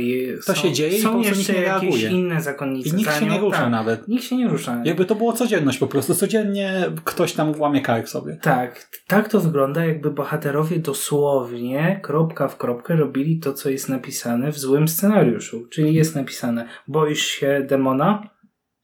To 0.46 0.56
się 0.56 0.72
dzieje 0.72 0.98
i 0.98 1.02
są 1.02 1.18
nikt 1.18 1.30
jeszcze 1.30 1.54
nie 1.54 1.62
jakieś 1.62 1.82
reaguje. 1.82 2.10
inne 2.10 2.42
zakonnice. 2.42 2.90
I 2.90 2.94
nikt 2.94 3.12
za 3.12 3.20
się 3.20 3.26
nie 3.26 3.32
nią, 3.32 3.42
rusza 3.42 3.58
tak. 3.58 3.72
nawet. 3.72 4.08
Nikt 4.08 4.24
się 4.24 4.38
nie 4.38 4.48
rusza. 4.48 4.82
Jakby 4.86 5.06
to 5.06 5.16
było 5.16 5.34
codzienność 5.34 5.78
po 5.78 5.88
prostu. 5.88 6.16
Codziennie 6.16 6.86
ktoś 7.04 7.34
tam 7.34 7.60
łamie 7.60 7.82
kark 7.82 8.10
sobie. 8.10 8.38
Tak, 8.42 8.90
tak 9.08 9.30
to 9.30 9.40
wygląda, 9.40 9.86
jakby 9.86 10.12
bohaterowie 10.12 10.80
dosłownie, 10.80 12.00
kropka 12.04 12.48
w 12.48 12.58
kropkę, 12.58 12.96
robili 12.96 13.40
to, 13.40 13.54
co 13.54 13.70
jest 13.70 13.90
napisane 13.90 14.52
w 14.52 14.60
złym 14.60 14.88
scenariuszu. 14.88 15.68
Czyli 15.72 15.94
jest 15.94 16.16
napisane: 16.16 16.68
boisz 16.88 17.26
się 17.26 17.66
demona? 17.70 18.30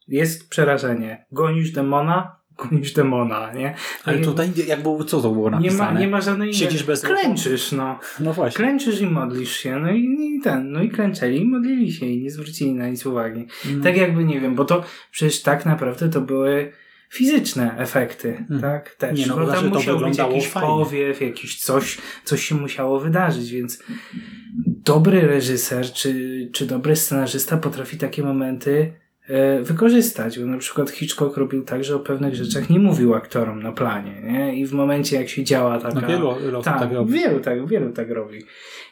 Jest 0.07 0.49
przerażenie. 0.49 1.25
Gonisz 1.31 1.71
demona? 1.71 2.38
Gonisz 2.69 2.93
demona, 2.93 3.53
nie? 3.53 3.75
Ale 4.05 4.17
Tak 4.17 4.25
tutaj 4.25 4.51
jakby 4.67 5.05
co 5.05 5.21
to 5.21 5.31
było 5.31 5.49
nie 5.49 5.55
napisane? 5.55 5.93
ma, 5.93 5.99
nie 5.99 6.07
ma 6.07 6.21
żadnej. 6.21 6.53
Siedzisz 6.53 6.83
bez? 6.83 7.01
Klęczysz, 7.01 7.71
no. 7.71 7.99
No 8.19 8.33
właśnie. 8.33 8.57
Klęczysz 8.57 9.01
i 9.01 9.05
modlisz 9.05 9.51
się, 9.57 9.79
no 9.79 9.91
i, 9.91 10.17
i 10.37 10.41
ten, 10.43 10.71
no 10.71 10.83
i 10.83 10.89
klęczeli 10.89 11.41
i 11.41 11.45
modlili 11.45 11.91
się 11.91 12.05
i 12.05 12.21
nie 12.21 12.31
zwrócili 12.31 12.73
na 12.73 12.89
nic 12.89 13.05
uwagi. 13.05 13.47
Mm. 13.65 13.81
Tak 13.83 13.97
jakby, 13.97 14.23
nie 14.23 14.39
wiem, 14.39 14.55
bo 14.55 14.65
to 14.65 14.83
przecież 15.11 15.41
tak 15.41 15.65
naprawdę 15.65 16.09
to 16.09 16.21
były 16.21 16.71
fizyczne 17.09 17.77
efekty, 17.77 18.45
tak? 18.61 18.95
Też. 18.95 19.19
Nie 19.19 19.27
no, 19.27 19.35
bo 19.37 19.45
znaczy 19.45 19.61
tam 19.61 19.69
musiał 19.69 19.99
być 19.99 20.17
jakiś 20.17 20.47
fajnie. 20.47 20.67
powiew, 20.67 21.21
jakiś 21.21 21.59
coś, 21.59 21.97
coś 22.23 22.43
się 22.43 22.55
musiało 22.55 22.99
wydarzyć, 22.99 23.51
więc 23.51 23.83
dobry 24.67 25.21
reżyser 25.21 25.91
czy, 25.91 26.49
czy 26.53 26.65
dobry 26.65 26.95
scenarzysta 26.95 27.57
potrafi 27.57 27.97
takie 27.97 28.23
momenty 28.23 28.93
wykorzystać, 29.61 30.39
bo 30.39 30.45
na 30.45 30.57
przykład 30.57 30.89
Hitchcock 30.89 31.37
robił 31.37 31.63
tak, 31.63 31.83
że 31.83 31.95
o 31.95 31.99
pewnych 31.99 32.35
rzeczach 32.35 32.69
nie 32.69 32.79
mówił 32.79 33.15
aktorom 33.15 33.63
na 33.63 33.71
planie, 33.71 34.21
nie? 34.23 34.55
I 34.55 34.65
w 34.65 34.73
momencie 34.73 35.15
jak 35.15 35.29
się 35.29 35.43
działa 35.43 35.79
taka... 35.79 36.01
No 36.01 36.07
wielu, 36.07 36.61
tak, 36.63 36.79
tak 36.79 36.91
robi. 36.91 37.13
wielu 37.13 37.39
tak, 37.39 37.67
wielu 37.67 37.91
tak 37.91 38.09
robi. 38.11 38.43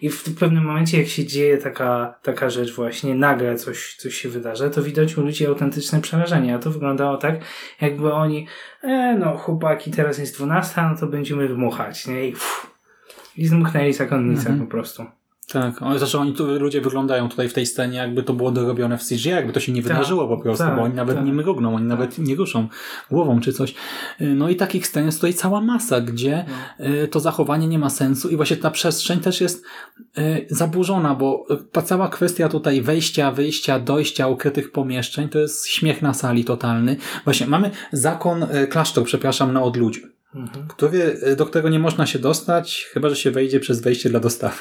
I 0.01 0.09
w 0.09 0.39
pewnym 0.39 0.63
momencie, 0.63 0.97
jak 0.97 1.07
się 1.07 1.25
dzieje 1.25 1.57
taka, 1.57 2.15
taka 2.23 2.49
rzecz 2.49 2.75
właśnie, 2.75 3.15
nagle 3.15 3.55
coś, 3.55 3.95
coś 3.95 4.15
się 4.15 4.29
wydarza, 4.29 4.69
to 4.69 4.83
widać 4.83 5.17
u 5.17 5.21
ludzi 5.21 5.47
autentyczne 5.47 6.01
przerażenie. 6.01 6.55
A 6.55 6.59
to 6.59 6.71
wyglądało 6.71 7.17
tak, 7.17 7.39
jakby 7.81 8.13
oni, 8.13 8.47
e, 8.83 9.17
no 9.19 9.37
chłopaki, 9.37 9.91
teraz 9.91 10.17
jest 10.17 10.35
12, 10.37 10.81
no 10.81 10.97
to 10.99 11.07
będziemy 11.07 11.47
dmuchać, 11.47 12.07
nie? 12.07 12.27
I, 12.29 12.33
uff, 12.33 12.77
i 13.37 13.47
zakonnicę 13.93 14.49
Mhm. 14.49 14.59
po 14.59 14.65
prostu. 14.65 15.05
Tak, 15.51 15.81
oni- 15.81 15.99
zresztą 15.99 16.19
oni 16.19 16.33
tu, 16.33 16.45
ludzie 16.59 16.81
wyglądają 16.81 17.29
tutaj 17.29 17.49
w 17.49 17.53
tej 17.53 17.65
scenie, 17.65 17.97
jakby 17.97 18.23
to 18.23 18.33
było 18.33 18.51
dorobione 18.51 18.97
w 18.97 19.03
CGI, 19.03 19.29
jakby 19.29 19.53
to 19.53 19.59
się 19.59 19.71
nie 19.71 19.83
Tak, 19.83 19.91
wydarzyło 19.91 20.27
po 20.27 20.37
prostu, 20.37 20.63
tak, 20.63 20.75
bo 20.75 20.81
oni 20.81 20.93
nawet 20.93 21.15
tak. 21.15 21.25
nie 21.25 21.33
mrugną, 21.33 21.75
oni 21.75 21.85
nawet 21.85 22.17
nie 22.19 22.35
ruszą 22.35 22.67
głową 23.11 23.39
czy 23.39 23.53
coś. 23.53 23.71
Y, 24.21 24.35
No 24.35 24.49
i 24.49 24.55
takich 24.55 24.87
scen 24.87 25.05
jest 25.05 25.17
tutaj 25.17 25.33
cała 25.33 25.61
masa, 25.61 26.01
gdzie 26.01 26.45
No. 26.79 26.85
y, 26.85 27.07
to 27.07 27.19
zachowanie 27.19 27.67
nie 27.67 27.79
ma 27.79 27.89
sensu 27.89 28.29
i 28.29 28.35
właśnie 28.35 28.57
ta 28.57 28.71
przestrzeń 28.71 29.19
też 29.19 29.41
jest 29.41 29.63
y, 30.17 30.45
zaburzona, 30.49 31.15
bo 31.15 31.45
ta 31.71 31.81
cała 31.81 32.07
kwestia 32.09 32.49
tutaj 32.49 32.81
wejścia, 32.81 33.31
wyjścia, 33.31 33.79
dojścia, 33.79 34.27
ukrytych 34.27 34.71
pomieszczeń, 34.71 35.29
to 35.29 35.39
jest 35.39 35.67
śmiech 35.67 36.01
na 36.01 36.13
sali 36.13 36.45
totalny. 36.45 36.95
Właśnie 37.23 37.47
mamy 37.47 37.71
zakon, 37.91 38.45
klasztor, 38.69 39.03
przepraszam, 39.03 39.53
na 39.53 39.63
odludziu. 39.63 40.01
Mhm. 40.35 40.67
Który, 40.67 41.19
y, 41.27 41.35
do 41.35 41.45
którego 41.45 41.69
nie 41.69 41.79
można 41.79 42.05
się 42.05 42.19
dostać, 42.19 42.89
chyba 42.93 43.09
że 43.09 43.15
się 43.15 43.31
wejdzie 43.31 43.59
przez 43.59 43.81
wejście 43.81 44.09
dla 44.09 44.19
dostawy 44.19 44.55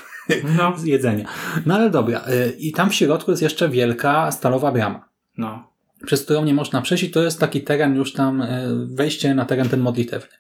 No, 0.57 0.77
z 0.79 0.85
jedzenia. 0.85 1.29
No 1.67 1.75
ale 1.75 1.91
dobra. 1.91 2.25
y, 2.29 2.57
I 2.59 2.73
tam 2.73 2.91
w 2.91 2.95
środku 2.95 3.31
jest 3.31 3.43
jeszcze 3.43 3.69
wielka 3.69 4.33
stalowa 4.33 4.73
brama, 4.73 5.09
no. 5.39 5.76
Przez 6.07 6.25
którą 6.25 6.45
nie 6.45 6.55
można 6.55 6.83
przejść 6.83 7.05
i 7.05 7.11
to 7.11 7.23
jest 7.23 7.41
taki 7.41 7.63
teren 7.63 7.97
już 7.97 8.13
tam, 8.13 8.43
y, 8.43 8.47
wejście 8.87 9.35
na 9.35 9.45
teren 9.45 9.69
ten 9.69 9.81
modlitewny. 9.81 10.37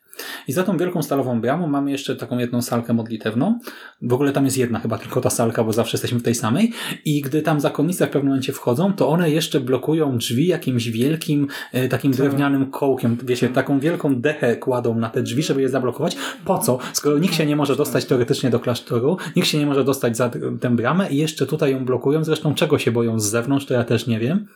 I 0.48 0.52
za 0.52 0.62
tą 0.62 0.76
wielką 0.76 1.02
stalową 1.02 1.40
bramą 1.40 1.66
mamy 1.66 1.90
jeszcze 1.90 2.16
taką 2.16 2.38
jedną 2.38 2.62
salkę 2.62 2.92
modlitewną. 2.92 3.58
W 4.02 4.12
ogóle 4.12 4.32
tam 4.32 4.44
jest 4.44 4.58
jedna 4.58 4.78
chyba 4.78 4.98
tylko 4.98 5.20
ta 5.20 5.30
salka, 5.30 5.64
bo 5.64 5.72
zawsze 5.72 5.96
jesteśmy 5.96 6.18
w 6.18 6.22
tej 6.22 6.34
samej. 6.34 6.72
I 7.04 7.20
gdy 7.20 7.42
tam 7.42 7.60
zakonnice 7.60 8.06
w 8.06 8.10
pewnym 8.10 8.28
momencie 8.28 8.52
wchodzą, 8.52 8.92
to 8.92 9.08
one 9.08 9.30
jeszcze 9.30 9.60
blokują 9.60 10.18
drzwi 10.18 10.46
jakimś 10.46 10.88
wielkim, 10.88 11.48
y, 11.74 11.88
takim 11.88 12.12
drewnianym 12.12 12.70
kołkiem. 12.70 13.18
Wiecie, 13.22 13.48
taką 13.48 13.80
wielką 13.80 14.20
dechę 14.20 14.56
kładą 14.56 14.94
na 14.94 15.10
te 15.10 15.22
drzwi, 15.22 15.42
żeby 15.42 15.62
je 15.62 15.68
zablokować. 15.68 16.16
Po 16.44 16.58
co? 16.58 16.78
Skoro 16.92 17.18
nikt 17.18 17.34
się 17.34 17.46
nie 17.46 17.56
może 17.56 17.76
dostać 17.76 18.04
teoretycznie 18.04 18.50
do 18.50 18.60
klasztoru, 18.60 19.16
nikt 19.36 19.48
się 19.48 19.58
nie 19.58 19.66
może 19.66 19.84
dostać 19.84 20.16
za 20.16 20.30
tę 20.60 20.76
bramę 20.76 21.10
i 21.10 21.16
jeszcze 21.16 21.46
tutaj 21.46 21.72
ją 21.72 21.84
blokują. 21.84 22.24
Zresztą 22.24 22.54
czego 22.54 22.78
się 22.78 22.92
boją 22.92 23.20
z 23.20 23.24
zewnątrz, 23.24 23.66
to 23.66 23.74
ja 23.74 23.84
też 23.84 24.06
nie 24.06 24.18
wiem. 24.18 24.46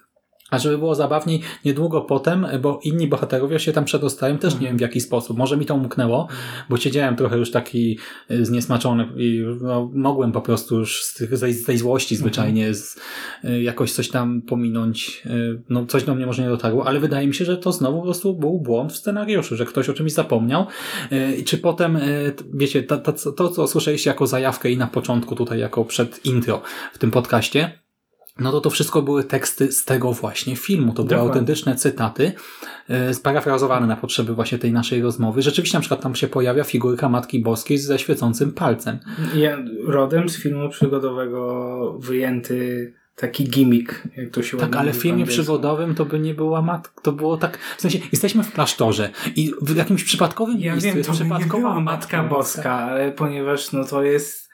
A 0.50 0.58
żeby 0.58 0.78
było 0.78 0.94
zabawniej, 0.94 1.40
niedługo 1.64 2.00
potem, 2.00 2.46
bo 2.62 2.80
inni 2.82 3.06
bohaterowie 3.08 3.58
się 3.58 3.72
tam 3.72 3.84
przedostają, 3.84 4.38
też 4.38 4.54
nie 4.60 4.66
wiem 4.66 4.78
w 4.78 4.80
jaki 4.80 5.00
sposób. 5.00 5.38
Może 5.38 5.56
mi 5.56 5.66
to 5.66 5.74
umknęło, 5.74 6.28
bo 6.68 6.76
siedziałem 6.76 7.16
trochę 7.16 7.38
już 7.38 7.50
taki 7.50 7.98
y, 8.30 8.44
zniesmaczony 8.44 9.08
i 9.16 9.44
no, 9.60 9.90
mogłem 9.94 10.32
po 10.32 10.40
prostu 10.40 10.78
już 10.78 11.02
z, 11.04 11.14
tych, 11.14 11.36
z 11.36 11.64
tej- 11.64 11.78
złości 11.78 12.16
zwyczajnie 12.16 12.74
z, 12.74 13.00
y, 13.44 13.62
jakoś 13.62 13.92
coś 13.92 14.08
tam 14.08 14.42
pominąć. 14.42 15.22
y, 15.26 15.62
No, 15.68 15.86
coś 15.86 16.04
do 16.04 16.14
mnie 16.14 16.26
może 16.26 16.42
nie 16.42 16.48
dotarło, 16.48 16.86
ale 16.86 17.00
wydaje 17.00 17.26
mi 17.26 17.34
się, 17.34 17.44
że 17.44 17.56
to 17.56 17.72
znowu 17.72 17.98
po 17.98 18.04
prostu 18.04 18.34
był 18.34 18.60
błąd 18.60 18.92
w 18.92 18.96
scenariuszu, 18.96 19.56
że 19.56 19.66
ktoś 19.66 19.88
o 19.88 19.92
czymś 19.94 20.12
zapomniał. 20.12 20.66
I 21.38 21.44
czy 21.44 21.58
potem, 21.58 21.98
wiecie, 22.54 22.82
ta, 22.82 22.98
ta, 22.98 23.12
to, 23.36 23.48
co 23.48 23.66
słyszeliście 23.66 24.10
jako 24.10 24.26
zajawkę 24.26 24.70
i 24.70 24.76
na 24.76 24.86
początku 24.86 25.36
tutaj, 25.36 25.58
jako 25.58 25.84
przed 25.84 26.26
intro 26.26 26.62
w 26.92 26.98
tym 26.98 27.10
podcaście, 27.10 27.80
no 28.40 28.52
to 28.52 28.60
to 28.60 28.70
wszystko 28.70 29.02
były 29.02 29.24
teksty 29.24 29.72
z 29.72 29.84
tego 29.84 30.12
właśnie 30.12 30.56
filmu. 30.56 30.92
To 30.92 30.94
były 30.94 31.08
Dokładnie. 31.08 31.28
autentyczne 31.28 31.76
cytaty, 31.76 32.32
e, 32.88 33.14
sparafrazowane 33.14 33.86
na 33.86 33.96
potrzeby 33.96 34.34
właśnie 34.34 34.58
tej 34.58 34.72
naszej 34.72 35.02
rozmowy. 35.02 35.42
Rzeczywiście 35.42 35.78
na 35.78 35.80
przykład 35.80 36.02
tam 36.02 36.14
się 36.14 36.28
pojawia 36.28 36.64
figurka 36.64 37.08
Matki 37.08 37.40
Boskiej 37.40 37.78
ze 37.78 37.98
świecącym 37.98 38.52
palcem. 38.52 38.98
Ja, 39.34 39.58
rodem 39.86 40.28
z 40.28 40.36
filmu 40.36 40.68
przygodowego 40.68 41.96
wyjęty 41.98 42.92
taki 43.20 43.44
gimmick, 43.44 44.02
jak 44.16 44.30
to 44.30 44.42
się 44.42 44.56
Tak, 44.56 44.76
ale 44.76 44.92
w 44.92 44.96
filmie 44.96 45.26
przygodowym 45.26 45.94
to 45.94 46.04
by 46.04 46.20
nie 46.20 46.34
była 46.34 46.62
matka. 46.62 47.02
To 47.02 47.12
było 47.12 47.36
tak, 47.36 47.58
w 47.78 47.80
sensie 47.80 47.98
jesteśmy 48.12 48.42
w 48.42 48.52
klasztorze 48.52 49.10
i 49.36 49.52
w 49.62 49.76
jakimś 49.76 50.04
przypadkowym 50.04 50.60
Ja 50.60 50.72
miejscu 50.72 50.88
wiem, 50.88 50.98
jest 50.98 51.10
to 51.10 51.24
by 51.24 51.38
nie 51.38 51.46
była 51.46 51.80
Matka 51.80 52.22
Boska, 52.22 52.74
ale 52.74 53.12
ponieważ 53.12 53.72
no 53.72 53.84
to 53.84 54.02
jest 54.02 54.49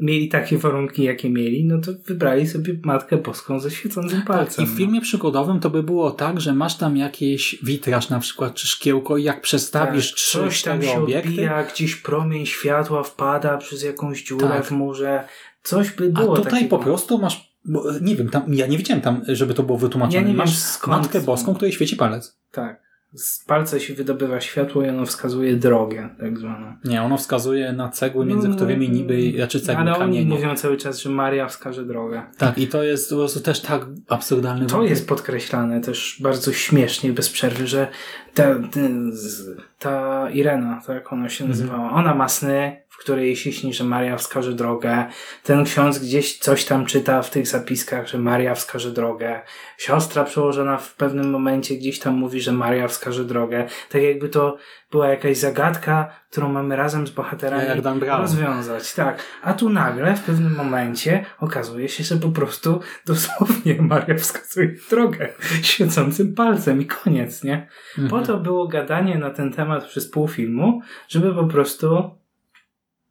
mieli 0.00 0.28
takie 0.28 0.58
warunki, 0.58 1.02
jakie 1.02 1.30
mieli, 1.30 1.64
no 1.64 1.78
to 1.80 1.92
wybrali 2.06 2.46
sobie 2.48 2.74
Matkę 2.84 3.16
Boską 3.16 3.60
ze 3.60 3.70
świecącym 3.70 4.22
palcem. 4.22 4.64
Tak, 4.64 4.72
I 4.72 4.74
w 4.74 4.78
filmie 4.78 5.00
przygodowym 5.00 5.60
to 5.60 5.70
by 5.70 5.82
było 5.82 6.10
tak, 6.10 6.40
że 6.40 6.54
masz 6.54 6.76
tam 6.76 6.96
jakiś 6.96 7.58
witraż 7.62 8.08
na 8.08 8.18
przykład, 8.20 8.54
czy 8.54 8.66
szkiełko 8.66 9.16
i 9.16 9.22
jak 9.22 9.40
przestawisz 9.40 10.10
Tak, 10.10 10.16
trzy, 10.16 10.38
coś 10.38 10.62
tam 10.62 10.82
się 10.82 11.02
obiekty, 11.02 11.28
odbija, 11.28 11.64
gdzieś 11.64 11.96
promień 11.96 12.46
światła 12.46 13.02
wpada 13.02 13.56
przez 13.58 13.82
jakąś 13.82 14.22
dziurę 14.24 14.48
Tak. 14.48 14.64
w 14.64 14.70
murze. 14.70 15.24
Coś 15.62 15.90
by 15.90 16.12
A 16.14 16.20
było 16.20 16.36
tutaj 16.36 16.52
takiego. 16.52 16.78
po 16.78 16.84
prostu 16.84 17.18
masz, 17.18 17.56
bo, 17.64 17.96
e, 17.96 18.00
nie 18.00 18.16
wiem, 18.16 18.28
tam, 18.28 18.54
ja 18.54 18.66
nie 18.66 18.78
widziałem 18.78 19.00
tam, 19.02 19.22
żeby 19.28 19.54
to 19.54 19.62
było 19.62 19.78
wytłumaczone. 19.78 20.22
Ja 20.22 20.28
nie 20.28 20.34
masz 20.34 20.58
skąd 20.58 21.02
Matkę. 21.02 21.20
Boską, 21.20 21.54
której 21.54 21.72
świeci 21.72 21.96
palec. 21.96 22.38
Tak. 22.50 22.85
Z 23.16 23.44
palca 23.44 23.78
się 23.80 23.94
wydobywa 23.94 24.40
światło 24.40 24.82
i 24.82 24.88
ono 24.88 25.06
wskazuje 25.06 25.56
drogę, 25.56 26.08
tak 26.20 26.38
zwaną. 26.38 26.72
Nie, 26.84 27.02
ono 27.02 27.16
wskazuje 27.18 27.72
na 27.72 27.88
cegły, 27.88 28.26
między 28.26 28.48
No, 28.48 28.56
którymi 28.56 28.88
niby, 28.90 29.32
znaczy 29.36 29.60
cegły, 29.60 29.80
Ale 29.82 29.90
oni 29.92 30.00
kamienie. 30.00 30.34
mówią 30.34 30.56
cały 30.56 30.76
czas, 30.76 30.98
że 31.00 31.10
Maria 31.10 31.48
wskaże 31.48 31.84
drogę. 31.84 32.22
Tak, 32.38 32.58
i 32.58 32.66
to 32.68 32.82
jest 32.82 33.10
po 33.10 33.16
prostu 33.16 33.40
też 33.40 33.60
tak 33.60 33.86
absurdalny 34.08 34.66
To 34.66 34.74
wątek. 34.74 34.90
jest 34.90 35.08
podkreślane 35.08 35.80
też 35.80 36.18
bardzo 36.22 36.52
śmiesznie, 36.52 37.12
bez 37.12 37.30
przerwy, 37.30 37.66
że 37.66 37.88
ta, 38.34 38.54
ta 39.78 40.30
Irena, 40.30 40.82
tak 40.86 41.12
ona 41.12 41.28
się 41.28 41.48
nazywała, 41.48 41.90
ona 41.92 42.14
ma 42.14 42.28
sny, 42.28 42.76
w 42.96 42.98
której 42.98 43.36
się 43.36 43.52
śni, 43.52 43.74
że 43.74 43.84
Maria 43.84 44.16
wskaże 44.16 44.52
drogę. 44.52 45.04
Ten 45.42 45.64
ksiądz 45.64 45.98
gdzieś 45.98 46.38
coś 46.38 46.64
tam 46.64 46.86
czyta 46.86 47.22
w 47.22 47.30
tych 47.30 47.46
zapiskach, 47.46 48.08
że 48.08 48.18
Maria 48.18 48.54
wskaże 48.54 48.90
drogę. 48.90 49.40
Siostra 49.78 50.24
przełożona 50.24 50.78
w 50.78 50.94
pewnym 50.94 51.30
momencie 51.30 51.74
gdzieś 51.74 51.98
tam 51.98 52.14
mówi, 52.14 52.40
że 52.40 52.52
Maria 52.52 52.88
wskaże 52.88 53.24
drogę. 53.24 53.66
Tak 53.90 54.02
jakby 54.02 54.28
to 54.28 54.56
była 54.90 55.08
jakaś 55.08 55.36
zagadka, 55.36 56.10
którą 56.30 56.48
mamy 56.48 56.76
razem 56.76 57.06
z 57.06 57.10
bohaterami 57.10 57.80
rozwiązać. 58.20 58.94
Tak. 58.94 59.22
A 59.42 59.52
tu 59.52 59.70
nagle 59.70 60.16
w 60.16 60.22
pewnym 60.22 60.54
momencie 60.54 61.24
okazuje 61.40 61.88
się, 61.88 62.04
że 62.04 62.16
po 62.16 62.28
prostu 62.28 62.80
dosłownie 63.06 63.82
Maria 63.90 64.14
wskazuje 64.14 64.74
drogę 64.90 65.28
świecącym 65.62 66.34
palcem 66.34 66.82
i 66.82 66.86
koniec, 66.86 67.44
nie? 67.44 67.68
Mhm. 67.98 68.08
Po 68.08 68.26
to 68.26 68.38
było 68.38 68.68
gadanie 68.68 69.18
na 69.18 69.30
ten 69.30 69.52
temat 69.52 69.84
przez 69.84 70.10
pół 70.10 70.28
filmu, 70.28 70.80
żeby 71.08 71.34
po 71.34 71.44
prostu 71.44 72.10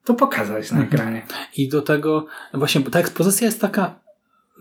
to 0.06 0.14
pokazać 0.14 0.72
na 0.72 0.78
Mhm. 0.80 0.94
ekranie. 0.94 1.22
I 1.58 1.70
do 1.70 1.82
tego 1.82 2.26
właśnie, 2.54 2.82
bo 2.82 2.90
ta 2.90 3.00
ekspozycja 3.00 3.46
jest 3.46 3.62
taka, 3.62 3.96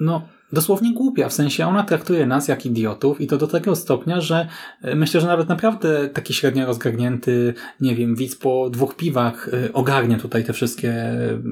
no, 0.00 0.22
dosłownie 0.52 0.92
głupia, 0.94 1.28
w 1.28 1.32
sensie 1.32 1.66
ona 1.66 1.82
traktuje 1.82 2.26
nas 2.26 2.48
jak 2.48 2.66
idiotów 2.66 3.20
i 3.20 3.26
to 3.26 3.36
do 3.36 3.46
tego 3.46 3.76
stopnia, 3.76 4.20
że 4.20 4.48
e, 4.82 4.94
myślę, 4.94 5.20
że 5.20 5.26
nawet 5.26 5.48
naprawdę 5.48 6.08
taki 6.08 6.34
średnio 6.34 6.66
rozgarnięty, 6.66 7.54
nie 7.80 7.94
wiem, 7.94 8.14
widz 8.16 8.36
po 8.36 8.70
dwóch 8.70 8.96
piwach 8.96 9.48
e, 9.68 9.72
ogarnie 9.72 10.16
tutaj 10.16 10.44
te 10.44 10.52
wszystkie 10.52 10.94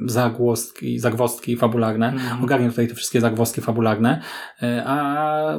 zagłoski, 0.06 0.98
zagwozdki 0.98 1.56
fabularne, 1.56 2.08
Mhm. 2.12 2.44
ogarnie 2.44 2.68
tutaj 2.70 2.88
te 2.88 2.94
wszystkie 2.94 3.20
zagwozdki 3.20 3.60
fabularne, 3.60 4.20
e, 4.62 4.82
a 4.86 5.58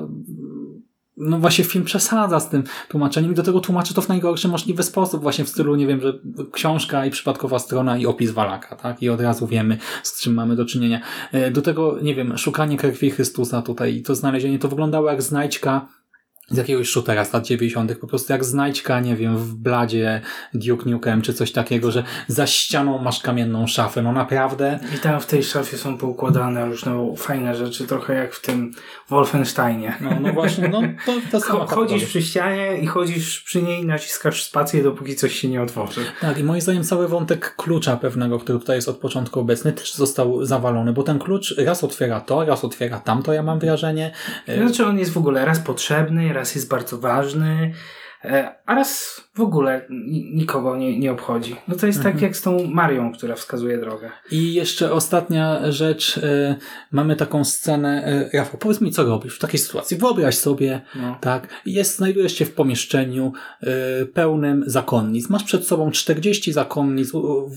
no 1.18 1.40
właśnie 1.40 1.64
film 1.64 1.86
przesadza 1.86 2.40
z 2.40 2.50
tym 2.50 2.64
tłumaczeniem 2.90 3.32
i 3.32 3.36
do 3.36 3.44
tego 3.44 3.60
tłumaczy 3.60 3.94
to 3.94 4.02
w 4.02 4.10
najgorszy 4.10 4.48
możliwy 4.48 4.84
sposób, 4.84 5.22
właśnie 5.22 5.46
w 5.46 5.50
stylu, 5.50 5.76
nie 5.76 5.88
wiem, 5.88 6.02
że 6.02 6.14
książka 6.52 7.06
i 7.06 7.12
przypadkowa 7.12 7.60
strona 7.60 7.98
i 7.98 8.06
opis 8.06 8.32
Walaka, 8.32 8.76
tak? 8.76 9.04
I 9.04 9.10
od 9.10 9.22
razu 9.22 9.48
wiemy, 9.48 9.78
z 10.04 10.22
czym 10.22 10.34
mamy 10.34 10.56
do 10.56 10.66
czynienia. 10.66 11.02
E, 11.32 11.52
Do 11.52 11.62
tego, 11.62 11.98
nie 12.02 12.16
wiem, 12.16 12.38
szukanie 12.38 12.78
krwi 12.78 13.12
Chrystusa 13.12 13.62
tutaj 13.62 13.96
i 13.96 14.02
to 14.02 14.16
znalezienie, 14.16 14.60
to 14.60 14.68
wyglądało 14.68 15.10
jak 15.10 15.22
znajdźka 15.22 15.88
z 16.50 16.58
jakiegoś 16.58 16.90
shootera 16.90 17.26
z 17.26 17.34
lat 17.34 17.46
90. 17.46 17.96
po 17.96 18.08
prostu 18.08 18.34
jak 18.34 18.46
znajdźka, 18.46 19.00
nie 19.00 19.16
wiem, 19.16 19.38
w 19.38 19.56
bladzie 19.56 20.22
Duke 20.54 20.90
Nukem 20.90 21.22
czy 21.22 21.34
coś 21.34 21.52
takiego, 21.52 21.92
że 21.92 22.04
za 22.28 22.48
ścianą 22.48 22.98
masz 22.98 23.22
kamienną 23.22 23.68
szafę. 23.68 24.02
No 24.02 24.12
naprawdę 24.12 24.80
I 24.96 25.00
tam 25.00 25.22
w 25.22 25.26
tej 25.26 25.44
szafie 25.44 25.78
są 25.78 25.98
poukładane 25.98 26.66
różne 26.66 27.14
fajne 27.18 27.56
rzeczy, 27.56 27.88
trochę 27.88 28.14
jak 28.14 28.34
w 28.34 28.42
tym 28.42 28.72
Wolfensteinie. 29.10 29.98
No, 30.02 30.10
no 30.22 30.34
właśnie, 30.34 30.68
no 30.68 30.82
to, 31.06 31.12
to 31.32 31.40
sama 31.42 31.66
chodzisz 31.66 32.06
przy 32.06 32.22
ścianie 32.22 32.78
i 32.78 32.88
chodzisz 32.88 33.42
przy 33.42 33.62
niej, 33.62 33.86
naciskasz 33.86 34.44
spację, 34.44 34.84
dopóki 34.84 35.16
coś 35.16 35.40
się 35.40 35.48
nie 35.48 35.62
otworzy. 35.62 36.02
Tak, 36.22 36.40
i 36.40 36.44
moim 36.44 36.62
zdaniem 36.62 36.84
cały 36.84 37.08
wątek 37.08 37.56
klucza 37.56 37.98
pewnego, 37.98 38.40
który 38.40 38.60
tutaj 38.60 38.76
jest 38.76 38.90
od 38.90 38.98
początku 38.98 39.40
obecny, 39.40 39.74
też 39.74 39.94
został 39.94 40.46
zawalony, 40.46 40.94
bo 40.94 41.04
ten 41.04 41.20
klucz 41.20 41.56
raz 41.58 41.84
otwiera 41.84 42.22
to, 42.22 42.46
raz 42.46 42.66
otwiera 42.66 43.00
tamto, 43.00 43.34
ja 43.34 43.44
mam 43.44 43.60
wrażenie. 43.60 44.12
Znaczy 44.58 44.86
on 44.86 45.00
jest 45.00 45.12
w 45.12 45.18
ogóle 45.18 45.46
raz 45.46 45.60
potrzebny, 45.60 46.33
raz 46.34 46.56
jest 46.56 46.70
bardzo 46.70 46.98
ważny, 46.98 47.74
e, 48.24 48.56
a 48.66 48.76
raz 48.76 49.22
w 49.36 49.42
ogóle 49.42 49.82
ni- 49.90 50.32
nikogo 50.36 50.76
nie, 50.76 51.00
nie 51.00 51.12
obchodzi. 51.12 51.56
No 51.68 51.76
to 51.76 51.86
jest 51.88 51.98
Mhm. 52.00 52.16
tak 52.16 52.22
jak 52.22 52.38
z 52.38 52.42
tą 52.42 52.68
Marią, 52.68 53.12
która 53.14 53.36
wskazuje 53.36 53.78
drogę. 53.78 54.10
I 54.32 54.54
jeszcze 54.54 54.92
ostatnia 54.92 55.72
rzecz, 55.72 56.18
e, 56.18 56.56
mamy 56.92 57.16
taką 57.16 57.44
scenę, 57.46 58.06
e, 58.34 58.38
Rafał, 58.38 58.60
powiedz 58.60 58.82
mi, 58.82 58.92
co 58.92 59.04
robisz 59.04 59.36
w 59.36 59.40
takiej 59.40 59.60
sytuacji? 59.60 59.98
Wyobraź 59.98 60.36
sobie, 60.38 60.82
No. 60.96 61.18
tak, 61.22 61.48
jest, 61.66 61.98
znajdujesz 61.98 62.36
się 62.36 62.46
w 62.46 62.52
pomieszczeniu 62.54 63.34
e, 63.62 64.06
pełnym 64.06 64.64
zakonnic, 64.68 65.30
masz 65.30 65.44
przed 65.44 65.68
sobą 65.68 65.92
40 65.92 66.52
zakonnic, 66.54 67.12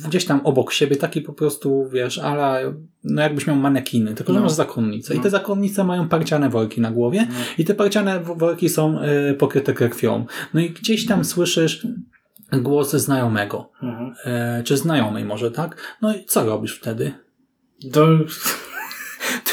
gdzieś 0.09 0.24
tam 0.24 0.41
obok 0.45 0.72
siebie, 0.72 0.97
taki 0.97 1.20
po 1.20 1.33
prostu, 1.33 1.89
wiesz, 1.93 2.18
ale 2.18 2.74
no 3.05 3.22
jakbyś 3.22 3.47
miał 3.47 3.57
manekiny, 3.57 4.14
tylko 4.14 4.33
że 4.33 4.39
No. 4.39 4.45
masz 4.45 4.53
zakonnice. 4.53 5.14
I 5.14 5.16
No. 5.16 5.22
te 5.22 5.31
zakonnice 5.31 5.85
mają 5.85 6.09
parciane 6.09 6.51
worki 6.51 6.81
na 6.81 6.91
głowie 6.91 7.27
i 7.59 7.64
te 7.64 7.74
parciane 7.74 8.20
worki 8.20 8.68
są 8.68 8.99
pokryte 9.39 9.74
krwią. 9.74 10.24
No 10.55 10.61
i 10.61 10.70
gdzieś 10.70 11.07
tam 11.07 11.24
słyszysz 11.69 11.87
głos 12.53 12.91
znajomego, 12.95 13.71
Mhm. 13.83 14.14
e, 14.25 14.62
czy 14.64 14.77
znajomej 14.77 15.25
może, 15.25 15.51
tak? 15.51 15.97
No 16.03 16.14
i 16.17 16.25
co 16.25 16.47
robisz 16.47 16.79
wtedy? 16.79 17.12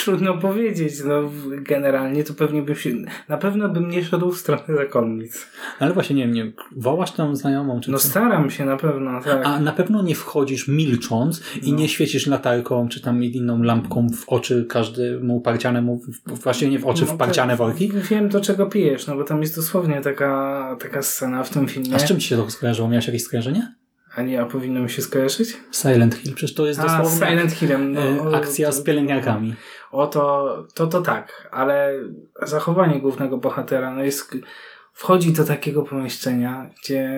Trudno 0.04 0.38
powiedzieć. 0.38 0.94
No, 1.06 1.32
generalnie 1.62 2.24
to 2.24 2.34
pewnie 2.34 2.62
bym 2.62 2.76
się. 2.76 2.90
Na 3.30 3.38
pewno 3.38 3.70
bym 3.70 3.90
nie 3.90 4.04
szedł 4.04 4.32
w 4.32 4.38
stronę 4.38 4.64
zakonnic. 4.78 5.48
Ale 5.80 5.94
właśnie, 5.94 6.16
nie 6.16 6.24
wiem, 6.24 6.34
nie, 6.34 6.52
wołasz 6.76 7.12
tą 7.12 7.36
znajomą, 7.36 7.80
czy 7.82 7.92
No 7.92 7.98
co? 7.98 8.08
staram 8.08 8.50
się 8.50 8.66
na 8.66 8.78
pewno, 8.78 9.22
tak. 9.22 9.42
A 9.46 9.60
na 9.60 9.72
pewno 9.72 10.02
nie 10.04 10.16
wchodzisz 10.16 10.68
milcząc 10.68 11.42
i 11.62 11.72
No. 11.72 11.78
nie 11.80 11.90
świecisz 11.90 12.28
latarką, 12.28 12.88
czy 12.90 13.02
tam 13.02 13.24
inną 13.24 13.64
lampką 13.64 14.08
w 14.10 14.30
oczy 14.30 14.66
każdemu 14.70 15.42
parcianemu, 15.42 16.02
w- 16.28 16.42
właściwie 16.44 16.72
nie 16.72 16.80
w 16.80 16.86
oczy, 16.86 17.06
No 17.08 17.14
w 17.14 17.18
parciane 17.18 17.58
to- 17.58 17.64
worki. 17.66 17.92
Wiem 18.10 18.30
do 18.30 18.42
czego 18.42 18.66
pijesz, 18.66 19.08
no 19.08 19.16
bo 19.16 19.24
tam 19.24 19.42
jest 19.42 19.56
dosłownie 19.56 20.02
taka, 20.02 20.76
taka 20.82 21.02
scena 21.02 21.44
w 21.44 21.50
tym 21.50 21.68
filmie. 21.68 21.96
A 21.96 22.00
z 22.00 22.04
czym 22.06 22.20
ci 22.20 22.28
się 22.28 22.36
to 22.38 22.50
skojarzyło? 22.50 22.88
Miałeś 22.90 23.08
jakieś 23.08 23.24
skojarzenie? 23.24 23.76
A 24.16 24.22
nie, 24.22 24.42
a 24.42 24.46
powinno 24.46 24.80
mi 24.82 24.90
się 24.90 25.02
skojarzyć? 25.02 25.58
Silent 25.72 26.16
Hill, 26.16 26.34
przecież 26.34 26.56
to 26.56 26.66
jest 26.68 26.80
A, 26.80 26.84
dosłownie 26.84 27.28
Silent 27.30 27.52
Hillem. 27.52 27.94
No, 27.94 28.02
e, 28.02 28.36
akcja 28.36 28.72
z 28.72 28.84
pielęgniarkami. 28.84 29.54
O 29.94 30.08
to, 30.08 30.68
to, 30.74 30.88
to 30.88 31.02
tak, 31.02 31.50
ale 31.52 31.94
zachowanie 32.42 33.00
głównego 33.00 33.38
bohatera, 33.38 33.94
no 33.96 34.04
jest, 34.04 34.38
wchodzi 34.94 35.34
do 35.34 35.44
takiego 35.44 35.84
pomieszczenia, 35.84 36.70
gdzie 36.84 37.10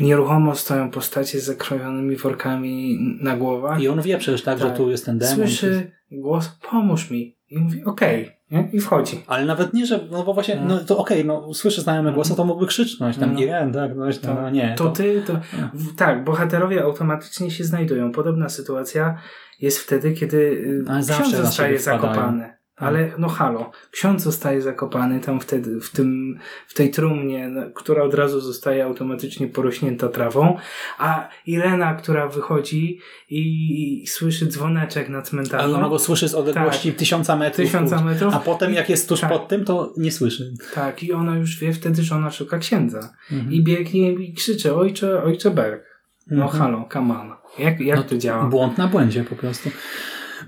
nieruchomo 0.00 0.54
stoją 0.54 0.90
postacie 0.90 1.40
z 1.40 1.44
zakrwawionymi 1.44 2.16
workami 2.16 2.98
na 3.20 3.36
głowach. 3.36 3.80
I 3.80 3.88
on 3.88 4.02
wie 4.02 4.18
przecież 4.18 4.42
tak, 4.42 4.58
że 4.58 4.66
Tak. 4.66 4.76
tu 4.76 4.90
jest 4.90 5.06
ten 5.06 5.18
demon. 5.18 5.36
Słyszy 5.36 5.90
głos, 6.10 6.58
pomóż 6.70 7.10
mi. 7.10 7.38
I 7.50 7.58
mówi, 7.58 7.84
okej, 7.84 8.30
nie? 8.54 8.68
I 8.72 8.80
wchodzi. 8.80 9.22
Ale 9.26 9.44
nawet 9.44 9.72
nie, 9.74 9.86
że, 9.86 10.00
no 10.10 10.22
bo 10.24 10.34
właśnie, 10.34 10.60
No. 10.66 10.78
to 10.78 10.98
okej, 10.98 11.24
no 11.24 11.54
słyszę 11.54 11.80
znajomy 11.82 12.12
głos, 12.12 12.32
a 12.32 12.34
to 12.34 12.44
mógłby 12.44 12.66
krzycznąć 12.66 13.16
tam, 13.16 13.34
No. 13.34 13.40
Irene, 13.40 13.72
tak, 13.72 13.96
no, 13.96 14.04
no, 14.24 14.34
no 14.42 14.50
nie. 14.50 14.74
To 14.78 14.90
ty, 14.90 15.22
to, 15.26 15.32
w, 15.74 15.96
tak, 15.96 16.24
bohaterowie 16.24 16.82
automatycznie 16.82 17.50
się 17.50 17.64
znajdują. 17.64 18.12
Podobna 18.12 18.48
sytuacja 18.48 19.18
jest 19.60 19.78
wtedy, 19.78 20.12
kiedy 20.12 20.36
y, 20.36 20.84
Ale 20.88 21.02
ksiądz 21.02 21.36
zostaje 21.36 21.78
zakopany. 21.78 22.63
Ale 22.76 23.12
no 23.18 23.28
halo, 23.28 23.70
ksiądz 23.90 24.22
zostaje 24.22 24.62
zakopany 24.62 25.20
tam 25.20 25.40
wtedy, 25.40 25.80
w, 25.80 25.90
tym, 25.90 26.38
w 26.66 26.74
tej 26.74 26.90
trumnie, 26.90 27.50
która 27.74 28.02
od 28.02 28.14
razu 28.14 28.40
zostaje 28.40 28.84
automatycznie 28.84 29.48
porośnięta 29.48 30.08
trawą, 30.08 30.56
a 30.98 31.28
Irena, 31.46 31.94
która 31.94 32.28
wychodzi 32.28 32.98
i, 33.30 34.02
i 34.02 34.06
słyszy 34.06 34.46
dzwoneczek 34.46 35.08
na 35.08 35.22
cmentarzu, 35.22 35.64
Ale 35.64 35.74
ona 35.78 35.88
go 35.88 35.98
słyszy 35.98 36.28
z 36.28 36.34
odległości 36.34 36.92
tysiąca 36.92 37.36
metrów. 37.36 37.56
Tak. 37.56 37.66
tysiąca 37.66 38.04
metrów, 38.04 38.34
A 38.34 38.38
potem 38.38 38.74
jak 38.74 38.88
jest 38.90 39.08
tuż 39.08 39.20
Tak. 39.20 39.30
pod 39.32 39.48
tym, 39.48 39.64
to 39.64 39.92
nie 39.96 40.12
słyszy. 40.12 40.54
tak, 40.74 41.02
i 41.02 41.12
ona 41.12 41.36
już 41.36 41.58
wie 41.58 41.72
wtedy, 41.72 42.02
że 42.02 42.14
ona 42.14 42.30
szuka 42.30 42.58
księdza. 42.58 43.14
Mhm. 43.32 43.52
I 43.52 43.62
biegnie 43.62 44.12
i 44.12 44.32
krzyczy, 44.34 44.74
ojcze, 44.74 45.22
ojcze 45.22 45.50
Berg. 45.50 45.84
No 46.30 46.44
Mhm. 46.44 46.62
halo, 46.62 46.88
come 46.92 47.20
on. 47.20 47.32
Jak, 47.58 47.80
jak 47.80 47.96
No, 47.96 48.02
to 48.02 48.18
działa? 48.18 48.44
Błąd 48.44 48.78
na 48.78 48.86
błędzie 48.88 49.24
po 49.24 49.36
prostu. 49.36 49.70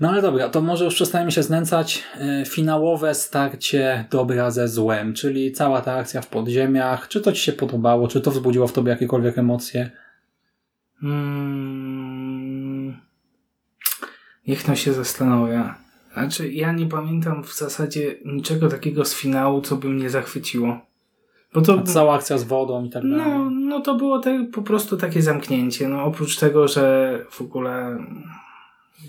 No 0.01 0.09
ale 0.09 0.21
dobra, 0.21 0.49
to 0.49 0.61
może 0.61 0.85
już 0.85 0.95
przestajemy 0.95 1.31
się 1.31 1.43
znęcać. 1.43 2.03
E, 2.19 2.45
Finałowe 2.45 3.15
starcie 3.15 4.05
dobra 4.11 4.51
ze 4.51 4.67
złem, 4.67 5.13
czyli 5.13 5.51
cała 5.51 5.81
ta 5.81 5.93
akcja 5.95 6.21
w 6.21 6.27
podziemiach. 6.27 7.07
Czy 7.07 7.21
to 7.21 7.31
Ci 7.31 7.41
się 7.41 7.53
podobało? 7.53 8.07
Czy 8.07 8.21
to 8.21 8.31
wzbudziło 8.31 8.67
w 8.67 8.73
Tobie 8.73 8.89
jakiekolwiek 8.91 9.37
emocje? 9.37 9.91
Mm, 11.67 12.97
niech 14.47 14.63
to 14.63 14.75
się 14.75 14.93
zastanawia. 14.93 15.75
Znaczy, 16.13 16.51
ja 16.51 16.71
nie 16.71 16.85
pamiętam 16.85 17.43
w 17.43 17.53
zasadzie 17.57 18.15
niczego 18.25 18.67
takiego 18.69 19.05
z 19.05 19.15
finału, 19.15 19.61
co 19.61 19.75
by 19.75 19.89
mnie 19.89 20.09
zachwyciło. 20.09 20.79
Bo 21.53 21.61
to, 21.61 21.79
A 21.79 21.83
cała 21.83 22.15
akcja 22.15 22.37
z 22.37 22.43
wodą 22.43 22.85
i 22.85 22.89
tak 22.89 23.03
dalej. 23.03 23.17
no, 23.17 23.49
no 23.49 23.81
to 23.81 23.95
było 23.95 24.19
te, 24.19 24.45
po 24.53 24.61
prostu 24.61 24.97
takie 24.97 25.21
zamknięcie. 25.21 25.87
No, 25.87 26.03
oprócz 26.03 26.37
tego, 26.37 26.67
że 26.67 27.19
w 27.29 27.41
ogóle 27.41 27.97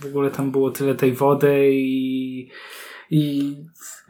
w 0.03 0.07
ogóle 0.07 0.31
tam 0.31 0.51
było 0.51 0.71
tyle 0.71 0.95
tej 0.95 1.13
wody 1.13 1.71
i, 1.73 2.49
i 3.11 3.55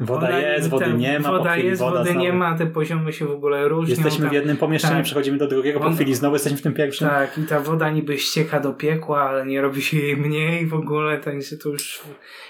Woda 0.01 0.29
ona- 0.29 0.39
jest, 0.39 0.69
wody 0.69 0.93
nie 0.93 1.21
ma. 1.21 1.31
Woda 1.31 1.57
jest, 1.57 1.81
woda 1.83 1.99
wody 1.99 2.15
nie 2.15 2.21
znowu. 2.31 2.39
ma, 2.39 2.59
te 2.59 2.67
poziomy 2.67 3.13
się 3.13 3.27
w 3.27 3.31
ogóle 3.31 3.69
różnią. 3.69 3.95
Jesteśmy 3.95 4.21
tam, 4.21 4.31
w 4.31 4.33
jednym 4.33 4.57
pomieszczeniu, 4.57 4.95
tak. 4.95 5.05
przechodzimy 5.05 5.39
do 5.39 5.49
drugiego, 5.49 5.81
po 5.81 5.91
chwili 5.91 6.15
znowu 6.15 6.35
jesteśmy 6.35 6.59
w 6.59 6.63
tym 6.63 6.75
pierwszym. 6.75 7.09
Tak, 7.09 7.39
i 7.39 7.43
ta 7.43 7.61
woda 7.61 7.91
niby 7.91 8.19
ścieka 8.19 8.61
do 8.61 8.73
piekła, 8.73 9.23
ale 9.23 9.47
nie 9.47 9.61
robi 9.61 9.83
się 9.83 9.97
jej 9.99 10.17
mniej 10.17 10.67
w 10.67 10.75
ogóle, 10.75 11.19
także 11.19 11.57
to 11.57 11.69
już 11.69 12.01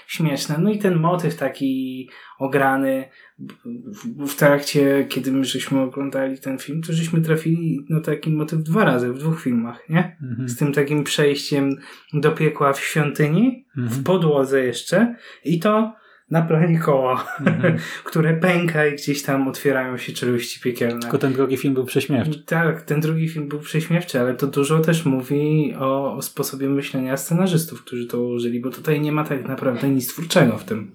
śmieszne. 0.07 0.55
No 0.57 0.71
i 0.71 0.77
ten 0.79 0.95
motyw 0.99 1.35
taki 1.35 2.09
ograny 2.39 3.09
w, 3.39 4.27
w 4.31 4.35
trakcie, 4.35 5.05
kiedy 5.09 5.31
my 5.31 5.45
żeśmy 5.45 5.81
oglądali 5.81 6.39
ten 6.39 6.57
film, 6.57 6.81
to 6.81 6.93
żeśmy 6.93 7.21
trafili 7.21 7.85
na 7.89 8.01
taki 8.01 8.29
motyw 8.29 8.63
dwa 8.63 8.85
razy, 8.85 9.13
w 9.13 9.17
dwóch 9.19 9.41
filmach, 9.41 9.89
nie? 9.89 10.17
Mhm. 10.23 10.49
Z 10.49 10.57
tym 10.57 10.73
takim 10.73 11.03
przejściem 11.03 11.75
do 12.13 12.31
piekła 12.31 12.73
w 12.73 12.79
świątyni, 12.79 13.65
w 13.75 13.79
Mhm. 13.79 14.03
podłodze 14.03 14.65
jeszcze 14.65 15.15
i 15.45 15.59
to 15.59 15.93
na 16.31 16.41
planie 16.41 16.79
koła, 16.79 17.27
Mhm. 17.39 17.77
które 18.03 18.33
pęka 18.33 18.85
i 18.87 18.95
gdzieś 18.95 19.21
tam 19.23 19.47
otwierają 19.47 19.97
się 19.97 20.13
czeluści 20.13 20.59
piekielne. 20.59 20.99
Tylko 20.99 21.17
ten 21.17 21.33
drugi 21.33 21.57
film 21.57 21.73
był 21.73 21.85
prześmiewczy. 21.85 22.43
Tak, 22.45 22.81
ten 22.81 23.01
drugi 23.01 23.29
film 23.29 23.47
był 23.47 23.59
prześmiewczy, 23.59 24.19
ale 24.19 24.33
to 24.33 24.47
dużo 24.47 24.79
też 24.79 25.05
mówi 25.05 25.73
o, 25.79 26.13
o 26.15 26.21
sposobie 26.21 26.69
myślenia 26.69 27.17
scenarzystów, 27.17 27.81
którzy 27.83 28.05
to 28.07 28.21
użyli, 28.23 28.59
bo 28.59 28.69
tutaj 28.69 29.01
nie 29.01 29.11
ma 29.11 29.23
tak 29.23 29.47
naprawdę 29.47 29.89
nic 29.89 30.07
twórczego 30.07 30.57
w 30.57 30.63
tym. 30.63 30.91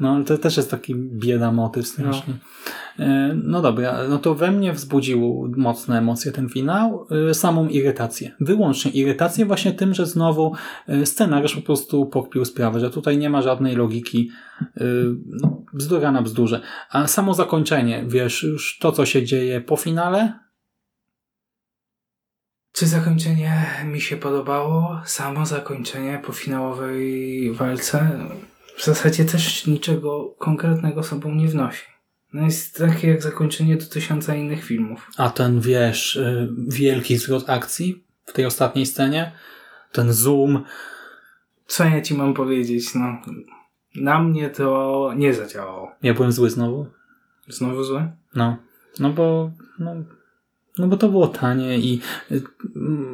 No 0.00 0.14
ale 0.14 0.24
to 0.24 0.38
też 0.38 0.56
jest 0.56 0.70
taki 0.70 0.94
bieda 0.94 1.52
motyw 1.52 1.86
strasznie. 1.86 2.34
E, 2.98 3.34
No 3.44 3.62
dobra, 3.62 3.98
no 4.08 4.18
to 4.18 4.34
we 4.34 4.50
mnie 4.50 4.72
wzbudził 4.72 5.52
mocne 5.56 5.98
emocje 5.98 6.32
ten 6.32 6.48
finał, 6.48 7.06
e, 7.30 7.34
samą 7.34 7.68
irytację. 7.68 8.32
Wyłącznie 8.40 8.90
irytację 8.90 9.46
właśnie 9.46 9.72
tym, 9.72 9.94
że 9.94 10.06
znowu 10.06 10.54
e, 10.88 11.06
scenariusz 11.06 11.54
po 11.54 11.62
prostu 11.62 12.06
pokpił 12.06 12.44
sprawę, 12.44 12.80
że 12.80 12.90
tutaj 12.90 13.18
nie 13.18 13.30
ma 13.30 13.42
żadnej 13.42 13.76
logiki, 13.76 14.30
no, 15.26 15.62
bzdura 15.72 16.12
na 16.12 16.22
bzdurze. 16.22 16.60
A 16.90 17.06
samo 17.06 17.34
zakończenie, 17.34 18.04
wiesz, 18.08 18.42
już 18.42 18.78
to 18.78 18.92
co 18.92 19.06
się 19.06 19.22
dzieje 19.22 19.60
po 19.60 19.76
finale, 19.76 20.32
Czy 22.72 22.86
zakończenie 22.86 23.66
mi 23.84 24.00
się 24.00 24.16
podobało? 24.16 25.00
Samo 25.04 25.46
zakończenie 25.46 26.20
po 26.26 26.32
finałowej 26.32 27.52
walce? 27.52 28.10
W 28.76 28.84
zasadzie 28.84 29.24
też 29.24 29.66
niczego 29.66 30.34
konkretnego 30.38 31.02
sobą 31.02 31.34
nie 31.34 31.48
wnosi. 31.48 31.84
No 32.32 32.44
jest 32.44 32.78
takie 32.78 33.08
jak 33.08 33.22
zakończenie 33.22 33.76
do 33.76 33.86
tysiąca 33.86 34.34
innych 34.34 34.64
filmów. 34.64 35.10
A 35.16 35.30
ten, 35.30 35.60
wiesz, 35.60 36.16
y, 36.16 36.48
wielki 36.68 37.16
zwrot 37.16 37.50
akcji 37.50 38.04
w 38.24 38.32
tej 38.32 38.46
ostatniej 38.46 38.86
scenie, 38.86 39.32
ten 39.92 40.12
zoom, 40.12 40.64
Co 41.66 41.84
ja 41.84 42.00
ci 42.00 42.14
mam 42.14 42.34
powiedzieć? 42.34 42.94
No, 42.94 43.16
na 43.94 44.22
mnie 44.22 44.50
to 44.50 45.12
nie 45.16 45.34
zadziałało. 45.34 45.92
ja 46.02 46.14
byłem 46.14 46.32
zły 46.32 46.50
znowu. 46.50 46.86
Znowu 47.48 47.84
złe? 47.84 48.12
No, 48.34 48.56
no 48.98 49.10
bo, 49.10 49.50
no, 49.78 49.94
no 50.78 50.86
bo 50.86 50.96
to 50.96 51.08
było 51.08 51.28
tanie 51.28 51.78
i 51.78 52.00
y, 52.32 52.42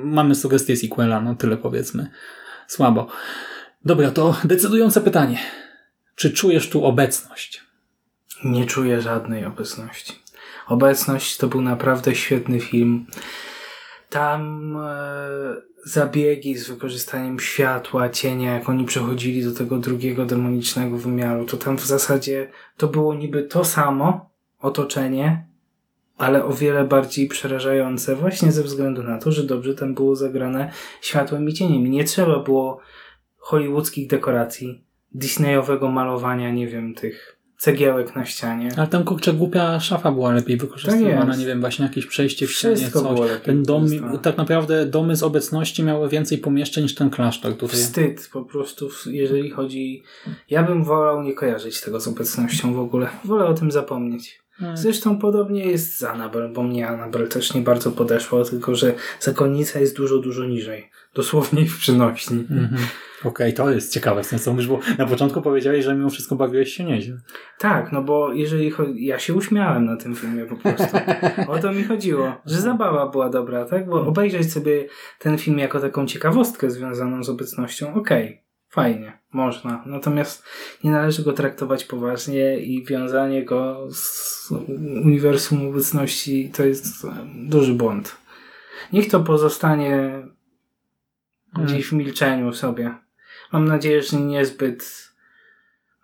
mamy 0.05 0.35
sugestie 0.35 0.77
sequela, 0.77 1.21
no 1.21 1.35
tyle 1.35 1.57
powiedzmy. 1.57 2.11
Słabo. 2.67 3.07
Dobra, 3.85 4.11
to 4.11 4.37
decydujące 4.45 5.01
pytanie. 5.01 5.39
Czy 6.15 6.33
czujesz 6.33 6.71
tu 6.71 6.85
obecność? 6.85 7.65
Nie 8.45 8.67
czuję 8.67 9.01
żadnej 9.01 9.45
obecności. 9.45 10.13
Obecność 10.67 11.37
to 11.37 11.49
był 11.49 11.63
naprawdę 11.63 12.15
świetny 12.15 12.61
film. 12.61 13.07
Tam 14.11 14.77
e, 14.77 15.57
zabiegi 15.85 16.57
z 16.59 16.69
wykorzystaniem 16.69 17.41
światła, 17.41 18.09
cienia, 18.09 18.55
jak 18.55 18.69
oni 18.69 18.85
przechodzili 18.85 19.45
do 19.45 19.53
tego 19.53 19.79
drugiego 19.79 20.27
demonicznego 20.27 20.99
wymiaru, 20.99 21.45
to 21.45 21.57
tam 21.57 21.79
w 21.79 21.87
zasadzie 21.87 22.51
to 22.77 22.89
było 22.89 23.15
niby 23.15 23.43
to 23.43 23.65
samo 23.65 24.31
otoczenie, 24.61 25.47
ale 26.19 26.45
o 26.45 26.53
wiele 26.53 26.85
bardziej 26.85 27.29
przerażające, 27.29 28.17
właśnie 28.17 28.53
ze 28.53 28.63
względu 28.63 29.03
na 29.03 29.19
to, 29.19 29.33
że 29.33 29.43
dobrze 29.43 29.75
tam 29.75 29.95
było 29.95 30.17
zagrane 30.17 30.73
światłem 31.01 31.49
i 31.49 31.53
cieniem. 31.53 31.91
Nie 31.91 32.05
trzeba 32.05 32.39
było 32.39 32.81
hollywoodzkich 33.51 34.09
dekoracji, 34.09 34.85
disneyowego 35.13 35.91
malowania, 35.91 36.51
nie 36.51 36.67
wiem, 36.67 36.95
tych 36.95 37.37
cegiełek 37.57 38.17
na 38.17 38.25
ścianie. 38.25 38.69
Ale 38.77 38.87
tam 38.87 39.05
kurczę 39.05 39.33
głupia 39.33 39.81
szafa 39.81 40.13
była 40.13 40.33
lepiej 40.33 40.57
wykorzystywana, 40.57 41.27
jest. 41.27 41.41
nie 41.41 41.47
wiem, 41.47 41.61
właśnie 41.61 41.85
jakieś 41.85 42.07
przejście 42.07 42.47
w 42.47 42.53
ścianie, 42.53 42.77
Wszystko 42.77 43.01
coś. 43.01 43.15
było 43.15 43.25
lepiej 43.25 43.45
Ten 43.45 43.63
dom, 43.63 43.87
tak 44.23 44.37
naprawdę 44.37 44.87
domy 44.87 45.17
z 45.17 45.23
obecności 45.23 45.83
miały 45.83 46.09
więcej 46.09 46.39
pomieszczeń 46.39 46.83
niż 46.83 46.95
ten 46.95 47.11
klasztor 47.11 47.57
tutaj. 47.57 47.77
Wstyd 47.81 48.29
po 48.33 48.45
prostu, 48.45 48.89
jeżeli 49.07 49.51
chodzi. 49.51 50.03
Ja 50.51 50.63
bym 50.63 50.85
wolał 50.85 51.23
nie 51.23 51.33
kojarzyć 51.35 51.81
tego 51.81 52.01
z 52.01 52.09
obecnością 52.09 52.75
w 52.75 52.79
ogóle. 52.79 53.09
Wolę 53.25 53.45
o 53.47 53.55
tym 53.55 53.71
zapomnieć. 53.71 54.41
Hmm. 54.53 54.77
Zresztą 54.77 55.19
podobnie 55.19 55.65
jest 55.65 55.99
z 55.99 56.03
Annabel, 56.03 56.53
bo 56.53 56.63
mnie 56.63 56.89
Annabel 56.89 57.29
też 57.29 57.55
nie 57.55 57.61
bardzo 57.61 57.91
podeszła, 57.91 58.45
tylko 58.45 58.75
że 58.75 58.95
zakonnica 59.21 59.81
jest 59.81 59.97
dużo, 59.97 60.19
dużo 60.19 60.45
niżej. 60.45 60.91
Dosłownie 61.15 61.67
w 61.67 61.79
przynośni. 61.79 62.41
Mhm. 62.41 62.83
Okej, 63.25 63.55
to 63.55 63.71
jest 63.71 63.95
ciekawe 63.95 64.23
w 64.23 64.47
mówisz, 64.47 64.67
bo 64.67 64.81
na 64.99 65.07
początku 65.07 65.43
powiedziałeś, 65.43 65.85
że 65.85 65.95
mimo 65.95 66.11
wszystko 66.11 66.37
bawiłeś 66.37 66.73
się 66.73 66.85
nieźle. 66.85 67.17
Tak, 67.59 67.93
no 67.93 68.03
bo 68.03 68.33
jeżeli 68.33 68.71
chodzi. 68.71 69.05
Ja 69.05 69.19
się 69.19 69.35
uśmiałem 69.35 69.85
na 69.85 69.97
tym 69.97 70.17
filmie 70.17 70.45
po 70.45 70.57
prostu. 70.57 70.97
O 71.49 71.59
to 71.59 71.73
mi 71.73 71.85
chodziło, 71.85 72.33
że 72.47 72.61
zabawa 72.61 73.07
była 73.07 73.31
dobra, 73.31 73.65
tak? 73.65 73.89
Bo 73.89 74.07
obejrzeć 74.07 74.53
sobie 74.53 74.87
ten 75.19 75.39
film 75.39 75.59
jako 75.59 75.81
taką 75.81 76.07
ciekawostkę 76.07 76.71
związaną 76.71 77.25
z 77.25 77.29
obecnością, 77.29 77.95
okej, 77.95 78.43
fajnie, 78.69 79.19
można. 79.33 79.83
Natomiast 79.87 80.45
nie 80.85 80.91
należy 80.91 81.23
go 81.23 81.33
traktować 81.33 81.85
poważnie 81.85 82.61
i 82.61 82.85
wiązanie 82.85 83.45
go 83.45 83.89
z 83.91 84.51
uniwersum 85.05 85.69
obecności 85.69 86.51
to 86.57 86.65
jest 86.65 87.07
duży 87.35 87.75
błąd. 87.75 88.17
Niech 88.93 89.11
to 89.11 89.21
pozostanie 89.21 90.23
gdzieś 91.59 91.87
w 91.87 91.93
milczeniu 91.93 92.53
sobie. 92.53 92.95
Mam 93.53 93.69
nadzieję, 93.69 94.03
że 94.03 94.17
niezbyt 94.17 95.11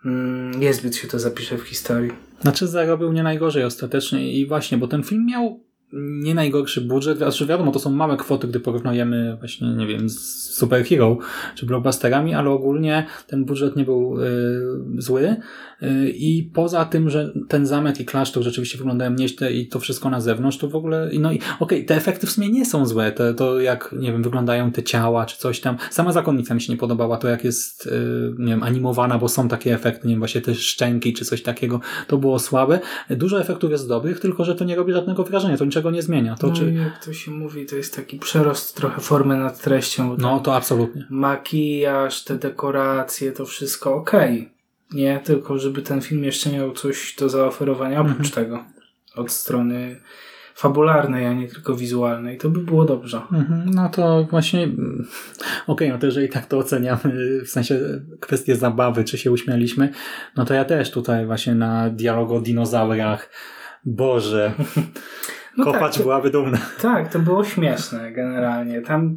mm, 0.05 0.59
niezbyt 0.59 0.95
się 0.95 1.07
to 1.07 1.19
zapisze 1.19 1.57
w 1.57 1.63
historii. 1.63 2.11
Znaczy 2.41 2.67
zarobił 2.67 3.11
nie 3.13 3.23
najgorzej 3.23 3.63
ostatecznie 3.63 4.33
i 4.33 4.47
właśnie, 4.47 4.77
bo 4.77 4.87
ten 4.87 5.03
film 5.03 5.25
miał 5.25 5.66
nie 5.93 6.35
najgorszy 6.35 6.81
budżet, 6.81 7.17
znaczy 7.17 7.45
wiadomo, 7.45 7.71
to 7.71 7.79
są 7.79 7.91
małe 7.91 8.17
kwoty, 8.17 8.47
gdy 8.47 8.59
porównujemy 8.59 9.37
właśnie, 9.39 9.67
nie 9.67 9.87
wiem, 9.87 10.09
z 10.09 10.47
Superhero 10.53 11.17
czy 11.55 11.65
blockbusterami, 11.65 12.33
ale 12.33 12.49
ogólnie 12.49 13.05
ten 13.27 13.45
budżet 13.45 13.75
nie 13.75 13.83
był 13.83 14.21
y, 14.21 15.01
zły. 15.01 15.35
Y, 15.83 16.09
i 16.09 16.43
poza 16.53 16.85
tym, 16.85 17.09
że 17.09 17.33
ten 17.47 17.65
zamek 17.65 17.99
i 17.99 18.05
klasztor 18.05 18.43
rzeczywiście 18.43 18.77
wyglądają 18.77 19.11
nieźle 19.11 19.53
i 19.53 19.67
to 19.67 19.79
wszystko 19.79 20.09
na 20.09 20.21
zewnątrz, 20.21 20.57
to 20.57 20.69
w 20.69 20.75
ogóle, 20.75 21.09
no 21.19 21.31
i 21.31 21.39
okej, 21.59 21.85
te 21.85 21.95
efekty 21.95 22.27
w 22.27 22.31
sumie 22.31 22.49
nie 22.49 22.65
są 22.65 22.85
złe, 22.85 23.11
te, 23.11 23.33
to 23.33 23.59
jak, 23.59 23.95
nie 23.99 24.11
wiem, 24.11 24.23
wyglądają 24.23 24.71
te 24.71 24.83
ciała 24.83 25.25
czy 25.25 25.37
coś 25.37 25.59
tam, 25.59 25.77
sama 25.91 26.11
zakonnica 26.11 26.53
mi 26.53 26.61
się 26.61 26.73
nie 26.73 26.79
podobała, 26.79 27.17
to 27.17 27.27
jak 27.27 27.43
jest, 27.43 27.85
y, 27.85 27.89
nie 28.39 28.47
wiem, 28.47 28.63
animowana, 28.63 29.17
bo 29.17 29.29
są 29.29 29.47
takie 29.47 29.73
efekty, 29.73 30.07
nie 30.07 30.13
wiem, 30.13 30.19
właśnie 30.19 30.41
te 30.41 30.55
szczęki 30.55 31.13
czy 31.13 31.25
coś 31.25 31.41
takiego, 31.41 31.79
to 32.07 32.17
było 32.17 32.39
słabe. 32.39 32.79
Dużo 33.09 33.41
efektów 33.41 33.71
jest 33.71 33.87
dobrych, 33.87 34.19
tylko 34.19 34.45
że 34.45 34.55
to 34.55 34.65
nie 34.65 34.75
robi 34.75 34.93
żadnego 34.93 35.23
wrażenia, 35.23 35.57
to 35.57 35.65
niczego 35.65 35.76
nie 35.91 36.01
zmienia. 36.01 36.35
To, 36.35 36.47
no 36.47 36.53
czy... 36.55 36.71
jak 36.73 37.05
to 37.05 37.13
się 37.13 37.31
mówi, 37.31 37.65
to 37.65 37.75
jest 37.75 37.95
taki 37.95 38.19
przerost 38.19 38.75
trochę 38.75 39.01
formy 39.01 39.37
nad 39.37 39.61
treścią. 39.61 40.15
No 40.19 40.39
to 40.39 40.55
absolutnie. 40.55 41.05
Makijaż, 41.09 42.23
te 42.23 42.35
dekoracje, 42.37 43.31
to 43.31 43.45
wszystko 43.45 43.95
okej. 43.95 44.49
Nie, 44.93 45.19
tylko 45.23 45.59
żeby 45.59 45.81
ten 45.81 46.01
film 46.01 46.23
jeszcze 46.23 46.49
miał 46.51 46.73
coś 46.73 47.15
do 47.19 47.29
zaoferowania 47.29 48.01
oprócz 48.01 48.27
Mhm. 48.27 48.45
tego. 48.45 48.63
Od 49.15 49.31
strony 49.31 49.99
fabularnej, 50.55 51.25
a 51.25 51.33
nie 51.33 51.47
tylko 51.47 51.75
wizualnej. 51.75 52.37
To 52.37 52.49
by 52.49 52.59
było 52.59 52.85
dobrze. 52.85 53.21
Mhm, 53.31 53.71
No 53.73 53.89
to 53.89 54.27
właśnie, 54.29 54.63
mm, 54.63 55.07
okej, 55.67 55.89
no 55.89 55.97
to 55.97 56.05
jeżeli 56.05 56.29
tak 56.29 56.45
to 56.45 56.57
oceniamy, 56.57 57.41
w 57.45 57.49
sensie 57.49 57.79
kwestię 58.19 58.55
zabawy, 58.55 59.03
czy 59.03 59.17
się 59.17 59.31
uśmialiśmy, 59.31 59.89
no 60.35 60.45
to 60.45 60.53
ja 60.53 60.65
też 60.65 60.91
tutaj 60.91 61.25
właśnie 61.25 61.55
na 61.55 61.89
dialog 61.89 62.31
o 62.31 62.41
dinozaurach, 62.41 63.29
Boże, 63.85 64.51
No 65.57 65.65
kopacz 65.65 65.93
tak, 65.93 66.03
byłaby 66.03 66.29
dumna. 66.29 66.57
Tak, 66.81 67.13
to 67.13 67.19
było 67.19 67.43
śmieszne 67.43 68.11
generalnie. 68.11 68.81
Tam 68.81 69.15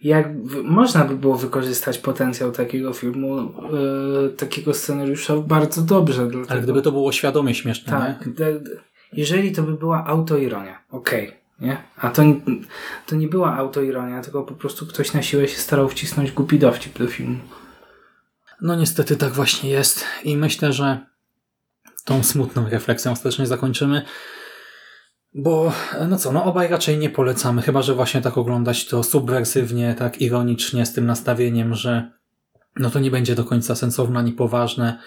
jak 0.00 0.26
można 0.64 1.04
by 1.04 1.16
było 1.16 1.36
wykorzystać 1.36 1.98
potencjał 1.98 2.52
takiego 2.52 2.92
filmu, 2.92 3.38
e, 3.38 4.28
takiego 4.28 4.74
scenariusza 4.74 5.36
bardzo 5.36 5.82
dobrze. 5.82 6.26
Dlatego, 6.26 6.50
Ale 6.50 6.62
gdyby 6.62 6.82
to 6.82 6.92
było 6.92 7.12
świadomie 7.12 7.54
śmieszne, 7.54 7.92
Tak, 7.92 8.28
jeżeli 9.12 9.52
to 9.52 9.62
by 9.62 9.72
była 9.72 10.06
autoironia, 10.06 10.78
okej, 10.90 11.32
nie? 11.60 11.76
A 11.96 12.10
to, 12.10 12.22
to 13.06 13.16
nie 13.16 13.28
była 13.28 13.56
autoironia, 13.56 14.22
tylko 14.22 14.42
po 14.42 14.54
prostu 14.54 14.86
ktoś 14.86 15.12
na 15.12 15.22
siłę 15.22 15.48
się 15.48 15.58
starał 15.58 15.88
wcisnąć 15.88 16.32
głupi 16.32 16.58
dowcip 16.58 16.98
do 16.98 17.06
filmu. 17.06 17.38
No 18.60 18.76
niestety 18.76 19.16
tak 19.16 19.32
właśnie 19.32 19.70
jest 19.70 20.04
i 20.24 20.36
myślę, 20.36 20.72
że 20.72 20.98
tą 22.04 22.22
smutną 22.22 22.68
refleksją 22.68 23.12
ostatecznie 23.12 23.46
zakończymy. 23.46 24.02
Bo, 25.40 25.72
no 26.08 26.16
co, 26.16 26.32
no 26.32 26.44
obaj 26.44 26.68
raczej 26.68 26.98
nie 26.98 27.10
polecamy, 27.10 27.62
chyba 27.62 27.82
że 27.82 27.94
właśnie 27.94 28.20
tak 28.20 28.38
oglądać 28.38 28.86
to 28.86 29.02
subwersywnie, 29.02 29.94
tak 29.98 30.20
ironicznie, 30.20 30.86
z 30.86 30.92
tym 30.92 31.06
nastawieniem, 31.06 31.74
że 31.74 32.10
no 32.76 32.90
to 32.90 32.98
nie 32.98 33.10
będzie 33.10 33.34
do 33.34 33.44
końca 33.44 33.74
sensowne 33.74 34.18
ani 34.18 34.32
poważne. 34.32 34.98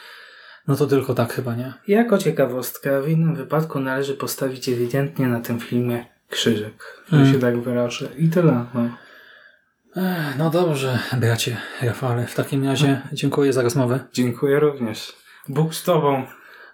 No 0.68 0.76
to 0.76 0.88
tylko 0.88 1.14
tak 1.14 1.34
chyba, 1.34 1.56
nie? 1.56 1.74
Jako 1.88 2.18
ciekawostkę, 2.18 3.02
w 3.02 3.10
innym 3.10 3.36
wypadku 3.36 3.80
należy 3.80 4.14
postawić 4.14 4.70
ewidentnie 4.70 5.28
na 5.28 5.40
tym 5.40 5.60
filmie 5.60 6.06
krzyżyk, 6.30 7.04
że 7.12 7.18
Mm. 7.18 7.34
się 7.34 7.40
tak 7.40 7.62
wyrażę. 7.62 8.08
I 8.18 8.30
tyle. 8.30 8.66
No. 8.74 8.90
Ech, 9.96 10.38
no 10.38 10.50
dobrze, 10.50 11.00
bracie 11.18 11.58
Rafale, 11.82 12.28
w 12.28 12.36
takim 12.36 12.66
razie 12.66 13.02
dziękuję 13.14 13.54
za 13.54 13.62
rozmowę. 13.62 14.00
Dziękuję 14.14 14.60
również. 14.60 15.14
Bóg 15.50 15.74
z 15.76 15.84
tobą. 15.84 16.24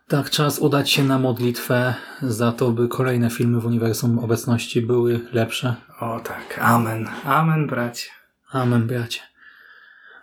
Tak, 0.08 0.30
czas 0.30 0.60
udać 0.60 0.92
się 0.92 1.04
na 1.04 1.20
modlitwę 1.20 1.94
za 2.22 2.52
to, 2.52 2.72
by 2.72 2.88
kolejne 2.88 3.30
filmy 3.30 3.60
w 3.60 3.66
uniwersum 3.66 4.20
obecności 4.20 4.82
były 4.82 5.20
lepsze. 5.34 5.76
O 6.00 6.20
tak, 6.20 6.60
amen. 6.62 7.08
Amen, 7.26 7.68
bracie. 7.68 8.10
Amen, 8.52 8.88
bracie. 8.88 9.20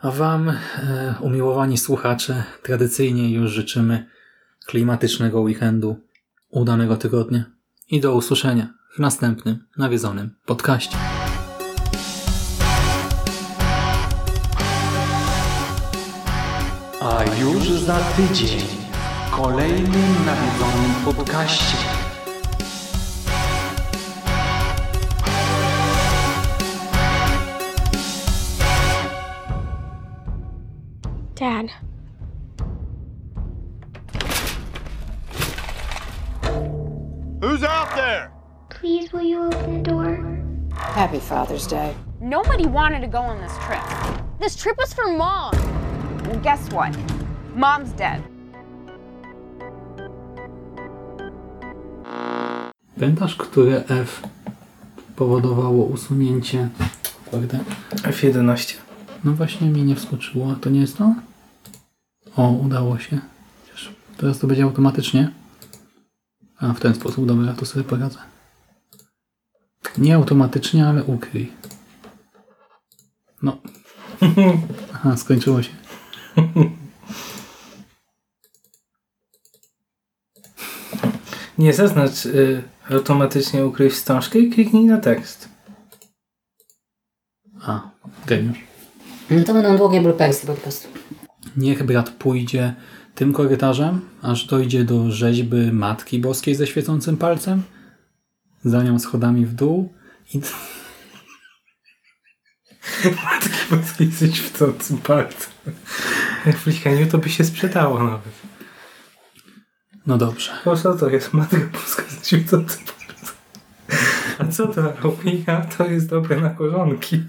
A 0.02 0.10
Wam, 0.10 0.48
e, 0.48 0.54
umiłowani 1.20 1.78
słuchacze, 1.78 2.44
tradycyjnie 2.62 3.32
już 3.32 3.50
życzymy 3.50 4.06
klimatycznego 4.66 5.40
weekendu, 5.40 5.96
udanego 6.50 6.96
tygodnia 6.96 7.44
i 7.90 8.00
do 8.00 8.14
usłyszenia 8.14 8.68
w 8.96 8.98
następnym 8.98 9.64
nawiedzonym 9.76 10.30
podcaście. 10.46 10.96
A 17.00 17.24
już 17.40 17.70
za 17.70 17.98
tydzień 17.98 18.83
kolejnym 19.36 20.26
nawiedzonym 20.26 21.16
podcaście. 21.16 21.76
Dad. 31.34 31.66
Who's 37.40 37.62
out 37.62 37.94
there? 37.94 38.30
Please, 38.68 39.12
will 39.12 39.22
you 39.22 39.42
open 39.42 39.82
the 39.82 39.90
door? 39.90 40.18
Happy 40.76 41.18
Father's 41.18 41.66
Day. 41.66 41.94
Nobody 42.20 42.66
wanted 42.66 43.00
to 43.00 43.08
go 43.08 43.18
on 43.18 43.40
this 43.40 43.58
trip. 43.66 43.82
This 44.38 44.56
trip 44.56 44.76
was 44.78 44.94
for 44.94 45.08
mom. 45.08 45.52
Well, 46.26 46.40
guess 46.42 46.70
what? 46.70 46.96
Mom's 47.56 47.92
dead. 47.92 48.33
Pamiętasz, 53.04 53.36
które 53.36 53.84
F 53.88 54.22
powodowało 55.16 55.84
usunięcie... 55.84 56.68
Kurde. 57.30 57.60
F11. 57.90 58.74
No 59.24 59.32
właśnie 59.32 59.68
mi 59.68 59.82
nie 59.82 59.96
wskoczyło. 59.96 60.54
To 60.54 60.70
nie 60.70 60.80
jest 60.80 60.98
to? 60.98 61.14
O, 62.36 62.48
udało 62.50 62.98
się. 62.98 63.18
Chociaż 63.62 63.92
teraz 64.16 64.38
to 64.38 64.46
będzie 64.46 64.62
automatycznie. 64.62 65.30
A, 66.58 66.72
w 66.72 66.80
ten 66.80 66.94
sposób, 66.94 67.26
dobra, 67.26 67.52
to 67.52 67.66
sobie 67.66 67.84
poradzę. 67.84 68.18
Nie 69.98 70.14
automatycznie, 70.14 70.86
ale 70.86 71.04
ukryj. 71.04 71.52
No. 73.42 73.58
Aha, 74.94 75.16
skończyło 75.16 75.62
się. 75.62 75.70
Nie 81.58 81.72
zaznacz 81.72 82.26
y, 82.26 82.62
automatycznie 82.90 83.66
ukryj 83.66 83.90
wstążkę 83.90 84.38
i 84.38 84.50
kliknij 84.50 84.84
na 84.84 84.98
tekst. 84.98 85.48
A, 87.62 87.90
geniusz. 88.26 88.58
No 89.30 89.44
to 89.44 89.54
będą 89.54 89.76
długie 89.76 90.00
bloopersy 90.00 90.46
po 90.46 90.54
prostu. 90.54 90.88
Niech 91.56 91.82
brat 91.82 92.10
pójdzie 92.10 92.74
tym 93.14 93.32
korytarzem, 93.32 94.00
aż 94.22 94.44
dojdzie 94.44 94.84
do 94.84 95.10
rzeźby 95.10 95.72
Matki 95.72 96.18
Boskiej 96.18 96.54
ze 96.54 96.66
świecącym 96.66 97.16
palcem, 97.16 97.62
za 98.64 98.82
nią 98.82 98.98
schodami 98.98 99.46
w 99.46 99.54
dół 99.54 99.92
i... 100.34 100.40
Boskiej 103.70 104.10
ze 104.10 104.32
świecącym 104.32 104.98
palcem. 104.98 105.50
Jak 106.46 106.56
w 106.56 106.66
Licheniu 106.66 107.06
to 107.06 107.18
by 107.18 107.28
się 107.28 107.44
sprzedało 107.44 108.02
nawet. 108.02 108.53
No 110.06 110.18
dobrze. 110.18 110.50
Po 110.64 110.76
co 110.76 110.94
to 110.94 111.08
jest 111.10 111.32
Matka 111.32 111.56
Boska 111.72 112.02
ze 112.08 112.24
świecącym 112.24 112.80
palcem? 112.84 113.34
A 114.38 114.46
co 114.46 114.66
to 114.66 114.92
robi? 115.02 115.44
A 115.46 115.60
to 115.60 115.86
jest 115.86 116.08
dobre 116.08 116.40
na 116.40 116.50
korzonki. 116.50 117.20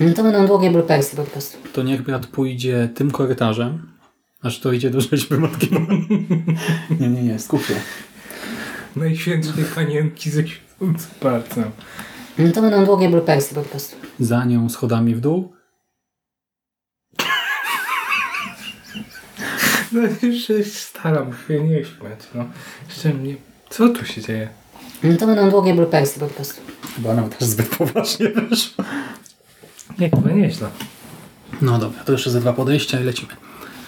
No 0.00 0.14
to 0.14 0.22
będą 0.22 0.46
długie 0.46 0.70
bloopersy 0.70 1.16
po 1.16 1.24
prostu. 1.24 1.58
To 1.72 1.82
niech 1.82 2.02
brat 2.02 2.26
pójdzie 2.26 2.88
tym 2.94 3.10
korytarzem, 3.10 3.92
aż 4.42 4.60
dojdzie 4.60 4.90
do 4.90 5.00
rzeźby 5.00 5.34
Matki. 5.34 5.70
Nie, 7.00 7.08
nie, 7.08 7.22
nie, 7.22 7.38
skup 7.38 7.62
się. 7.62 7.74
Najświętszej 8.96 9.64
panienki 9.74 10.30
ze 10.30 10.42
palcem. 11.20 11.64
No 12.38 12.52
to 12.52 12.62
będą 12.62 12.84
długie 12.84 13.08
bloopersy 13.08 13.54
po 13.54 13.62
prostu. 13.62 13.96
Za 14.20 14.44
nią 14.44 14.68
schodami 14.68 15.14
w 15.14 15.20
dół. 15.20 15.52
No 19.92 20.00
jeszcze 20.28 20.64
staram 20.90 21.32
się 21.48 21.60
nie 21.60 21.84
śmiać, 21.84 22.18
no. 22.34 22.44
Jeszcze 22.88 23.14
mnie... 23.14 23.34
Co 23.70 23.88
tu 23.88 24.04
się 24.06 24.20
dzieje? 24.20 24.48
No 25.02 25.16
to 25.16 25.26
będą 25.26 25.50
długie 25.50 25.74
bloopersy 25.74 26.20
po 26.20 26.26
prostu. 26.26 26.60
Chyba 26.96 27.14
nawet 27.14 27.38
też 27.38 27.48
zbyt 27.48 27.76
poważnie 27.76 28.28
wyszło. 28.28 28.84
Nie, 29.98 30.10
chyba 30.10 30.30
nieźle. 30.30 30.68
No 31.62 31.78
dobra, 31.78 32.04
to 32.04 32.12
jeszcze 32.12 32.30
ze 32.30 32.40
dwa 32.40 32.52
podejścia 32.52 33.00
i 33.00 33.04
lecimy. 33.04 33.32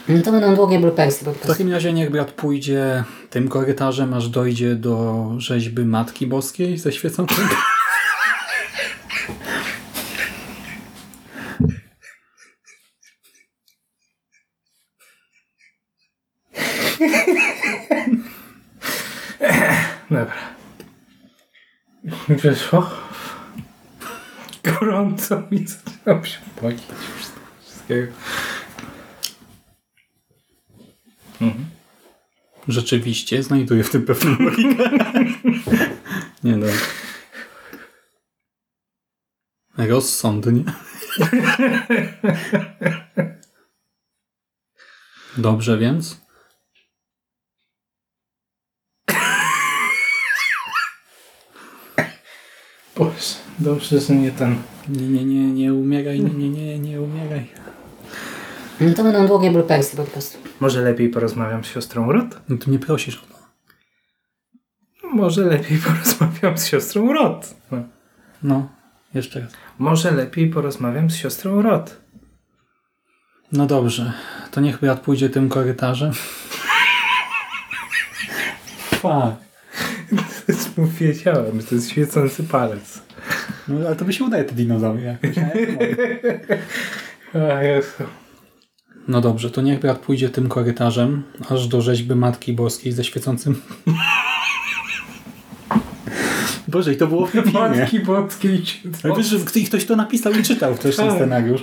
No 0.08 0.22
to 0.22 0.32
będą 0.32 0.54
długie 0.54 0.78
bloopersy 0.78 1.24
po 1.24 1.30
W 1.30 1.34
prostu. 1.34 1.52
takim 1.52 1.72
razie 1.72 1.92
niech 1.92 2.10
brat 2.10 2.30
pójdzie 2.30 3.04
tym 3.30 3.48
korytarzem, 3.48 4.14
aż 4.14 4.28
dojdzie 4.28 4.74
do 4.74 5.24
rzeźby 5.38 5.84
Matki 5.84 6.26
Boskiej 6.26 6.78
ze 6.78 6.92
świecącym. 6.92 7.44
Dobra. 20.10 20.34
Wyszło. 22.28 22.90
Gorąco 24.62 25.42
mi 25.50 25.66
zaczynam 25.66 26.24
się 26.24 26.38
boić 26.62 26.82
wszystkiego. 27.64 28.12
Rzeczywiście, 32.68 33.42
znajduję 33.42 33.84
w 33.84 33.90
tym 33.90 34.06
pewną 34.06 34.36
logikę. 34.38 34.90
Nie 36.44 36.56
no. 36.56 36.66
Rozsądnie. 39.78 40.64
Dobrze 45.36 45.78
więc. 45.78 46.24
Boże, 52.96 53.43
dobrze, 53.58 54.00
że 54.00 54.14
nie 54.14 54.30
ten. 54.30 54.56
Nie, 54.88 55.08
nie, 55.08 55.24
nie, 55.24 55.52
nie 55.52 55.74
umieraj, 55.74 56.20
nie, 56.20 56.34
nie, 56.34 56.50
nie, 56.50 56.78
nie 56.78 57.00
umieraj. 57.00 57.46
No 58.80 58.94
to 58.94 59.02
będą 59.02 59.26
długie 59.26 59.50
bloopersy 59.50 59.96
po 59.96 60.04
prostu. 60.04 60.38
Może 60.60 60.82
lepiej 60.82 61.08
porozmawiam 61.08 61.64
z 61.64 61.66
siostrą 61.66 62.12
Rot? 62.12 62.40
No 62.48 62.56
ty 62.56 62.70
nie 62.70 62.78
prosisz 62.78 63.16
o 63.16 63.26
to. 63.26 63.34
Może 65.08 65.44
lepiej 65.44 65.78
porozmawiam 65.78 66.58
z 66.58 66.66
siostrą 66.66 67.12
Rot. 67.12 67.54
No. 67.70 67.82
No, 68.42 68.68
jeszcze 69.14 69.40
raz. 69.40 69.52
Może 69.78 70.10
lepiej 70.10 70.50
porozmawiam 70.50 71.10
z 71.10 71.16
siostrą 71.16 71.62
Rot. 71.62 72.00
No 73.52 73.66
dobrze, 73.66 74.12
to 74.50 74.60
niech 74.60 74.80
brat 74.80 75.00
pójdzie 75.00 75.30
tym 75.30 75.48
korytarzem. 75.48 76.12
Fuck. 78.90 79.44
Wiedziałem, 81.00 81.60
że 81.60 81.66
to 81.66 81.74
jest 81.74 81.90
świecący 81.90 82.44
palec. 82.44 83.02
No 83.68 83.86
ale 83.86 83.96
to 83.96 84.04
by 84.04 84.12
się 84.12 84.24
udaje 84.24 84.44
te 84.44 84.54
dinozaury 84.54 85.02
jakoś. 85.02 85.36
nie? 85.36 85.52
A 87.54 87.62
Jezu. 87.62 87.88
No 89.08 89.20
dobrze, 89.20 89.50
to 89.50 89.62
niech 89.62 89.80
brat 89.80 89.98
pójdzie 89.98 90.28
tym 90.30 90.48
korytarzem, 90.48 91.22
aż 91.50 91.68
do 91.68 91.80
rzeźby 91.82 92.14
Matki 92.14 92.52
Boskiej 92.52 92.92
ze 92.92 93.04
świecącym... 93.04 93.60
Boże, 96.68 96.92
i 96.92 96.96
to 96.96 97.06
było 97.06 97.26
w 97.26 97.30
filmie. 97.30 97.52
Matki 97.52 98.00
Boskiej 98.00 98.62
Ale 99.02 99.14
wiesz, 99.16 99.26
że 99.26 99.38
ktoś- 99.38 99.68
ktoś 99.68 99.84
to 99.84 99.96
napisał 99.96 100.32
i 100.32 100.42
czytał 100.42 100.74
też 100.78 100.96
ten 100.96 101.06
Tak. 101.08 101.16
scenariusz. 101.16 101.62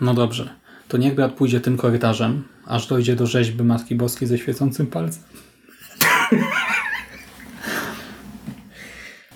No 0.00 0.14
dobrze, 0.14 0.54
to 0.88 0.96
niech 0.96 1.14
brat 1.14 1.32
pójdzie 1.32 1.60
tym 1.60 1.76
korytarzem, 1.76 2.44
aż 2.66 2.86
dojdzie 2.86 3.16
do 3.16 3.26
rzeźby 3.26 3.62
Matki 3.64 3.94
Boskiej 3.94 4.28
ze 4.28 4.38
świecącym 4.38 4.86
palcem. 4.86 5.22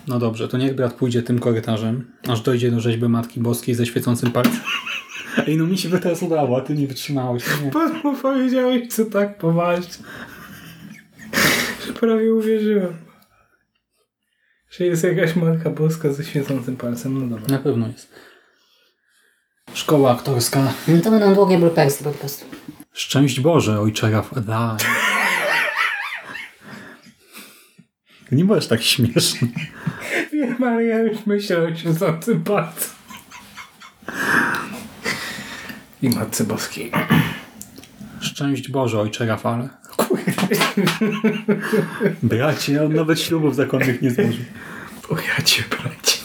No 0.09 0.19
dobrze, 0.19 0.49
to 0.49 0.59
niech 0.59 0.75
brat 0.75 0.95
pójdzie 0.95 1.23
tym 1.23 1.39
korytarzem, 1.39 2.13
aż 2.29 2.41
dojdzie 2.41 2.71
do 2.71 2.81
rzeźby 2.81 3.09
Matki 3.09 3.41
Boskiej 3.41 3.75
ze 3.75 3.87
świecącym 3.87 4.31
palcem. 4.31 4.61
Ej, 5.47 5.57
no 5.57 5.67
mi 5.67 5.79
się 5.79 5.89
by 5.89 5.99
teraz 5.99 6.23
udało, 6.23 6.59
a 6.59 6.61
ty 6.61 6.75
nie 6.75 6.87
wytrzymałeś. 6.87 7.45
Nie. 7.65 7.71
Pan 7.71 8.17
powiedziałeś, 8.23 8.89
co 8.89 9.05
tak 9.05 9.39
poważnie. 9.39 10.05
Że 11.87 11.93
prawie 11.93 12.35
uwierzyłem. 12.35 12.97
Że 14.71 14.85
jest 14.85 15.05
jakaś 15.05 15.37
Matka 15.37 15.71
Boska 15.71 16.13
ze 16.13 16.25
świecącym 16.25 16.77
palcem. 16.77 17.21
No 17.21 17.37
dobra. 17.37 17.57
Na 17.57 17.63
pewno 17.63 17.87
jest. 17.89 18.09
Szkoła 19.75 20.13
aktorska. 20.13 20.73
No 20.89 21.01
to 21.01 21.11
będą 21.11 21.35
długie 21.35 21.59
bloopersy 21.59 22.05
po 22.05 22.11
prostu. 22.11 22.45
Szczęść 22.93 23.41
Boże, 23.41 23.81
ojcze 23.81 24.11
Rafael. 24.11 24.45
Nie 28.33 28.45
możesz 28.45 28.67
tak 28.67 28.83
śmieszny. 28.83 29.49
Wiem, 30.33 30.65
ale 30.65 30.85
ja 30.85 30.99
już 30.99 31.27
myślę 31.27 31.59
o 31.59 31.75
świecącym 31.75 32.45
palcem. 32.45 32.91
I 36.03 36.09
Matce 36.09 36.45
Boskiej. 36.45 36.91
Szczęść 38.21 38.71
Boże, 38.71 39.01
ojcze 39.01 39.27
Rafale. 39.27 39.69
Bracie, 42.23 42.85
on 42.85 42.95
nawet 42.95 43.21
ślubów 43.21 43.55
zakonnych 43.55 44.03
nie 44.03 44.11
złożył. 44.11 44.45
O 45.09 45.17
ja 45.17 45.45
cię, 45.45 45.63
bracie. 45.71 46.19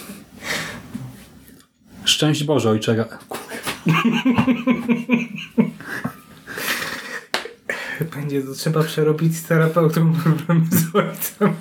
Szczęść 2.06 2.44
Boże, 2.44 2.70
ojcze 2.70 2.96
Ra... 2.96 3.06
Będzie 8.16 8.42
to 8.42 8.54
trzeba 8.54 8.84
przerobić 8.84 9.38
z 9.38 9.44
terapeutą 9.44 10.14
problemy 10.14 10.66
z 10.80 10.96
ojcem. 10.96 11.54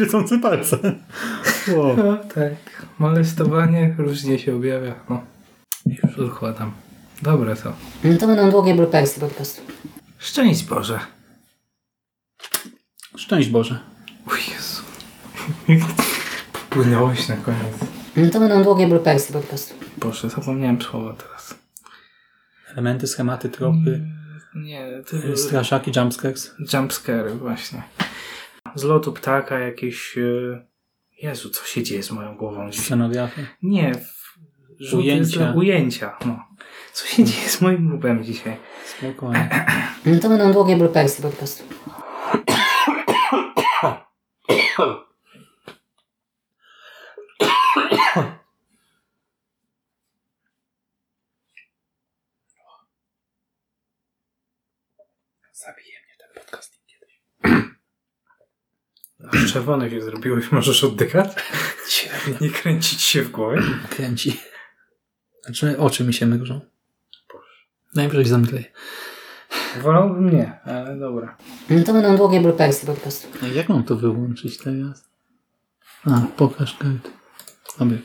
Świecący 0.00 0.38
palce. 0.38 0.78
Wow. 1.76 1.96
No 1.96 2.16
tak. 2.16 2.86
Molestowanie 2.98 3.94
różnie 3.98 4.38
się 4.38 4.56
objawia. 4.56 4.94
No. 5.10 5.22
Już 5.86 6.18
odkładam. 6.18 6.72
Dobre 7.22 7.56
to. 7.56 7.72
No 8.04 8.18
to 8.18 8.26
będą 8.26 8.50
długie 8.50 8.74
bloopersy 8.74 9.20
po 9.20 9.26
prostu. 9.26 9.62
Szczęść 10.18 10.64
Boże. 10.64 11.00
Szczęść 13.16 13.48
Boże. 13.48 13.78
O 14.26 14.34
Jezu. 14.34 14.82
Popłynąłeś 16.52 17.28
na 17.28 17.36
koniec. 17.36 17.74
No 18.16 18.30
to 18.30 18.40
będą 18.40 18.62
długie 18.62 18.86
bloopersy 18.88 19.32
po 19.32 19.40
prostu. 19.40 19.74
Boże, 19.96 20.30
zapomniałem 20.30 20.82
słowa 20.82 21.14
teraz. 21.14 21.54
Elementy, 22.72 23.06
schematy, 23.06 23.48
tropy, 23.48 24.06
Nie, 24.54 25.02
ty... 25.10 25.36
straszaki, 25.36 25.92
jumpscares. 25.96 26.54
Jumpscare 26.72 27.38
właśnie. 27.38 27.82
Z 28.74 28.84
lotu 28.84 29.12
ptaka 29.12 29.58
jakieś... 29.58 30.18
e, 30.18 30.66
Jezu, 31.22 31.50
co 31.50 31.64
się 31.64 31.82
dzieje 31.82 32.02
z 32.02 32.10
moją 32.10 32.36
głową 32.36 32.70
dzisiaj? 32.70 32.84
Scenografia. 32.86 33.42
Nie, 33.62 33.94
w... 33.94 34.38
rzuty 34.78 34.96
Ujęcia. 34.96 35.52
Ujęcia. 35.56 36.16
No. 36.26 36.44
Co 36.92 37.06
się 37.06 37.24
dzieje 37.24 37.48
z 37.48 37.60
moim 37.60 37.94
łbem 37.94 38.24
dzisiaj? 38.24 38.56
Spokojnie. 38.84 39.66
No 40.06 40.20
to 40.20 40.28
będą 40.28 40.52
długie 40.52 40.76
bloopersy 40.76 41.22
po 41.22 41.30
prostu. 41.30 41.64
Zabije 55.52 55.96
mnie 56.04 56.14
ten 56.18 56.28
podcasting 56.34 56.84
kiedyś. 56.86 57.20
Aż 59.32 59.46
czerwone 59.52 59.90
się 59.90 60.02
zrobiłeś, 60.02 60.52
możesz 60.52 60.84
oddychać? 60.84 61.32
Nie 62.40 62.50
kręcić 62.50 63.02
się 63.02 63.22
w 63.22 63.30
głowie? 63.30 63.62
Kręci. 63.90 64.40
Znaczy 65.44 65.78
oczy 65.78 66.04
mi 66.04 66.14
się 66.14 66.26
mrużą. 66.26 66.60
Najwyżej 67.94 68.24
zamkleję. 68.24 68.64
Wolałbym 69.82 70.30
nie, 70.30 70.60
ale 70.64 70.96
dobra. 70.98 71.36
No 71.70 71.84
to 71.84 71.92
będą 71.92 72.16
długie 72.16 72.40
bloopersy 72.40 72.86
po 72.86 72.94
prostu. 72.94 73.28
Ej, 73.42 73.56
Jak 73.56 73.68
mam 73.68 73.84
to 73.84 73.96
wyłączyć 73.96 74.58
teraz? 74.58 75.04
A, 76.04 76.20
pokaż 76.36 76.76
kartę. 76.78 77.10
Dobra. 77.78 77.98